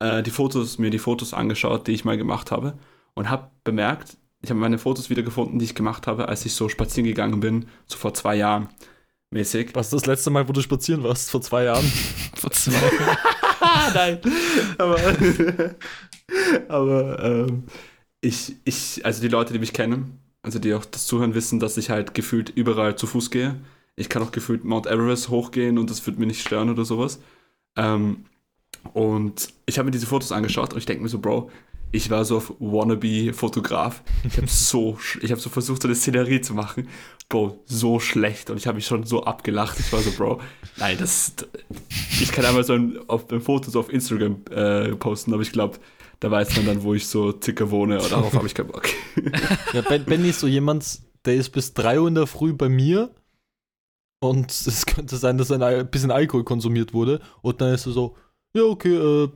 äh, 0.00 0.22
die 0.22 0.30
Fotos, 0.30 0.78
mir 0.78 0.90
die 0.90 0.98
Fotos 0.98 1.34
angeschaut, 1.34 1.86
die 1.86 1.92
ich 1.92 2.04
mal 2.04 2.16
gemacht 2.16 2.50
habe 2.50 2.74
und 3.14 3.30
habe 3.30 3.50
bemerkt, 3.64 4.16
ich 4.42 4.50
habe 4.50 4.58
meine 4.58 4.78
Fotos 4.78 5.08
wieder 5.08 5.22
gefunden, 5.22 5.58
die 5.58 5.64
ich 5.64 5.74
gemacht 5.74 6.06
habe, 6.06 6.28
als 6.28 6.44
ich 6.44 6.54
so 6.54 6.68
spazieren 6.68 7.06
gegangen 7.06 7.40
bin, 7.40 7.66
so 7.86 7.96
vor 7.96 8.12
zwei 8.12 8.34
Jahren 8.34 8.68
mäßig. 9.30 9.70
Was 9.74 9.90
das 9.90 10.06
letzte 10.06 10.30
Mal, 10.30 10.48
wo 10.48 10.52
du 10.52 10.60
spazieren 10.60 11.02
warst, 11.04 11.30
vor 11.30 11.40
zwei 11.40 11.64
Jahren? 11.64 11.84
Vor 12.34 12.50
zwei. 12.50 12.72
Nein, 13.94 14.18
aber, 14.78 14.98
aber 16.68 17.22
ähm, 17.22 17.64
ich, 18.20 18.56
ich, 18.64 19.04
also 19.04 19.22
die 19.22 19.28
Leute, 19.28 19.52
die 19.52 19.60
mich 19.60 19.72
kennen, 19.72 20.18
also 20.42 20.58
die 20.58 20.74
auch 20.74 20.84
das 20.84 21.06
Zuhören 21.06 21.34
wissen, 21.34 21.60
dass 21.60 21.76
ich 21.76 21.90
halt 21.90 22.14
gefühlt 22.14 22.50
überall 22.50 22.96
zu 22.96 23.06
Fuß 23.06 23.30
gehe. 23.30 23.60
Ich 23.96 24.08
kann 24.08 24.22
auch 24.22 24.32
gefühlt 24.32 24.64
Mount 24.64 24.86
Everest 24.86 25.28
hochgehen 25.28 25.78
und 25.78 25.90
das 25.90 26.06
wird 26.06 26.18
mir 26.18 26.26
nicht 26.26 26.40
stören 26.40 26.70
oder 26.70 26.84
sowas. 26.84 27.20
Ähm, 27.76 28.24
und 28.94 29.52
ich 29.66 29.78
habe 29.78 29.86
mir 29.86 29.92
diese 29.92 30.06
Fotos 30.06 30.32
angeschaut 30.32 30.72
und 30.72 30.78
ich 30.78 30.86
denke 30.86 31.02
mir 31.02 31.08
so, 31.08 31.18
Bro, 31.18 31.50
ich 31.92 32.08
war 32.08 32.24
so 32.24 32.38
auf 32.38 32.54
Wannabe-Fotograf. 32.58 34.02
Ich 34.24 34.36
habe 34.38 34.46
so, 34.48 34.98
ich 35.20 35.30
habe 35.30 35.40
so 35.40 35.50
versucht, 35.50 35.82
so 35.82 35.88
eine 35.88 35.94
Szenerie 35.94 36.40
zu 36.40 36.54
machen. 36.54 36.88
Bro, 37.28 37.62
so 37.66 38.00
schlecht. 38.00 38.50
Und 38.50 38.56
ich 38.56 38.66
habe 38.66 38.76
mich 38.76 38.86
schon 38.86 39.04
so 39.04 39.24
abgelacht. 39.24 39.78
Ich 39.78 39.92
war 39.92 40.00
so, 40.00 40.10
Bro, 40.10 40.40
nein, 40.78 40.96
das. 40.98 41.34
Ich 42.20 42.32
kann 42.32 42.44
einmal 42.44 42.64
so 42.64 42.72
ein, 42.72 42.98
auf, 43.08 43.30
ein 43.30 43.42
Foto 43.42 43.70
so 43.70 43.80
auf 43.80 43.92
Instagram 43.92 44.42
äh, 44.50 44.96
posten, 44.96 45.32
aber 45.34 45.42
ich 45.42 45.52
glaube, 45.52 45.78
da 46.20 46.30
weiß 46.30 46.56
man 46.56 46.66
dann, 46.66 46.82
wo 46.82 46.94
ich 46.94 47.06
so 47.06 47.38
circa 47.38 47.70
wohne. 47.70 48.00
Und 48.00 48.10
darauf 48.10 48.32
habe 48.32 48.46
ich 48.46 48.54
keinen 48.54 48.68
Bock. 48.68 48.88
Ja, 49.72 49.82
ben, 49.82 50.04
Benny 50.04 50.30
ist 50.30 50.40
so 50.40 50.46
jemand, 50.46 51.00
der 51.24 51.34
ist 51.34 51.50
bis 51.50 51.72
3 51.74 52.00
Uhr 52.00 52.08
in 52.08 52.14
der 52.14 52.26
Früh 52.26 52.52
bei 52.52 52.68
mir 52.68 53.10
und 54.22 54.50
es 54.66 54.86
könnte 54.86 55.16
sein, 55.16 55.36
dass 55.36 55.50
ein 55.50 55.90
bisschen 55.90 56.10
Alkohol 56.10 56.44
konsumiert 56.44 56.94
wurde 56.94 57.20
und 57.42 57.60
dann 57.60 57.74
ist 57.74 57.86
er 57.86 57.92
so, 57.92 58.16
ja, 58.54 58.62
okay, 58.62 58.94
äh, 58.94 59.28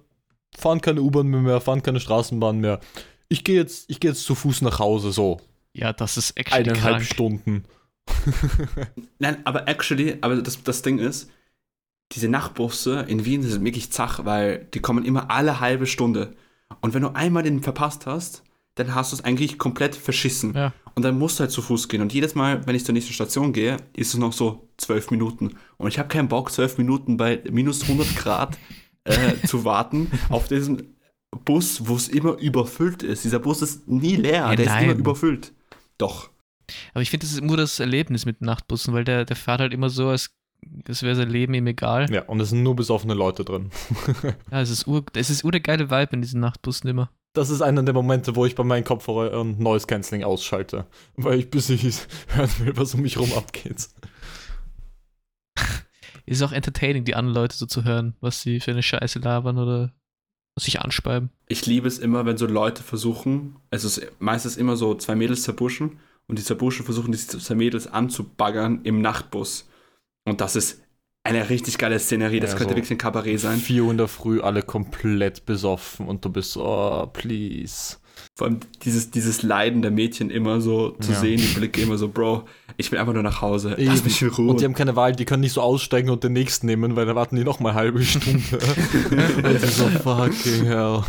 fahren 0.57 0.81
keine 0.81 1.03
U-Bahn 1.03 1.27
mehr, 1.29 1.61
fahren 1.61 1.83
keine 1.83 2.01
Straßenbahn 2.01 2.61
mehr. 2.61 2.81
Ich 3.29 3.43
gehe 3.43 3.57
jetzt, 3.57 3.91
ich 3.91 3.99
gehe 3.99 4.13
jetzt 4.13 4.25
zu 4.25 4.35
Fuß 4.35 4.63
nach 4.63 4.79
Hause, 4.79 5.11
so 5.11 5.41
Ja, 5.73 5.93
das 5.93 6.17
ist 6.17 6.31
actually 6.37 6.71
eineinhalb 6.71 6.97
krank. 6.97 7.05
Stunden. 7.05 7.65
Nein, 9.19 9.39
aber 9.45 9.67
actually, 9.67 10.19
aber 10.21 10.37
das, 10.37 10.63
das 10.63 10.83
Ding 10.83 10.99
ist, 10.99 11.31
diese 12.13 12.29
Nachtbusse 12.29 13.01
in 13.09 13.25
Wien 13.25 13.43
sind 13.43 13.65
wirklich 13.65 13.91
zach, 13.91 14.25
weil 14.25 14.69
die 14.73 14.81
kommen 14.81 15.05
immer 15.05 15.31
alle 15.33 15.59
halbe 15.59 15.87
Stunde. 15.87 16.35
Und 16.81 16.95
wenn 16.95 17.03
du 17.03 17.09
einmal 17.15 17.43
den 17.43 17.63
verpasst 17.63 18.07
hast, 18.07 18.45
dann 18.77 18.95
hast 18.95 19.11
du 19.11 19.17
es 19.17 19.25
eigentlich 19.25 19.59
komplett 19.59 19.97
verschissen. 19.97 20.55
Ja. 20.55 20.73
Und 20.97 21.03
dann 21.03 21.19
musst 21.19 21.39
du 21.39 21.43
halt 21.43 21.51
zu 21.51 21.61
Fuß 21.61 21.89
gehen. 21.89 22.01
Und 22.01 22.15
jedes 22.15 22.35
Mal, 22.35 22.67
wenn 22.67 22.75
ich 22.75 22.85
zur 22.85 22.95
nächsten 22.95 23.13
Station 23.13 23.53
gehe, 23.53 23.77
ist 23.95 24.15
es 24.15 24.19
noch 24.19 24.33
so 24.33 24.69
zwölf 24.79 25.11
Minuten. 25.11 25.55
Und 25.77 25.89
ich 25.89 25.99
habe 25.99 26.09
keinen 26.09 26.29
Bock, 26.29 26.51
zwölf 26.51 26.79
Minuten 26.79 27.19
bei 27.19 27.43
minus 27.51 27.83
100 27.83 28.17
Grad 28.17 28.57
äh, 29.05 29.35
zu 29.47 29.65
warten 29.67 30.11
auf 30.31 30.49
diesen 30.49 30.97
Bus, 31.45 31.87
wo 31.87 31.97
es 31.97 32.09
immer 32.09 32.39
überfüllt 32.39 33.03
ist. 33.03 33.25
Dieser 33.25 33.41
Bus 33.41 33.61
ist 33.61 33.87
nie 33.87 34.17
leer, 34.17 34.33
Ja, 34.51 34.57
der 34.57 34.65
ist 34.67 34.73
immer 34.73 34.87
nein. 34.95 34.99
überfüllt. 34.99 35.53
Doch. 35.99 36.31
Aber 36.95 37.03
ich 37.03 37.11
finde, 37.11 37.27
das 37.27 37.35
ist 37.35 37.43
nur 37.43 37.59
das 37.59 37.79
Erlebnis 37.79 38.25
mit 38.25 38.41
Nachtbussen, 38.41 38.95
weil 38.95 39.05
der, 39.05 39.27
der 39.27 39.37
fährt 39.37 39.61
halt 39.61 39.75
immer 39.75 39.91
so, 39.91 40.09
als, 40.09 40.31
als 40.89 41.03
wäre 41.03 41.15
sein 41.15 41.29
Leben 41.29 41.53
ihm 41.53 41.67
egal. 41.67 42.11
Ja, 42.11 42.23
und 42.23 42.41
es 42.41 42.49
sind 42.49 42.63
nur 42.63 42.75
besoffene 42.75 43.13
Leute 43.13 43.45
drin. 43.45 43.71
Ja, 44.51 44.63
es 44.63 44.71
ist 44.71 44.87
ur, 44.87 45.05
es 45.15 45.29
ist 45.29 45.45
ur 45.45 45.53
der 45.53 45.61
geile 45.61 45.91
Vibe 45.91 46.15
in 46.15 46.23
diesen 46.23 46.41
Nachtbussen 46.41 46.89
immer. 46.89 47.11
Das 47.37 47.51
ist 47.51 47.61
einer 47.61 47.83
der 47.83 47.93
Momente, 47.93 48.35
wo 48.35 48.47
ich 48.47 48.55
bei 48.55 48.65
meinen 48.65 48.85
Kopfhörern 48.85 49.59
Noise 49.59 49.87
Cancelling 49.87 50.25
ausschalte, 50.25 50.87
weil 51.17 51.41
ich 51.41 51.51
bis 51.51 51.69
ich 51.69 51.83
hören 52.29 52.51
will, 52.61 52.77
was 52.79 52.95
um 52.95 53.03
mich 53.03 53.19
rum 53.19 53.31
abgeht. 53.35 53.89
Es 55.55 55.75
ist 56.25 56.43
auch 56.43 56.53
entertaining, 56.53 57.05
die 57.05 57.15
anderen 57.15 57.35
Leute 57.35 57.55
so 57.55 57.67
zu 57.67 57.85
hören, 57.85 58.17
was 58.23 58.41
sie 58.41 58.59
für 58.59 58.71
eine 58.71 58.83
Scheiße 58.83 59.19
labern 59.19 59.59
oder 59.59 59.93
sich 60.59 60.81
anspeiben. 60.81 61.29
Ich 61.47 61.67
liebe 61.67 61.87
es 61.87 61.99
immer, 61.99 62.25
wenn 62.25 62.39
so 62.39 62.47
Leute 62.47 62.83
versuchen, 62.83 63.57
also 63.71 63.87
es 63.87 63.99
ist 63.99 64.13
meistens 64.19 64.57
immer 64.57 64.79
so 64.79 64.95
zwei 64.95 65.15
Mädels 65.15 65.43
zerbuschen 65.43 65.99
und 66.29 66.39
die 66.39 66.43
zwei 66.43 66.55
Burschen 66.55 66.87
versuchen, 66.87 67.13
die 67.13 67.19
zwei 67.19 67.55
Mädels 67.55 67.87
anzubaggern 67.87 68.81
im 68.85 69.03
Nachtbus. 69.03 69.69
Und 70.25 70.41
das 70.41 70.57
ist 70.57 70.86
eine 71.27 71.49
richtig 71.51 71.79
geile 71.79 71.99
Szenerie. 71.99 72.41
Das 72.41 72.53
Ja, 72.53 72.57
könnte 72.59 72.73
so 72.75 72.77
wirklich 72.77 72.91
ein 72.93 72.99
Kabarett 72.99 73.41
sein. 73.41 73.59
4 73.59 73.85
Uhr 73.85 73.91
in 73.91 73.99
der 73.99 74.09
Früh, 74.09 74.41
alle 74.41 74.63
komplett 74.63 75.45
besoffen 75.47 76.07
und 76.07 76.25
du 76.25 76.31
bist 76.31 76.53
so, 76.53 76.65
oh, 76.67 77.07
please. 77.07 77.97
Vor 78.35 78.47
allem 78.47 78.61
dieses, 78.83 79.11
dieses 79.11 79.43
Leiden 79.43 79.83
der 79.83 79.91
Mädchen 79.91 80.31
immer 80.31 80.61
so 80.61 80.91
zu 81.01 81.13
Ja. 81.13 81.21
sehen, 81.21 81.39
die 81.41 81.55
Blicke 81.59 81.81
immer 81.83 81.97
so, 81.99 82.09
Bro, 82.09 82.45
ich 82.77 82.91
will 82.93 82.99
einfach 82.99 83.13
nur 83.13 83.23
nach 83.23 83.41
Hause. 83.43 83.77
Lass 83.79 83.99
Eben. 83.99 84.05
mich 84.05 84.23
in 84.23 84.29
Ruhe. 84.29 84.51
Und 84.51 84.61
die 84.61 84.65
haben 84.65 84.75
keine 84.75 84.97
Wahl, 84.97 85.13
die 85.13 85.25
können 85.25 85.41
nicht 85.43 85.53
so 85.53 85.61
aussteigen 85.61 86.11
und 86.11 86.23
den 86.25 86.33
nächsten 86.33 86.67
nehmen, 86.67 86.97
weil 86.97 87.07
dann 87.07 87.17
warten 87.17 87.37
die 87.37 87.45
noch 87.45 87.61
mal 87.61 87.71
eine 87.71 87.79
halbe 87.79 88.03
Stunde. 88.05 88.41
und 89.37 89.63
die 89.63 89.67
so, 89.67 89.89
fucking 89.89 90.65
hell. 90.65 91.03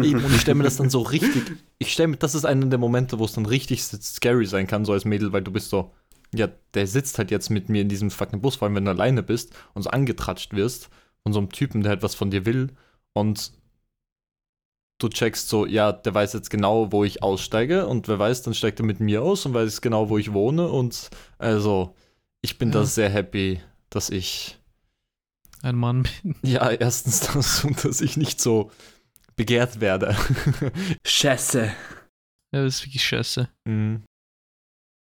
Eben, 0.00 0.24
und 0.24 0.32
ich 0.34 0.40
stelle 0.40 0.54
mir 0.56 0.64
das 0.64 0.76
dann 0.76 0.90
so 0.90 1.02
richtig, 1.02 1.42
ich 1.78 1.92
stelle 1.92 2.08
mir, 2.08 2.16
das 2.18 2.34
ist 2.36 2.44
einer 2.44 2.66
der 2.66 2.78
Momente, 2.78 3.18
wo 3.18 3.24
es 3.24 3.32
dann 3.32 3.46
richtig 3.46 3.82
scary 3.82 4.46
sein 4.46 4.66
kann, 4.68 4.84
so 4.84 4.92
als 4.92 5.04
Mädel, 5.04 5.32
weil 5.32 5.42
du 5.42 5.50
bist 5.50 5.70
so, 5.70 5.90
ja, 6.34 6.48
der 6.74 6.86
sitzt 6.86 7.18
halt 7.18 7.30
jetzt 7.30 7.48
mit 7.50 7.68
mir 7.68 7.82
in 7.82 7.88
diesem 7.88 8.10
fucking 8.10 8.40
Bus, 8.40 8.56
vor 8.56 8.66
allem 8.66 8.74
wenn 8.76 8.84
du 8.84 8.90
alleine 8.90 9.22
bist 9.22 9.54
und 9.74 9.82
so 9.82 9.90
angetratscht 9.90 10.54
wirst 10.54 10.90
von 11.22 11.32
so 11.32 11.38
einem 11.38 11.50
Typen, 11.50 11.82
der 11.82 11.90
halt 11.90 12.02
was 12.02 12.14
von 12.14 12.30
dir 12.30 12.44
will 12.46 12.74
und 13.14 13.52
du 15.00 15.08
checkst 15.08 15.48
so, 15.48 15.64
ja, 15.64 15.92
der 15.92 16.12
weiß 16.14 16.32
jetzt 16.32 16.50
genau, 16.50 16.90
wo 16.92 17.04
ich 17.04 17.22
aussteige 17.22 17.86
und 17.86 18.08
wer 18.08 18.18
weiß, 18.18 18.42
dann 18.42 18.54
steigt 18.54 18.80
er 18.80 18.84
mit 18.86 19.00
mir 19.00 19.22
aus 19.22 19.46
und 19.46 19.54
weiß 19.54 19.80
genau, 19.80 20.08
wo 20.10 20.18
ich 20.18 20.32
wohne 20.32 20.68
und 20.68 21.10
also, 21.38 21.94
ich 22.42 22.58
bin 22.58 22.68
Ja. 22.70 22.80
da 22.80 22.84
sehr 22.84 23.08
happy, 23.08 23.60
dass 23.90 24.10
ich, 24.10 24.58
Ein 25.62 25.76
Mann 25.76 26.02
bin. 26.22 26.34
ja, 26.42 26.70
erstens 26.70 27.20
das 27.20 27.64
und 27.64 27.84
dass 27.84 28.00
ich 28.00 28.16
nicht 28.16 28.40
so 28.40 28.70
begehrt 29.36 29.80
werde. 29.80 30.16
Scheiße. 31.06 31.64
Ja, 32.52 32.62
das 32.64 32.76
ist 32.76 32.86
wirklich 32.86 33.04
scheiße. 33.04 33.48
Mhm. 33.66 34.02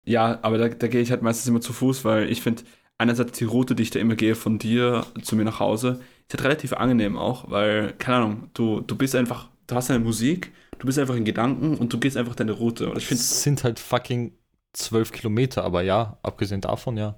Ja, 0.07 0.38
aber 0.42 0.59
da, 0.59 0.68
da 0.68 0.88
gehe 0.88 1.00
ich 1.00 1.11
halt 1.11 1.22
meistens 1.22 1.48
immer 1.48 1.61
zu 1.61 1.72
Fuß, 1.72 2.04
weil 2.04 2.30
ich 2.30 2.40
finde, 2.42 2.62
einerseits 2.98 3.38
die 3.38 3.44
Route, 3.44 3.74
die 3.74 3.82
ich 3.82 3.90
da 3.90 3.98
immer 3.98 4.14
gehe 4.14 4.34
von 4.34 4.59
dir 4.59 5.07
zu 5.22 5.36
mir 5.36 5.44
nach 5.44 5.61
Hause, 5.61 6.00
ist 6.28 6.34
halt 6.34 6.44
relativ 6.44 6.72
angenehm 6.74 7.16
auch, 7.18 7.50
weil, 7.50 7.92
keine 7.94 8.18
Ahnung, 8.18 8.50
du, 8.54 8.80
du 8.80 8.96
bist 8.96 9.14
einfach, 9.16 9.48
du 9.66 9.74
hast 9.74 9.90
deine 9.90 10.04
Musik, 10.04 10.52
du 10.78 10.86
bist 10.86 10.98
einfach 10.98 11.16
in 11.16 11.24
Gedanken 11.24 11.76
und 11.76 11.92
du 11.92 11.98
gehst 11.98 12.16
einfach 12.16 12.34
deine 12.36 12.52
Route. 12.52 12.90
Und 12.90 12.98
ich 12.98 13.07
finde, 13.07 13.20
Es 13.20 13.42
sind 13.42 13.64
halt 13.64 13.78
fucking 13.80 14.32
zwölf 14.72 15.11
Kilometer, 15.12 15.64
aber 15.64 15.82
ja, 15.82 16.18
abgesehen 16.22 16.61
davon, 16.61 16.96
ja. 16.96 17.16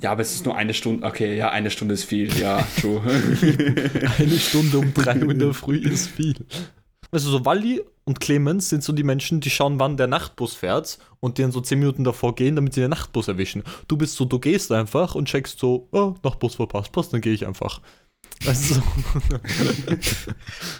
ja, 0.00 0.12
aber 0.12 0.22
es 0.22 0.34
ist 0.34 0.44
nur 0.44 0.56
eine 0.56 0.74
Stunde, 0.74 1.06
okay, 1.06 1.36
ja, 1.36 1.50
eine 1.50 1.70
Stunde 1.70 1.94
ist 1.94 2.04
viel, 2.04 2.32
ja, 2.38 2.68
true. 2.80 3.00
Eine 4.18 4.38
Stunde 4.38 4.78
um 4.78 4.94
drei 4.94 5.22
Uhr 5.24 5.32
in 5.32 5.38
der 5.38 5.54
Früh 5.54 5.78
ist 5.78 6.08
viel. 6.08 6.46
Weißt 7.10 7.24
du, 7.24 7.30
so 7.30 7.44
Wally 7.44 7.82
und 8.04 8.20
Clemens 8.20 8.68
sind 8.68 8.82
so 8.82 8.92
die 8.92 9.02
Menschen, 9.02 9.40
die 9.40 9.50
schauen, 9.50 9.78
wann 9.78 9.96
der 9.96 10.06
Nachtbus 10.06 10.54
fährt 10.54 10.98
und 11.20 11.38
die 11.38 11.42
dann 11.42 11.52
so 11.52 11.60
zehn 11.60 11.78
Minuten 11.78 12.04
davor 12.04 12.34
gehen, 12.34 12.56
damit 12.56 12.74
sie 12.74 12.80
den 12.80 12.90
Nachtbus 12.90 13.28
erwischen. 13.28 13.62
Du 13.86 13.96
bist 13.96 14.16
so, 14.16 14.24
du 14.24 14.38
gehst 14.38 14.72
einfach 14.72 15.14
und 15.14 15.26
checkst 15.26 15.58
so, 15.58 15.88
oh, 15.92 16.14
Nachtbus 16.22 16.56
verpasst, 16.56 16.92
passt, 16.92 17.12
dann 17.12 17.20
gehe 17.20 17.32
ich 17.32 17.46
einfach. 17.46 17.80
Weißt 18.44 18.70
du, 18.70 18.74
so. 18.74 18.82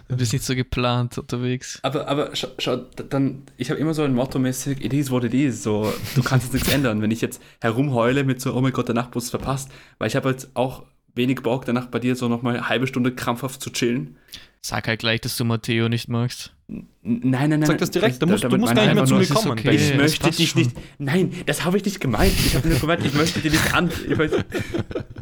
Du 0.08 0.16
bist 0.16 0.32
nicht 0.32 0.44
so 0.44 0.54
geplant 0.54 1.18
unterwegs. 1.18 1.80
Aber, 1.82 2.08
aber 2.08 2.34
schau, 2.34 2.48
schau 2.58 2.76
dann, 2.76 3.42
ich 3.56 3.70
habe 3.70 3.80
immer 3.80 3.94
so 3.94 4.02
ein 4.02 4.14
Motto-mäßig, 4.14 4.84
it 4.84 4.92
is 4.92 5.10
what 5.10 5.24
it 5.24 5.34
is, 5.34 5.62
so, 5.62 5.92
du 6.14 6.22
kannst 6.22 6.46
jetzt 6.46 6.54
nichts 6.54 6.72
ändern. 6.72 7.02
Wenn 7.02 7.10
ich 7.10 7.20
jetzt 7.20 7.42
herumheule 7.60 8.24
mit 8.24 8.40
so, 8.40 8.54
oh 8.54 8.60
mein 8.60 8.72
Gott, 8.72 8.88
der 8.88 8.94
Nachtbus 8.94 9.24
ist 9.24 9.30
verpasst, 9.30 9.70
weil 9.98 10.08
ich 10.08 10.16
habe 10.16 10.30
jetzt 10.30 10.50
auch 10.54 10.84
wenig 11.14 11.42
Bock, 11.42 11.64
danach 11.64 11.86
bei 11.86 11.98
dir 11.98 12.16
so 12.16 12.28
nochmal 12.28 12.56
eine 12.56 12.68
halbe 12.68 12.86
Stunde 12.86 13.14
krampfhaft 13.14 13.60
zu 13.60 13.70
chillen. 13.70 14.16
Sag 14.60 14.88
halt 14.88 15.00
gleich, 15.00 15.20
dass 15.20 15.36
du 15.36 15.44
Matteo 15.44 15.88
nicht 15.88 16.08
magst. 16.08 16.52
Nein, 16.66 16.88
nein, 17.02 17.48
nein. 17.50 17.64
Sag 17.64 17.78
das 17.78 17.90
direkt, 17.90 18.20
du 18.20 18.26
musst- 18.26 18.44
du 18.44 18.58
musst 18.58 18.74
gar 18.74 18.82
nicht 18.82 18.90
ich 18.90 18.94
mehr 18.94 19.04
zu 19.06 19.14
mir 19.14 19.26
kommen. 19.26 19.52
okay. 19.52 19.70
Ich 19.74 19.88
das 19.90 19.96
möchte 19.96 20.30
dich 20.30 20.50
schon. 20.50 20.62
nicht. 20.62 20.76
Nein, 20.98 21.32
das 21.46 21.64
habe 21.64 21.76
ich 21.78 21.84
nicht 21.84 22.00
gemeint. 22.00 22.32
Ich 22.44 22.54
habe 22.54 22.68
nur 22.68 22.78
gemeint, 22.78 23.04
ich 23.06 23.14
möchte 23.14 23.40
dir 23.40 23.50
nicht 23.50 23.72
an. 23.74 23.90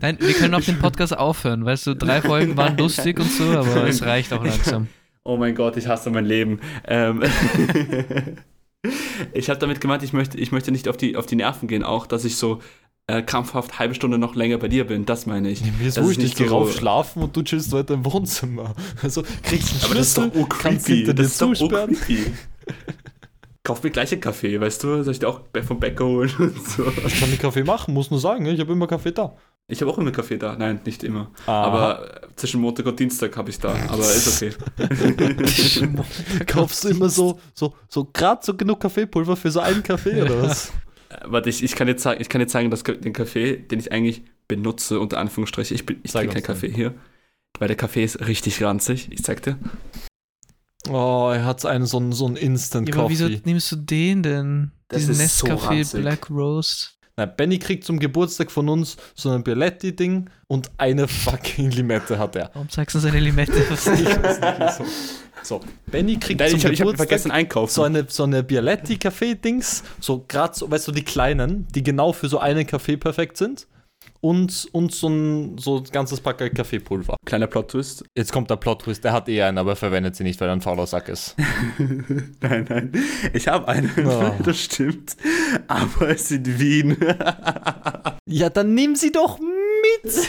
Nein, 0.00 0.16
wir 0.20 0.34
können 0.34 0.54
auch 0.54 0.60
den 0.62 0.78
Podcast 0.78 1.16
aufhören. 1.16 1.64
Weißt 1.64 1.86
du, 1.86 1.94
drei 1.94 2.20
Folgen 2.22 2.56
waren 2.56 2.72
Nein, 2.74 2.78
lustig 2.78 3.20
und 3.20 3.30
so, 3.30 3.44
aber 3.44 3.86
es 3.86 4.02
reicht 4.02 4.32
auch 4.32 4.44
langsam. 4.44 4.88
oh 5.22 5.36
mein 5.36 5.54
Gott, 5.54 5.76
ich 5.76 5.86
hasse 5.86 6.10
mein 6.10 6.24
Leben. 6.24 6.60
Ähm, 6.88 7.22
ich 9.32 9.48
habe 9.50 9.58
damit 9.60 9.80
gemeint, 9.80 10.02
ich 10.02 10.12
möchte, 10.12 10.38
ich 10.38 10.52
möchte 10.52 10.72
nicht 10.72 10.88
auf 10.88 10.96
die, 10.96 11.16
auf 11.16 11.26
die 11.26 11.36
Nerven 11.36 11.68
gehen, 11.68 11.82
auch, 11.82 12.06
dass 12.06 12.24
ich 12.24 12.36
so 12.36 12.60
äh, 13.08 13.22
krampfhaft 13.22 13.78
halbe 13.78 13.94
Stunde 13.94 14.18
noch 14.18 14.34
länger 14.34 14.58
bei 14.58 14.68
dir 14.68 14.84
bin. 14.86 15.04
Das 15.06 15.26
meine 15.26 15.50
ich. 15.50 15.62
Mir 15.62 15.86
ist 15.86 15.96
Das 15.96 16.04
wurscht, 16.04 16.18
ich 16.18 16.24
nicht 16.24 16.36
gehe 16.38 16.48
so- 16.48 16.58
rauf 16.58 16.74
schlafen 16.74 17.22
und 17.22 17.36
du 17.36 17.42
chillst 17.42 17.72
weiter 17.72 17.94
im 17.94 18.04
Wohnzimmer. 18.04 18.74
Also 19.02 19.22
kriegst 19.42 19.72
einen 19.74 19.84
Aber 19.84 19.94
das 19.94 20.08
ist 20.08 20.18
doch 20.18 20.48
kannst 20.48 20.86
hinter 20.88 21.14
dir 21.14 21.22
Das 21.22 21.32
ist 21.32 21.42
oh 21.42 21.54
zusperren. 21.54 21.96
Kauf 23.62 23.82
mir 23.82 23.90
gleich 23.90 24.12
einen 24.12 24.20
Kaffee, 24.20 24.60
weißt 24.60 24.84
du? 24.84 25.02
Soll 25.02 25.12
ich 25.12 25.18
dir 25.18 25.28
auch 25.28 25.40
vom 25.66 25.80
Bäcker 25.80 26.04
holen 26.04 26.32
und 26.38 26.68
so? 26.68 26.86
Ich 27.04 27.18
kann 27.20 27.30
den 27.30 27.38
Kaffee 27.38 27.64
machen, 27.64 27.94
muss 27.94 28.10
nur 28.12 28.20
sagen, 28.20 28.46
ich 28.46 28.60
habe 28.60 28.72
immer 28.72 28.86
Kaffee 28.86 29.10
da. 29.12 29.36
Ich 29.68 29.80
habe 29.80 29.90
auch 29.90 29.98
immer 29.98 30.12
Kaffee 30.12 30.38
da. 30.38 30.54
Nein, 30.56 30.80
nicht 30.84 31.02
immer. 31.02 31.32
Aha. 31.46 31.64
Aber 31.64 32.22
äh, 32.22 32.26
zwischen 32.36 32.60
Montag 32.60 32.86
und 32.86 32.98
Dienstag 33.00 33.36
habe 33.36 33.50
ich 33.50 33.58
da. 33.58 33.74
Aber 33.88 34.02
ist 34.02 34.40
okay. 34.40 34.52
Kaufst 36.46 36.84
du 36.84 36.88
immer 36.88 37.08
so, 37.08 37.40
so, 37.54 37.74
so 37.88 38.04
gerade 38.12 38.40
so 38.44 38.54
genug 38.56 38.78
Kaffeepulver 38.78 39.36
für 39.36 39.50
so 39.50 39.58
einen 39.58 39.82
Kaffee 39.82 40.22
oder 40.22 40.42
was? 40.42 40.72
Warte, 41.24 41.48
ich, 41.50 41.62
ich, 41.62 41.74
kann 41.74 41.86
dir 41.86 41.96
zeigen, 41.96 42.20
ich 42.20 42.28
kann 42.28 42.40
dir 42.40 42.46
zeigen, 42.46 42.70
dass 42.70 42.82
den 42.82 43.12
Kaffee, 43.12 43.56
den 43.56 43.78
ich 43.78 43.92
eigentlich 43.92 44.22
benutze, 44.48 45.00
unter 45.00 45.18
Anführungsstriche, 45.18 45.74
ich, 45.74 45.86
bin- 45.86 46.00
ich 46.02 46.12
Zeig 46.12 46.30
trinke 46.30 46.42
keinen 46.42 46.54
Kaffee 46.54 46.72
hier, 46.72 46.94
weil 47.58 47.68
der 47.68 47.76
Kaffee 47.76 48.04
ist 48.04 48.26
richtig 48.26 48.62
ranzig. 48.62 49.08
Ich 49.10 49.22
zeig 49.24 49.42
dir. 49.42 49.58
Oh, 50.88 51.30
er 51.34 51.44
hat 51.44 51.64
einen 51.66 51.86
so 51.86 51.96
einen, 51.98 52.12
so 52.12 52.26
einen 52.26 52.36
Instant 52.36 52.88
Ja, 52.88 52.94
aber 52.96 53.08
wieso 53.08 53.24
Coffee. 53.24 53.42
nimmst 53.44 53.72
du 53.72 53.76
den 53.76 54.22
denn? 54.22 54.70
Das 54.88 55.00
Diesen 55.06 55.14
ist 55.24 55.38
so 55.38 55.46
Nescafé 55.48 55.66
ranzig. 55.78 56.00
Black 56.00 56.30
Roast. 56.30 56.92
Na, 57.16 57.24
Benny 57.26 57.58
kriegt 57.58 57.82
zum 57.84 57.98
Geburtstag 57.98 58.50
von 58.52 58.68
uns 58.68 58.96
so 59.14 59.30
ein 59.30 59.42
Bialetti-Ding 59.42 60.28
und 60.48 60.70
eine 60.76 61.08
fucking 61.08 61.70
Limette 61.70 62.18
hat 62.18 62.36
er. 62.36 62.50
Warum 62.52 62.68
sagst 62.68 62.94
du 62.94 63.00
seine 63.00 63.18
Limette? 63.20 63.54
Was 63.70 63.86
Ich 63.86 64.04
weiß 64.04 64.40
nicht 64.40 64.54
wieso. 64.58 64.84
So, 65.46 65.60
Benny 65.86 66.16
kriegt 66.18 66.40
Nein, 66.40 66.58
zum 66.58 66.72
ich 66.72 66.78
Geburtstag 66.78 67.08
vergessen 67.08 67.30
einkaufen. 67.30 67.72
so 67.72 67.82
eine, 67.84 68.06
so 68.08 68.24
eine 68.24 68.42
Bialetti-Kaffee-Dings, 68.42 69.84
so 70.00 70.24
gerade 70.26 70.54
so, 70.56 70.68
weißt 70.68 70.88
du, 70.88 70.92
die 70.92 71.04
kleinen, 71.04 71.68
die 71.72 71.84
genau 71.84 72.12
für 72.12 72.28
so 72.28 72.40
einen 72.40 72.66
Kaffee 72.66 72.96
perfekt 72.96 73.36
sind. 73.36 73.68
Und, 74.20 74.68
und 74.72 74.92
so 74.92 75.08
ein 75.08 75.58
so 75.58 75.76
ein 75.78 75.84
ganzes 75.92 76.20
Pack 76.20 76.38
Kaffeepulver. 76.52 77.16
Kleiner 77.24 77.46
Plot-Twist. 77.46 78.04
Jetzt 78.16 78.32
kommt 78.32 78.50
der 78.50 78.56
Plot-Twist, 78.56 79.04
der 79.04 79.12
hat 79.12 79.28
eh 79.28 79.42
einen, 79.42 79.58
aber 79.58 79.72
er 79.72 79.76
verwendet 79.76 80.16
sie 80.16 80.24
nicht, 80.24 80.40
weil 80.40 80.48
er 80.48 80.52
ein 80.52 80.60
fauler 80.60 80.86
Sack 80.86 81.08
ist. 81.08 81.36
nein, 82.40 82.66
nein. 82.68 82.92
Ich 83.32 83.46
habe 83.46 83.68
einen, 83.68 83.90
Oh. 84.04 84.32
das 84.44 84.58
stimmt. 84.60 85.16
Aber 85.68 86.08
es 86.10 86.30
ist 86.30 86.46
in 86.46 86.58
Wien. 86.58 86.96
Ja, 88.28 88.50
dann 88.50 88.74
nimm 88.74 88.96
sie 88.96 89.12
doch 89.12 89.38
mit! 89.38 89.55
Se- 90.04 90.28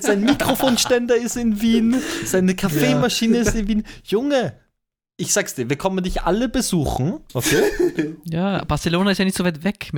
Sein 0.00 0.22
Mikrofonständer 0.24 1.16
ist 1.16 1.36
in 1.36 1.60
Wien, 1.60 1.96
seine 2.24 2.54
Kaffeemaschine 2.54 3.38
ist 3.38 3.54
in 3.54 3.68
Wien. 3.68 3.84
Junge, 4.04 4.54
ich 5.16 5.32
sag's 5.32 5.54
dir, 5.54 5.68
wir 5.70 5.76
kommen 5.76 6.02
dich 6.02 6.22
alle 6.22 6.48
besuchen, 6.48 7.20
okay? 7.34 7.62
ja, 8.24 8.64
Barcelona 8.64 9.12
ist 9.12 9.18
ja 9.18 9.24
nicht 9.24 9.36
so 9.36 9.44
weit 9.44 9.62
weg. 9.62 9.90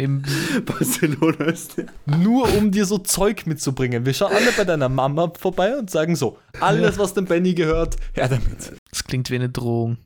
Barcelona 0.65 1.47
ist 1.47 1.79
der. 1.79 1.87
Nur 2.05 2.53
um 2.55 2.71
dir 2.71 2.85
so 2.85 2.99
Zeug 2.99 3.47
mitzubringen. 3.47 4.05
Wir 4.05 4.13
schauen 4.15 4.33
alle 4.33 4.53
bei 4.53 4.65
deiner 4.65 4.89
Mama 4.91 5.33
vorbei 5.39 5.77
und 5.79 5.91
sagen 5.91 6.17
so, 6.17 6.39
alles, 6.61 6.99
was 6.99 7.15
dem 7.15 7.25
Benny 7.25 7.55
gehört, 7.55 7.97
her 8.13 8.29
damit. 8.29 8.73
Das 8.91 9.05
klingt 9.05 9.31
wie 9.31 9.37
eine 9.37 9.49
Drohung. 9.49 9.97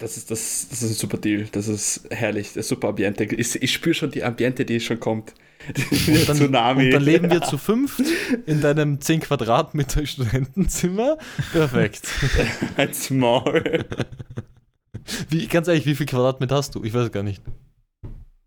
Das 0.00 0.16
ist, 0.16 0.30
das, 0.30 0.68
das 0.70 0.82
ist 0.82 0.90
ein 0.90 0.94
super 0.94 1.18
Deal. 1.18 1.46
Das 1.50 1.66
ist 1.66 2.06
herrlich. 2.10 2.48
Das 2.48 2.56
ist 2.58 2.68
super 2.68 2.88
Ambiente. 2.88 3.24
Ich, 3.24 3.60
ich 3.60 3.72
spüre 3.72 3.94
schon 3.94 4.12
die 4.12 4.22
Ambiente, 4.22 4.64
die 4.64 4.78
schon 4.78 5.00
kommt. 5.00 5.34
Der 6.06 6.24
dann- 6.24 6.36
Tsunami. 6.36 6.84
Und 6.86 6.90
dann 6.92 7.02
leben 7.02 7.30
wir 7.32 7.42
zu 7.42 7.58
fünft 7.58 8.00
in 8.46 8.60
deinem 8.60 9.00
10 9.00 9.20
Quadratmeter 9.20 10.06
Studentenzimmer. 10.06 11.18
Perfekt. 11.52 12.08
Als 12.76 13.10
Maul. 13.10 13.84
Wie, 15.30 15.46
ganz 15.48 15.66
ehrlich, 15.66 15.84
wie 15.86 15.96
viel 15.96 16.06
Quadratmeter 16.06 16.54
hast 16.56 16.76
du? 16.76 16.84
Ich 16.84 16.94
weiß 16.94 17.10
gar 17.10 17.24
nicht. 17.24 17.42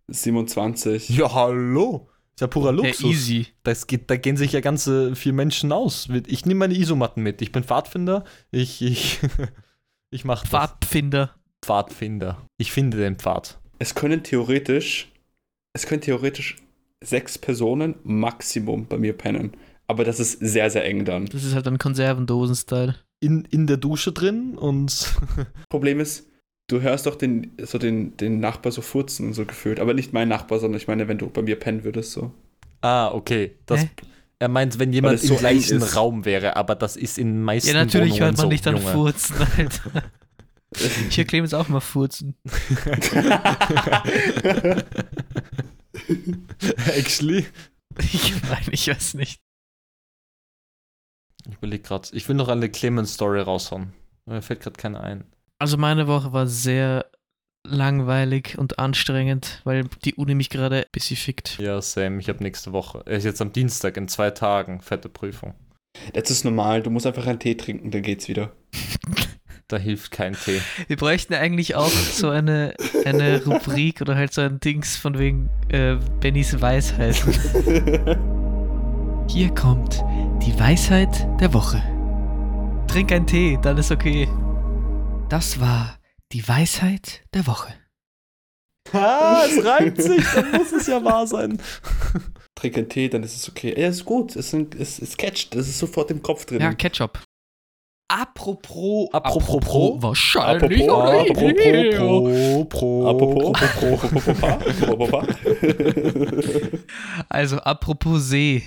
27. 0.08 1.10
Ja, 1.10 1.34
hallo. 1.34 2.08
Ist 2.34 2.39
ja 2.41 2.47
purer 2.47 2.68
Ja, 2.68 2.72
Luxus. 2.72 3.04
easy. 3.12 3.47
Das 3.64 3.88
geht, 3.88 4.10
da 4.10 4.16
gehen 4.16 4.38
sich 4.38 4.54
ja 4.54 4.62
ganze 4.62 5.16
vier 5.18 5.34
Menschen 5.34 5.74
aus. 5.74 6.08
Ich 6.28 6.45
nehme 6.45 6.60
meine 6.60 6.76
Isomatten 6.76 7.24
mit. 7.24 7.41
Ich 7.41 7.52
bin 7.52 7.64
Pfadfinder. 7.66 8.24
Ich, 8.52 8.82
ich, 8.82 9.20
ich 10.12 10.24
mache 10.24 10.47
Pfadfinder. 10.47 11.36
Pfadfinder. 11.64 12.41
Ich 12.57 12.72
finde 12.72 12.97
den 12.97 13.18
Pfad. 13.18 13.59
Es 13.80 13.95
können 13.95 14.24
theoretisch, 14.24 15.12
es 15.74 15.86
können 15.86 16.01
theoretisch 16.01 16.57
sechs 17.03 17.38
Personen 17.38 17.95
Maximum 18.03 18.86
bei 18.86 18.97
mir 18.97 19.14
pennen. 19.14 19.53
Aber 19.88 20.03
das 20.03 20.20
ist 20.20 20.39
sehr, 20.39 20.70
sehr 20.70 20.86
eng 20.86 21.03
dann. 21.05 21.26
Das 21.26 21.43
ist 21.43 21.53
halt 21.55 21.68
ein 21.68 21.78
Konservendosen-Style. 21.78 22.95
In, 23.20 23.45
in 23.51 23.68
der 23.68 23.78
Dusche 23.78 24.12
drin 24.12 24.57
und 24.57 25.14
Problem 25.70 25.99
ist, 25.99 26.28
du 26.68 26.82
hörst 26.82 27.05
doch 27.05 27.16
den, 27.16 27.51
so 27.62 27.78
den, 27.78 28.16
den 28.18 28.39
Nachbar 28.39 28.72
so 28.72 28.82
furzen 28.82 29.28
und 29.28 29.34
so 29.34 29.45
gefühlt. 29.45 29.80
Aber 29.80 29.93
nicht 29.93 30.14
mein 30.14 30.30
Nachbar, 30.30 30.59
sondern 30.59 30.80
ich 30.80 30.88
meine, 30.88 31.07
wenn 31.07 31.18
du 31.18 31.30
bei 31.30 31.41
mir 31.41 31.59
pennen 31.59 31.84
würdest, 31.84 32.14
so. 32.14 32.32
Ah, 32.82 33.12
okay. 33.12 33.57
Das, 33.66 33.82
Hä? 33.82 33.89
er 34.39 34.47
meint, 34.47 34.80
wenn 34.80 34.93
jemand 34.93 35.22
im 35.22 35.28
so 35.28 35.36
gleichen. 35.36 35.84
Raum 35.84 36.26
wäre, 36.26 36.55
aber 36.55 36.76
das 36.76 36.95
ist 36.95 37.18
in 37.20 37.43
meisten 37.43 37.70
Ja, 37.70 37.74
natürlich 37.76 38.14
Wohnungen 38.14 38.24
hört 38.24 38.38
man 38.38 38.43
so, 38.45 38.49
nicht 38.49 38.66
dann 38.66 38.78
Junge. 38.78 38.89
furzen, 38.91 39.36
Alter. 39.57 40.03
Hier 41.09 41.26
Clemens 41.26 41.53
auch 41.53 41.67
mal 41.67 41.82
furzen. 41.82 42.36
Actually. 46.95 47.45
Ich 47.99 48.41
meine, 48.43 48.72
ich 48.72 48.88
weiß 48.88 49.15
nicht. 49.15 49.41
Ich 51.47 51.55
überlege 51.55 51.84
gerade. 51.84 52.07
Ich 52.13 52.28
will 52.30 52.36
noch 52.36 52.47
eine 52.47 52.69
Clemens-Story 52.69 53.41
raushauen. 53.41 53.93
Mir 54.26 54.41
fällt 54.41 54.61
gerade 54.61 54.78
keine 54.78 55.01
ein. 55.01 55.26
Also 55.59 55.78
meine 55.78 56.07
Woche 56.07 56.32
war 56.34 56.47
sehr 56.47 57.11
langweilig 57.67 58.57
und 58.57 58.80
anstrengend, 58.80 59.61
weil 59.65 59.84
die 60.03 60.15
Uni 60.15 60.36
mich 60.36 60.49
gerade 60.49 60.78
ein 60.78 60.91
bisschen 60.91 61.17
fickt. 61.17 61.59
Ja, 61.59 61.82
Sam, 61.82 62.19
ich 62.19 62.30
habe 62.30 62.43
nächste 62.43 62.72
Woche. 62.72 63.03
Er 63.05 63.17
ist 63.17 63.26
jetzt 63.26 63.41
am 63.41 63.51
Dienstag 63.51 63.97
in 63.97 64.07
zwei 64.07 64.32
Tagen. 64.32 64.82
Fette 64.82 65.09
Prüfung. 65.09 65.53
Das 66.13 66.32
ist 66.32 66.45
normal, 66.45 66.82
du 66.82 66.89
musst 66.89 67.05
einfach 67.05 67.28
einen 67.28 67.39
Tee 67.39 67.55
trinken, 67.55 67.91
dann 67.91 68.01
geht's 68.01 68.28
wieder. 68.28 68.51
Da 69.72 69.78
hilft 69.78 70.11
kein 70.11 70.34
Tee. 70.34 70.59
Wir 70.88 70.97
bräuchten 70.97 71.34
eigentlich 71.34 71.76
auch 71.76 71.88
so 71.88 72.30
eine, 72.30 72.74
eine 73.05 73.41
Rubrik 73.45 74.01
oder 74.01 74.15
halt 74.15 74.34
so 74.34 74.41
ein 74.41 74.59
Dings 74.59 74.97
von 74.97 75.17
wegen 75.17 75.49
äh, 75.69 75.95
Bennys 76.19 76.59
Weisheit. 76.59 77.15
Hier 79.30 79.49
kommt 79.55 80.03
die 80.45 80.59
Weisheit 80.59 81.26
der 81.39 81.53
Woche. 81.53 81.82
Trink 82.88 83.13
einen 83.13 83.26
Tee, 83.26 83.57
dann 83.61 83.78
ist 83.78 83.91
okay. 83.91 84.28
Das 85.30 85.61
war 85.61 85.97
die 86.34 86.45
Weisheit 86.45 87.24
der 87.34 87.47
Woche. 87.47 87.74
Ah, 88.91 89.43
es 89.45 89.63
reimt 89.63 90.01
sich, 90.01 90.26
dann 90.36 90.51
muss 90.51 90.74
es 90.74 90.88
ja 90.88 91.01
wahr 91.01 91.26
sein. 91.28 91.61
Trink 92.55 92.78
einen 92.78 92.89
Tee, 92.89 93.07
dann 93.07 93.24
ist 93.24 93.38
es 93.38 93.47
okay. 93.47 93.74
Ja, 93.80 93.88
ist 93.88 94.03
gut, 94.03 94.36
es, 94.36 94.53
ist, 94.53 94.76
es, 94.76 94.99
es 94.99 95.15
catcht, 95.15 95.55
das 95.55 95.69
ist 95.69 95.80
sofort 95.80 96.11
im 96.11 96.22
Kopf 96.22 96.45
drin. 96.45 96.59
Ja, 96.59 96.74
Ketchup. 96.74 97.22
Apropos, 98.14 99.07
Apropos. 99.14 100.01
wahrscheinlich. 100.03 100.89
Apropos, 100.89 102.68
pro, 102.68 103.07
Apropos. 103.07 103.53
pro, 103.53 103.95
pro, 103.95 104.95
pro, 104.97 105.07
pro. 105.07 105.24
Also, 107.30 107.57
apropos 107.57 108.22
See. 108.28 108.64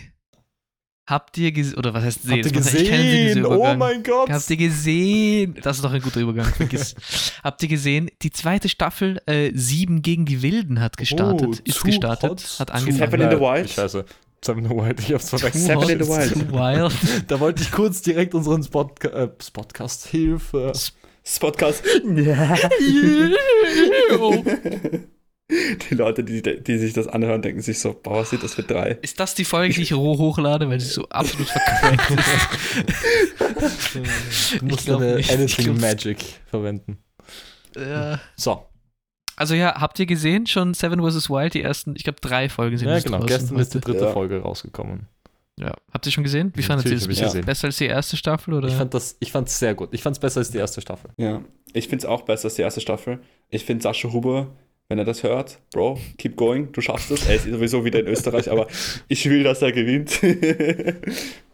Habt 1.06 1.36
ihr 1.36 1.52
gesehen, 1.52 1.76
oder 1.76 1.92
was 1.92 2.04
heißt 2.04 2.22
See? 2.22 2.36
Habt 2.36 2.46
ihr 2.46 2.52
gesehen? 2.52 3.44
Oh 3.44 3.74
mein 3.76 4.02
Gott. 4.02 4.30
Habt 4.30 4.48
ihr 4.48 4.56
gesehen? 4.56 5.54
Das 5.62 5.76
ist 5.76 5.84
doch 5.84 5.92
ein 5.92 6.00
guter 6.00 6.20
Übergang. 6.20 6.46
Vergiss. 6.46 6.94
Habt 7.44 7.62
ihr 7.62 7.68
gesehen? 7.68 8.08
Die 8.22 8.30
zweite 8.30 8.70
Staffel 8.70 9.20
äh, 9.26 9.50
Sieben 9.54 10.00
gegen 10.00 10.24
die 10.24 10.40
Wilden 10.40 10.80
hat 10.80 10.96
gestartet. 10.96 11.46
Oh, 11.46 11.62
ist 11.64 11.84
gestartet. 11.84 12.30
hot, 12.30 12.56
hat 12.60 12.70
angefangen. 12.70 12.96
Seven 12.96 13.20
in 13.20 13.30
the 13.30 13.38
Wild? 13.38 13.66
Ich 13.66 13.74
scheiße. 13.74 14.06
Seven 14.44 14.64
in 14.64 14.70
the 14.70 14.76
Wild, 14.76 15.00
ich 15.00 15.12
hab's 15.12 15.30
verwechselt. 15.30 15.64
Seven 15.64 15.88
in 15.88 16.02
the 16.02 16.08
Wild. 16.08 16.52
Wild. 16.52 16.92
Da 17.28 17.40
wollte 17.40 17.62
ich 17.62 17.72
kurz 17.72 18.02
direkt 18.02 18.34
unseren 18.34 18.62
Spotca 18.62 19.08
äh, 19.08 19.28
Podcast 19.28 20.06
Hilfe. 20.06 20.72
Das 20.74 20.92
Podcast. 21.40 21.82
Die 25.50 25.94
Leute, 25.94 26.24
die, 26.24 26.40
die 26.42 26.78
sich 26.78 26.94
das 26.94 27.06
anhören, 27.06 27.42
denken 27.42 27.60
sich 27.60 27.78
so, 27.78 27.92
boah, 27.92 28.20
was 28.20 28.30
sind 28.30 28.42
das 28.42 28.54
für 28.54 28.62
drei? 28.62 28.98
Ist 29.02 29.20
das 29.20 29.34
die 29.34 29.44
Folge, 29.44 29.74
die 29.74 29.82
ich 29.82 29.92
roh 29.92 30.16
hochlade, 30.16 30.68
weil 30.70 30.80
sie 30.80 30.88
so 30.88 31.06
absolut 31.10 31.48
verquackt 31.50 32.10
ist? 32.10 33.94
Du 34.60 34.64
musst 34.66 34.86
glaub 34.86 35.00
deine 35.00 35.18
Editing 35.18 35.64
glaub's- 35.66 35.80
Magic 35.82 36.18
verwenden. 36.46 36.96
Ja. 37.76 38.20
So, 38.36 38.64
Also 39.36 39.54
ja, 39.54 39.80
habt 39.80 39.98
ihr 39.98 40.06
gesehen 40.06 40.46
schon 40.46 40.74
Seven 40.74 41.00
vs. 41.00 41.28
Wild? 41.28 41.54
Die 41.54 41.62
ersten, 41.62 41.94
ich 41.96 42.04
glaube, 42.04 42.20
drei 42.20 42.48
Folgen 42.48 42.76
sind 42.78 42.88
ja 42.88 42.98
genau. 43.00 43.18
draußen 43.18 43.26
Gestern 43.26 43.58
ist 43.58 43.74
die 43.74 43.80
dritte 43.80 44.04
Ja. 44.04 44.12
Folge 44.12 44.40
rausgekommen. 44.40 45.06
Ja. 45.58 45.72
Habt 45.92 46.06
ihr 46.06 46.12
schon 46.12 46.24
gesehen? 46.24 46.52
Wie 46.56 46.62
fandet 46.62 46.86
ihr 46.86 46.96
es 46.96 47.06
gesehen. 47.06 47.44
Besser 47.44 47.68
als 47.68 47.76
die 47.76 47.86
erste 47.86 48.16
Staffel? 48.16 48.54
Oder? 48.54 48.68
Ich 48.68 48.74
fand 48.74 48.92
das, 48.92 49.16
ich 49.20 49.30
fand's 49.30 49.58
sehr 49.58 49.74
gut. 49.74 49.90
Ich 49.92 50.02
fand's 50.02 50.18
besser 50.18 50.40
als 50.40 50.50
die 50.50 50.58
erste 50.58 50.80
Staffel. 50.80 51.10
Ja, 51.16 51.42
ich 51.72 51.88
finde 51.88 52.04
es 52.04 52.10
auch 52.10 52.22
besser 52.22 52.46
als 52.46 52.54
die 52.54 52.62
erste 52.62 52.80
Staffel. 52.80 53.20
Ich 53.50 53.64
finde 53.64 53.82
Sascha 53.82 54.12
Huber, 54.12 54.48
wenn 54.88 54.98
er 54.98 55.04
das 55.04 55.22
hört, 55.22 55.60
Bro, 55.72 55.98
keep 56.18 56.36
going, 56.36 56.72
du 56.72 56.80
schaffst 56.80 57.10
es. 57.12 57.26
Er 57.26 57.36
ist 57.36 57.44
sowieso 57.44 57.84
wieder 57.84 58.00
in 58.00 58.06
Österreich, 58.06 58.50
aber 58.50 58.66
ich 59.08 59.28
will, 59.28 59.44
dass 59.44 59.62
er 59.62 59.72
gewinnt. 59.72 60.20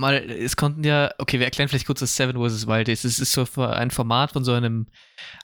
Mal, 0.00 0.30
es 0.30 0.56
konnten 0.56 0.82
ja, 0.82 1.10
okay, 1.18 1.38
wir 1.38 1.44
erklären 1.44 1.68
vielleicht 1.68 1.86
kurz, 1.86 2.00
was 2.00 2.16
Seven 2.16 2.36
vs. 2.36 2.66
Wild 2.66 2.88
ist. 2.88 3.04
Es 3.04 3.18
ist 3.18 3.32
so 3.32 3.46
ein 3.62 3.90
Format 3.90 4.32
von 4.32 4.44
so 4.44 4.52
einem 4.52 4.86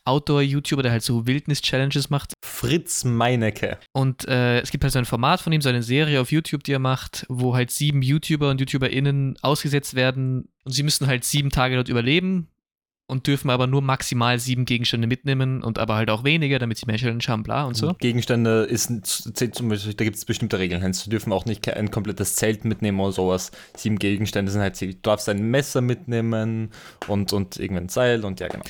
Outdoor-YouTuber, 0.04 0.82
der 0.82 0.92
halt 0.92 1.02
so 1.02 1.26
Wildnis-Challenges 1.26 2.08
macht. 2.08 2.32
Fritz 2.42 3.04
Meinecke. 3.04 3.78
Und 3.92 4.26
äh, 4.26 4.60
es 4.60 4.70
gibt 4.70 4.82
halt 4.82 4.94
so 4.94 4.98
ein 4.98 5.04
Format 5.04 5.42
von 5.42 5.52
ihm, 5.52 5.60
so 5.60 5.68
eine 5.68 5.82
Serie 5.82 6.20
auf 6.20 6.32
YouTube, 6.32 6.64
die 6.64 6.72
er 6.72 6.78
macht, 6.78 7.26
wo 7.28 7.54
halt 7.54 7.70
sieben 7.70 8.00
YouTuber 8.00 8.48
und 8.50 8.58
YouTuberInnen 8.58 9.36
ausgesetzt 9.42 9.94
werden 9.94 10.48
und 10.64 10.72
sie 10.72 10.82
müssen 10.82 11.06
halt 11.06 11.24
sieben 11.24 11.50
Tage 11.50 11.76
dort 11.76 11.88
überleben 11.88 12.48
und 13.08 13.26
dürfen 13.26 13.50
aber 13.50 13.66
nur 13.66 13.82
maximal 13.82 14.38
sieben 14.38 14.64
Gegenstände 14.64 15.06
mitnehmen 15.06 15.62
und 15.62 15.78
aber 15.78 15.94
halt 15.94 16.10
auch 16.10 16.24
weniger, 16.24 16.58
damit 16.58 16.78
sie 16.78 16.86
mehr 16.86 16.96
Challenge 16.96 17.22
haben, 17.28 17.42
bla 17.42 17.64
und 17.64 17.74
so. 17.74 17.94
Gegenstände 17.94 18.64
ist 18.64 18.90
zählt 19.36 19.54
zum 19.54 19.68
Beispiel, 19.68 19.94
da 19.94 20.04
gibt 20.04 20.16
es 20.16 20.24
bestimmte 20.24 20.58
Regeln. 20.58 20.82
Heinz, 20.82 21.04
Du 21.04 21.10
dürfen 21.10 21.32
auch 21.32 21.44
nicht 21.44 21.68
ein 21.72 21.90
komplettes 21.90 22.34
Zelt 22.34 22.64
mitnehmen 22.64 22.98
oder 22.98 23.12
sowas. 23.12 23.52
Sieben 23.76 23.98
Gegenstände 23.98 24.50
sind 24.50 24.60
halt, 24.60 24.80
du 24.80 24.92
darfst 24.94 25.28
ein 25.28 25.50
Messer 25.50 25.80
mitnehmen 25.80 26.70
und, 27.06 27.32
und 27.32 27.58
irgendwann 27.58 27.84
ein 27.84 27.88
Seil 27.88 28.24
und 28.24 28.40
ja, 28.40 28.48
genau. 28.48 28.64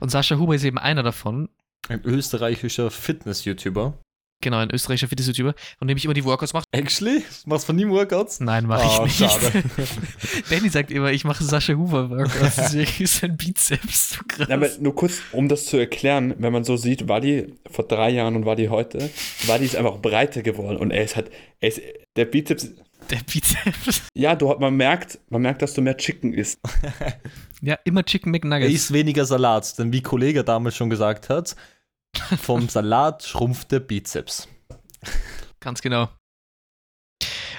Und 0.00 0.10
Sascha 0.10 0.38
Huber 0.38 0.54
ist 0.54 0.64
eben 0.64 0.78
einer 0.78 1.02
davon. 1.02 1.48
Ein 1.88 2.00
österreichischer 2.04 2.90
Fitness-YouTuber. 2.90 3.98
Genau, 4.44 4.58
ein 4.58 4.70
österreichischer 4.70 5.08
Fitness-YouTuber, 5.08 5.54
von 5.78 5.88
dem 5.88 5.96
ich 5.96 6.04
immer 6.04 6.12
die 6.12 6.24
Workouts 6.24 6.52
mache. 6.52 6.64
Actually? 6.70 7.22
Machst 7.46 7.64
du 7.64 7.66
von 7.68 7.78
ihm 7.78 7.90
Workouts? 7.90 8.40
Nein, 8.40 8.66
mache 8.66 9.00
Oh, 9.00 9.06
ich 9.06 9.18
nicht. 9.18 9.32
schade. 9.32 9.62
Benny 10.50 10.68
sagt 10.68 10.90
immer, 10.90 11.10
ich 11.12 11.24
mache 11.24 11.42
Sascha 11.42 11.72
Huber 11.72 12.10
Workouts, 12.10 12.56
deswegen 12.56 12.90
ist 13.04 13.20
sein 13.20 13.36
Bizeps 13.38 14.10
so 14.10 14.20
krass. 14.28 14.48
Ja, 14.48 14.56
aber 14.56 14.68
nur 14.80 14.94
kurz, 14.94 15.20
um 15.32 15.48
das 15.48 15.64
zu 15.64 15.78
erklären, 15.78 16.34
wenn 16.38 16.52
man 16.52 16.62
so 16.64 16.76
sieht, 16.76 17.08
Wadi 17.08 17.54
vor 17.70 17.86
drei 17.88 18.10
Jahren 18.10 18.36
und 18.36 18.44
Wadi 18.44 18.66
heute, 18.66 19.10
Wadi 19.46 19.64
ist 19.64 19.76
einfach 19.76 19.96
breiter 19.96 20.42
geworden 20.42 20.76
und 20.76 20.90
er 20.90 21.04
ist 21.04 21.16
halt, 21.16 21.30
er 21.60 21.68
ist, 21.70 21.80
der 22.16 22.26
Bizeps, 22.26 22.68
Der 23.10 23.16
Bizeps. 23.30 24.02
ja, 24.14 24.34
du, 24.34 24.54
man 24.58 24.74
merkt, 24.76 25.18
man 25.30 25.40
merkt, 25.42 25.62
dass 25.62 25.74
du 25.74 25.80
mehr 25.80 25.96
Chicken 25.96 26.32
isst. 26.34 26.58
Ja, 27.60 27.78
immer 27.84 28.04
Chicken 28.04 28.28
Er 28.34 28.40
McNuggets. 28.40 28.72
isst 28.74 28.92
weniger 28.92 29.24
Salat, 29.24 29.78
denn 29.78 29.92
wie 29.92 30.02
Kollege 30.02 30.44
damals 30.44 30.76
schon 30.76 30.90
gesagt 30.90 31.28
hat, 31.30 31.56
vom 32.18 32.68
Salat 32.68 33.22
schrumpft 33.24 33.72
der 33.72 33.80
Bizeps. 33.80 34.48
Ganz 35.60 35.80
genau. 35.82 36.08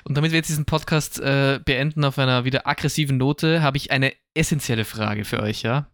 Und 0.04 0.16
damit 0.16 0.32
wir 0.32 0.38
jetzt 0.38 0.50
diesen 0.50 0.66
Podcast 0.66 1.20
äh, 1.20 1.60
beenden 1.64 2.06
auf 2.06 2.20
einer 2.20 2.46
wieder 2.46 2.68
aggressiven 2.68 3.18
Note, 3.18 3.62
habe 3.64 3.78
ich 3.78 3.90
eine 3.92 4.14
essentielle 4.36 4.86
Frage 4.86 5.26
für 5.26 5.42
euch, 5.42 5.64
ja? 5.64 5.90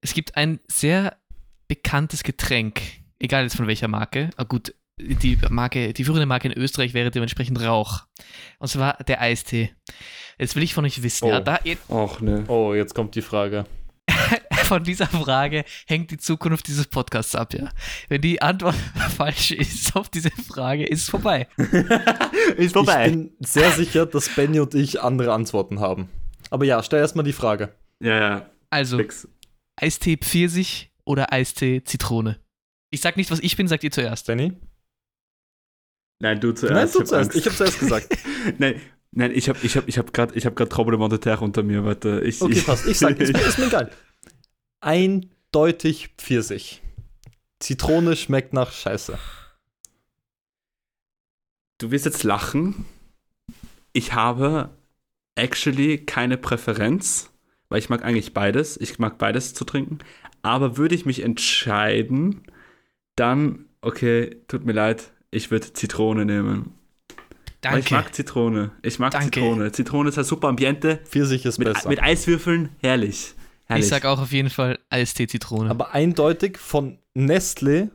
Es 0.00 0.14
gibt 0.14 0.36
ein 0.36 0.60
sehr 0.68 1.16
bekanntes 1.66 2.22
Getränk, 2.22 2.80
egal 3.18 3.42
jetzt 3.42 3.56
von 3.56 3.66
welcher 3.66 3.88
Marke. 3.88 4.30
Ah, 4.36 4.44
gut, 4.44 4.74
die 5.00 5.36
Marke, 5.50 5.92
die 5.92 6.04
führende 6.04 6.26
Marke 6.26 6.48
in 6.48 6.56
Österreich 6.56 6.94
wäre 6.94 7.10
dementsprechend 7.10 7.60
Rauch. 7.60 8.04
Und 8.60 8.68
zwar 8.68 8.94
der 9.04 9.20
Eistee. 9.20 9.74
Jetzt 10.38 10.54
will 10.54 10.62
ich 10.62 10.72
von 10.74 10.84
euch 10.84 11.02
wissen, 11.02 11.26
ja, 11.28 11.38
Oh. 11.38 11.42
da 11.42 11.58
ihr, 11.64 11.76
Och, 11.88 12.20
ne. 12.20 12.44
Oh, 12.46 12.74
jetzt 12.74 12.94
kommt 12.94 13.16
die 13.16 13.22
Frage. 13.22 13.66
Von 14.68 14.84
dieser 14.84 15.06
Frage 15.06 15.64
hängt 15.86 16.10
die 16.10 16.18
Zukunft 16.18 16.68
dieses 16.68 16.86
Podcasts 16.86 17.34
ab, 17.34 17.52
ja. 17.54 17.70
Wenn 18.08 18.20
die 18.20 18.40
Antwort 18.40 18.76
falsch 19.16 19.50
ist 19.50 19.96
auf 19.96 20.08
diese 20.08 20.30
Frage, 20.30 20.86
ist 20.86 21.02
es 21.02 21.08
vorbei. 21.08 21.48
Ist 22.56 22.74
Ich 22.76 22.86
bin 22.86 23.30
sehr 23.40 23.70
sicher, 23.72 24.06
dass 24.06 24.28
Benny 24.28 24.60
und 24.60 24.74
ich 24.74 25.02
andere 25.02 25.32
Antworten 25.32 25.80
haben. 25.80 26.08
Aber 26.50 26.64
ja, 26.64 26.82
stell 26.82 27.00
erstmal 27.00 27.24
die 27.24 27.32
Frage. 27.32 27.74
Ja, 28.00 28.18
ja, 28.18 28.50
Also, 28.70 28.96
fix. 28.96 29.28
Eistee 29.80 30.16
Pfirsich 30.16 30.90
oder 31.04 31.32
Eistee 31.32 31.82
Zitrone? 31.84 32.38
Ich 32.90 33.00
sag 33.00 33.16
nicht, 33.16 33.30
was 33.30 33.40
ich 33.40 33.56
bin, 33.56 33.68
sagt 33.68 33.84
ihr 33.84 33.90
zuerst. 33.90 34.26
Benny? 34.26 34.52
Nein, 36.20 36.40
du 36.40 36.52
zuerst. 36.52 36.74
Nein, 36.74 36.88
du 36.92 36.98
hab 37.00 37.06
zuerst. 37.06 37.30
Angst. 37.30 37.36
Ich 37.36 37.46
habe 37.46 37.56
zuerst 37.56 37.78
gesagt. 37.80 38.18
Nein, 38.58 38.80
nein, 39.12 39.30
ich 39.34 39.48
habe 39.48 39.58
ich 39.62 39.76
hab, 39.76 39.86
ich 39.88 39.98
hab 39.98 40.12
gerade 40.12 40.34
ich 40.34 40.46
hab 40.46 40.56
de 40.56 41.18
Terre 41.18 41.44
unter 41.44 41.62
mir, 41.62 41.84
warte. 41.84 42.20
Ich, 42.24 42.40
Okay, 42.40 42.52
ich, 42.54 42.66
passt. 42.66 42.86
Ich 42.86 42.98
sag, 42.98 43.18
ist, 43.20 43.32
mir- 43.32 43.40
ist 43.40 43.58
mir 43.58 43.66
egal. 43.66 43.90
Eindeutig 44.80 46.10
Pfirsich. 46.18 46.82
Zitrone 47.58 48.16
schmeckt 48.16 48.52
nach 48.52 48.72
Scheiße. 48.72 49.18
Du 51.78 51.90
wirst 51.90 52.04
jetzt 52.04 52.22
lachen. 52.24 52.84
Ich 53.92 54.12
habe 54.12 54.70
actually 55.34 55.98
keine 55.98 56.36
Präferenz, 56.36 57.30
weil 57.68 57.78
ich 57.78 57.88
mag 57.88 58.04
eigentlich 58.04 58.34
beides. 58.34 58.76
Ich 58.76 58.98
mag 58.98 59.18
beides 59.18 59.54
zu 59.54 59.64
trinken. 59.64 59.98
Aber 60.42 60.76
würde 60.76 60.94
ich 60.94 61.06
mich 61.06 61.22
entscheiden, 61.22 62.42
dann, 63.16 63.66
okay, 63.80 64.36
tut 64.46 64.64
mir 64.64 64.72
leid, 64.72 65.12
ich 65.30 65.50
würde 65.50 65.72
Zitrone 65.72 66.24
nehmen. 66.24 66.74
Weil 67.62 67.80
ich 67.80 67.86
Danke. 67.86 67.94
mag 67.94 68.14
Zitrone. 68.14 68.70
Ich 68.82 69.00
mag 69.00 69.10
Danke. 69.10 69.40
Zitrone. 69.40 69.72
Zitrone 69.72 70.08
ist 70.10 70.18
ein 70.18 70.24
super 70.24 70.48
Ambiente. 70.48 71.00
Pfirsich 71.04 71.44
ist 71.44 71.58
Mit, 71.58 71.66
besser. 71.72 71.88
mit 71.88 72.00
Eiswürfeln, 72.00 72.68
herrlich. 72.80 73.34
Herrlich. 73.68 73.84
Ich 73.84 73.90
sag 73.90 74.04
auch 74.04 74.20
auf 74.20 74.32
jeden 74.32 74.50
Fall 74.50 74.78
Eistee 74.90 75.26
Zitrone. 75.26 75.70
Aber 75.70 75.94
eindeutig 75.94 76.58
von 76.58 76.98
Nestle 77.14 77.90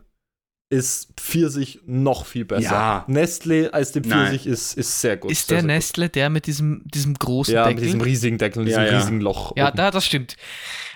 ist 0.70 1.10
Pfirsich 1.18 1.82
noch 1.86 2.26
viel 2.26 2.46
besser. 2.46 2.72
Ja. 2.72 3.04
Nestle 3.08 3.72
als 3.74 3.94
Nein. 3.94 4.04
Pfirsich 4.06 4.48
ist, 4.48 4.74
ist 4.76 5.02
sehr 5.02 5.18
gut. 5.18 5.32
ist 5.32 5.50
der 5.52 5.58
sehr 5.58 5.62
gut. 5.62 5.68
Nestle 5.68 6.10
der 6.10 6.30
mit 6.32 6.48
diesem, 6.48 6.82
diesem 6.86 7.14
großen 7.14 7.54
Ja, 7.54 7.64
Deckel? 7.66 7.76
mit 7.76 7.86
diesem 7.86 8.02
riesigen 8.02 8.38
Deckel 8.40 8.62
und 8.64 8.68
Ja, 8.70 8.80
diesem 8.80 8.92
ja. 8.94 9.00
riesigen 9.00 9.22
Loch. 9.22 9.54
ja, 9.56 9.68
oben. 9.68 9.78
da, 9.78 9.92
das 9.92 10.06
stimmt. 10.06 10.36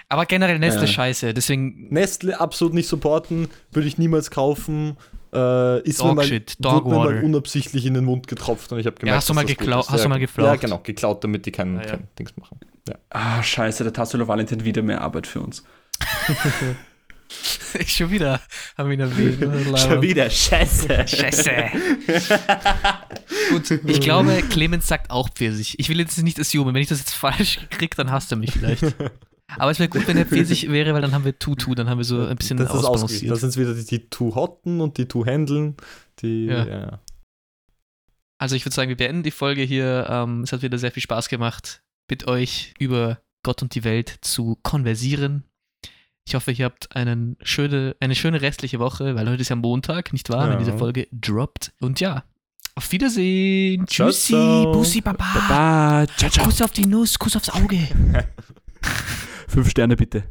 Aber 0.10 0.26
generell 0.26 0.58
Nestle 0.58 0.82
Ja. 0.82 0.88
scheiße, 0.88 1.34
deswegen 1.34 1.90
Nestle 1.90 2.40
absolut 2.40 2.74
nicht 2.74 2.88
supporten, 2.88 3.50
würde 3.72 3.88
ich 3.88 3.98
niemals 3.98 4.32
kaufen. 4.32 4.98
Äh, 5.34 5.82
ist 5.82 6.00
Dog 6.00 6.08
mir 6.08 6.14
mal, 6.16 6.26
shit, 6.26 6.56
wurde 6.60 6.76
Dog 6.76 6.86
mir 6.88 6.96
mal 6.98 7.24
unabsichtlich 7.24 7.86
in 7.86 7.94
den 7.96 8.06
Mund 8.06 8.28
getropft 8.28 8.72
und 8.72 8.80
ich 8.80 8.86
habe 8.86 8.96
gemerkt, 8.98 9.18
hast 9.18 9.30
du 9.30 9.34
mal 9.34 9.42
dass 9.44 9.50
das 9.52 9.58
gut 9.58 9.68
geklau- 9.68 9.80
ist. 9.82 9.90
hast 9.90 10.04
du 10.06 10.10
mal 10.10 10.16
Ja, 10.16 10.20
geflaucht? 10.22 10.48
Ja, 10.50 10.56
genau, 10.56 10.80
geklaut, 10.84 11.24
damit 11.24 11.46
die 11.46 11.52
keinen 11.52 11.78
Ah, 11.80 11.84
ja. 11.84 11.90
kein 11.92 12.08
Dings 12.18 12.36
machen. 12.38 12.60
Ja. 12.88 12.96
Ah, 13.10 13.44
scheiße, 13.44 13.84
der 13.84 13.92
Tassilo 13.94 14.28
Valentin 14.28 14.64
wieder 14.64 14.82
mehr 14.82 15.02
Arbeit 15.02 15.28
für 15.28 15.42
uns. 15.42 15.64
schon 17.86 18.10
wieder 18.12 18.40
haben 18.78 18.90
wir 18.90 18.94
ihn 18.96 19.02
erwähnt. 19.02 19.78
Schon 19.80 20.02
wieder, 20.02 20.30
scheiße. 20.30 21.06
Scheiße. 21.08 21.52
Gut, 23.52 23.72
ich 23.86 24.00
glaube, 24.00 24.42
Clemens 24.50 24.88
sagt 24.88 25.12
auch 25.12 25.30
Pfirsich. 25.30 25.78
Ich 25.80 25.90
will 25.90 26.00
jetzt 26.00 26.18
nicht 26.24 26.40
assumen, 26.40 26.74
wenn 26.74 26.82
ich 26.82 26.88
das 26.88 27.00
jetzt 27.00 27.14
falsch 27.14 27.60
kriege, 27.70 27.96
dann 27.98 28.12
hasst 28.12 28.32
er 28.32 28.38
mich 28.38 28.52
vielleicht. 28.52 28.84
Aber 29.56 29.72
es 29.72 29.80
wäre 29.80 29.90
gut, 29.90 30.08
wenn 30.08 30.18
er 30.18 30.26
Pfirsich 30.28 30.70
wäre, 30.70 30.94
weil 30.94 31.02
dann 31.02 31.14
haben 31.14 31.24
wir 31.26 31.38
Tutu, 31.40 31.74
dann 31.74 31.90
haben 31.90 31.98
wir 32.00 32.06
so 32.06 32.26
ein 32.26 32.36
bisschen 32.36 32.58
das 32.58 32.70
ausgeglichen. 32.70 33.30
Da 33.30 33.36
ausbalanciert. 33.36 33.38
sind 33.40 33.50
es 33.50 33.58
wieder 33.58 33.74
die, 33.74 33.86
die 33.86 34.10
Two 34.10 34.36
Hotten 34.36 34.82
und 34.82 34.98
die 34.98 35.08
Two 35.08 35.26
Händeln. 35.26 35.76
Die, 36.22 36.46
Ja. 36.46 36.66
ja. 36.68 37.00
Also 38.40 38.56
ich 38.56 38.66
würde 38.66 38.76
sagen, 38.76 38.90
wir 38.90 38.98
beenden 38.98 39.24
die 39.24 39.32
Folge 39.32 39.64
hier. 39.64 40.06
Ähm, 40.10 40.42
es 40.44 40.52
hat 40.52 40.62
wieder 40.62 40.78
sehr 40.78 40.92
viel 40.92 41.02
Spaß 41.02 41.28
gemacht, 41.30 41.82
mit 42.10 42.28
euch 42.28 42.74
über 42.78 43.20
Gott 43.44 43.62
und 43.64 43.74
die 43.74 43.84
Welt 43.84 44.16
zu 44.22 44.58
konversieren. 44.62 45.44
Ich 46.28 46.36
hoffe, 46.36 46.52
ihr 46.52 46.66
habt 46.66 46.96
einen 46.96 47.38
schöne, 47.42 47.96
eine 48.02 48.14
schöne 48.14 48.42
restliche 48.42 48.80
Woche, 48.80 49.16
weil 49.16 49.30
heute 49.30 49.42
ist 49.42 49.50
ja 49.50 49.56
Montag, 49.56 50.12
nicht 50.14 50.30
wahr, 50.30 50.48
wenn 50.50 50.54
Ja. 50.54 50.60
diese 50.60 50.78
Folge 50.78 51.08
droppt. 51.14 51.72
Und 51.80 52.00
ja, 52.02 52.26
auf 52.76 52.92
Wiedersehen. 52.92 53.88
Ciao, 53.88 54.10
Tschüssi, 54.10 54.34
ciao. 54.34 54.72
Bussi, 54.74 55.02
Baba. 55.02 55.26
Baba, 55.34 56.06
ciao, 56.18 56.30
ciao. 56.30 56.46
Kuss 56.46 56.62
auf 56.62 56.72
die 56.72 56.86
Nuss, 56.86 57.18
Kuss 57.18 57.36
aufs 57.38 57.50
Auge. 57.50 57.80
Fünf 59.48 59.70
Sterne 59.70 59.96
bitte. 59.96 60.24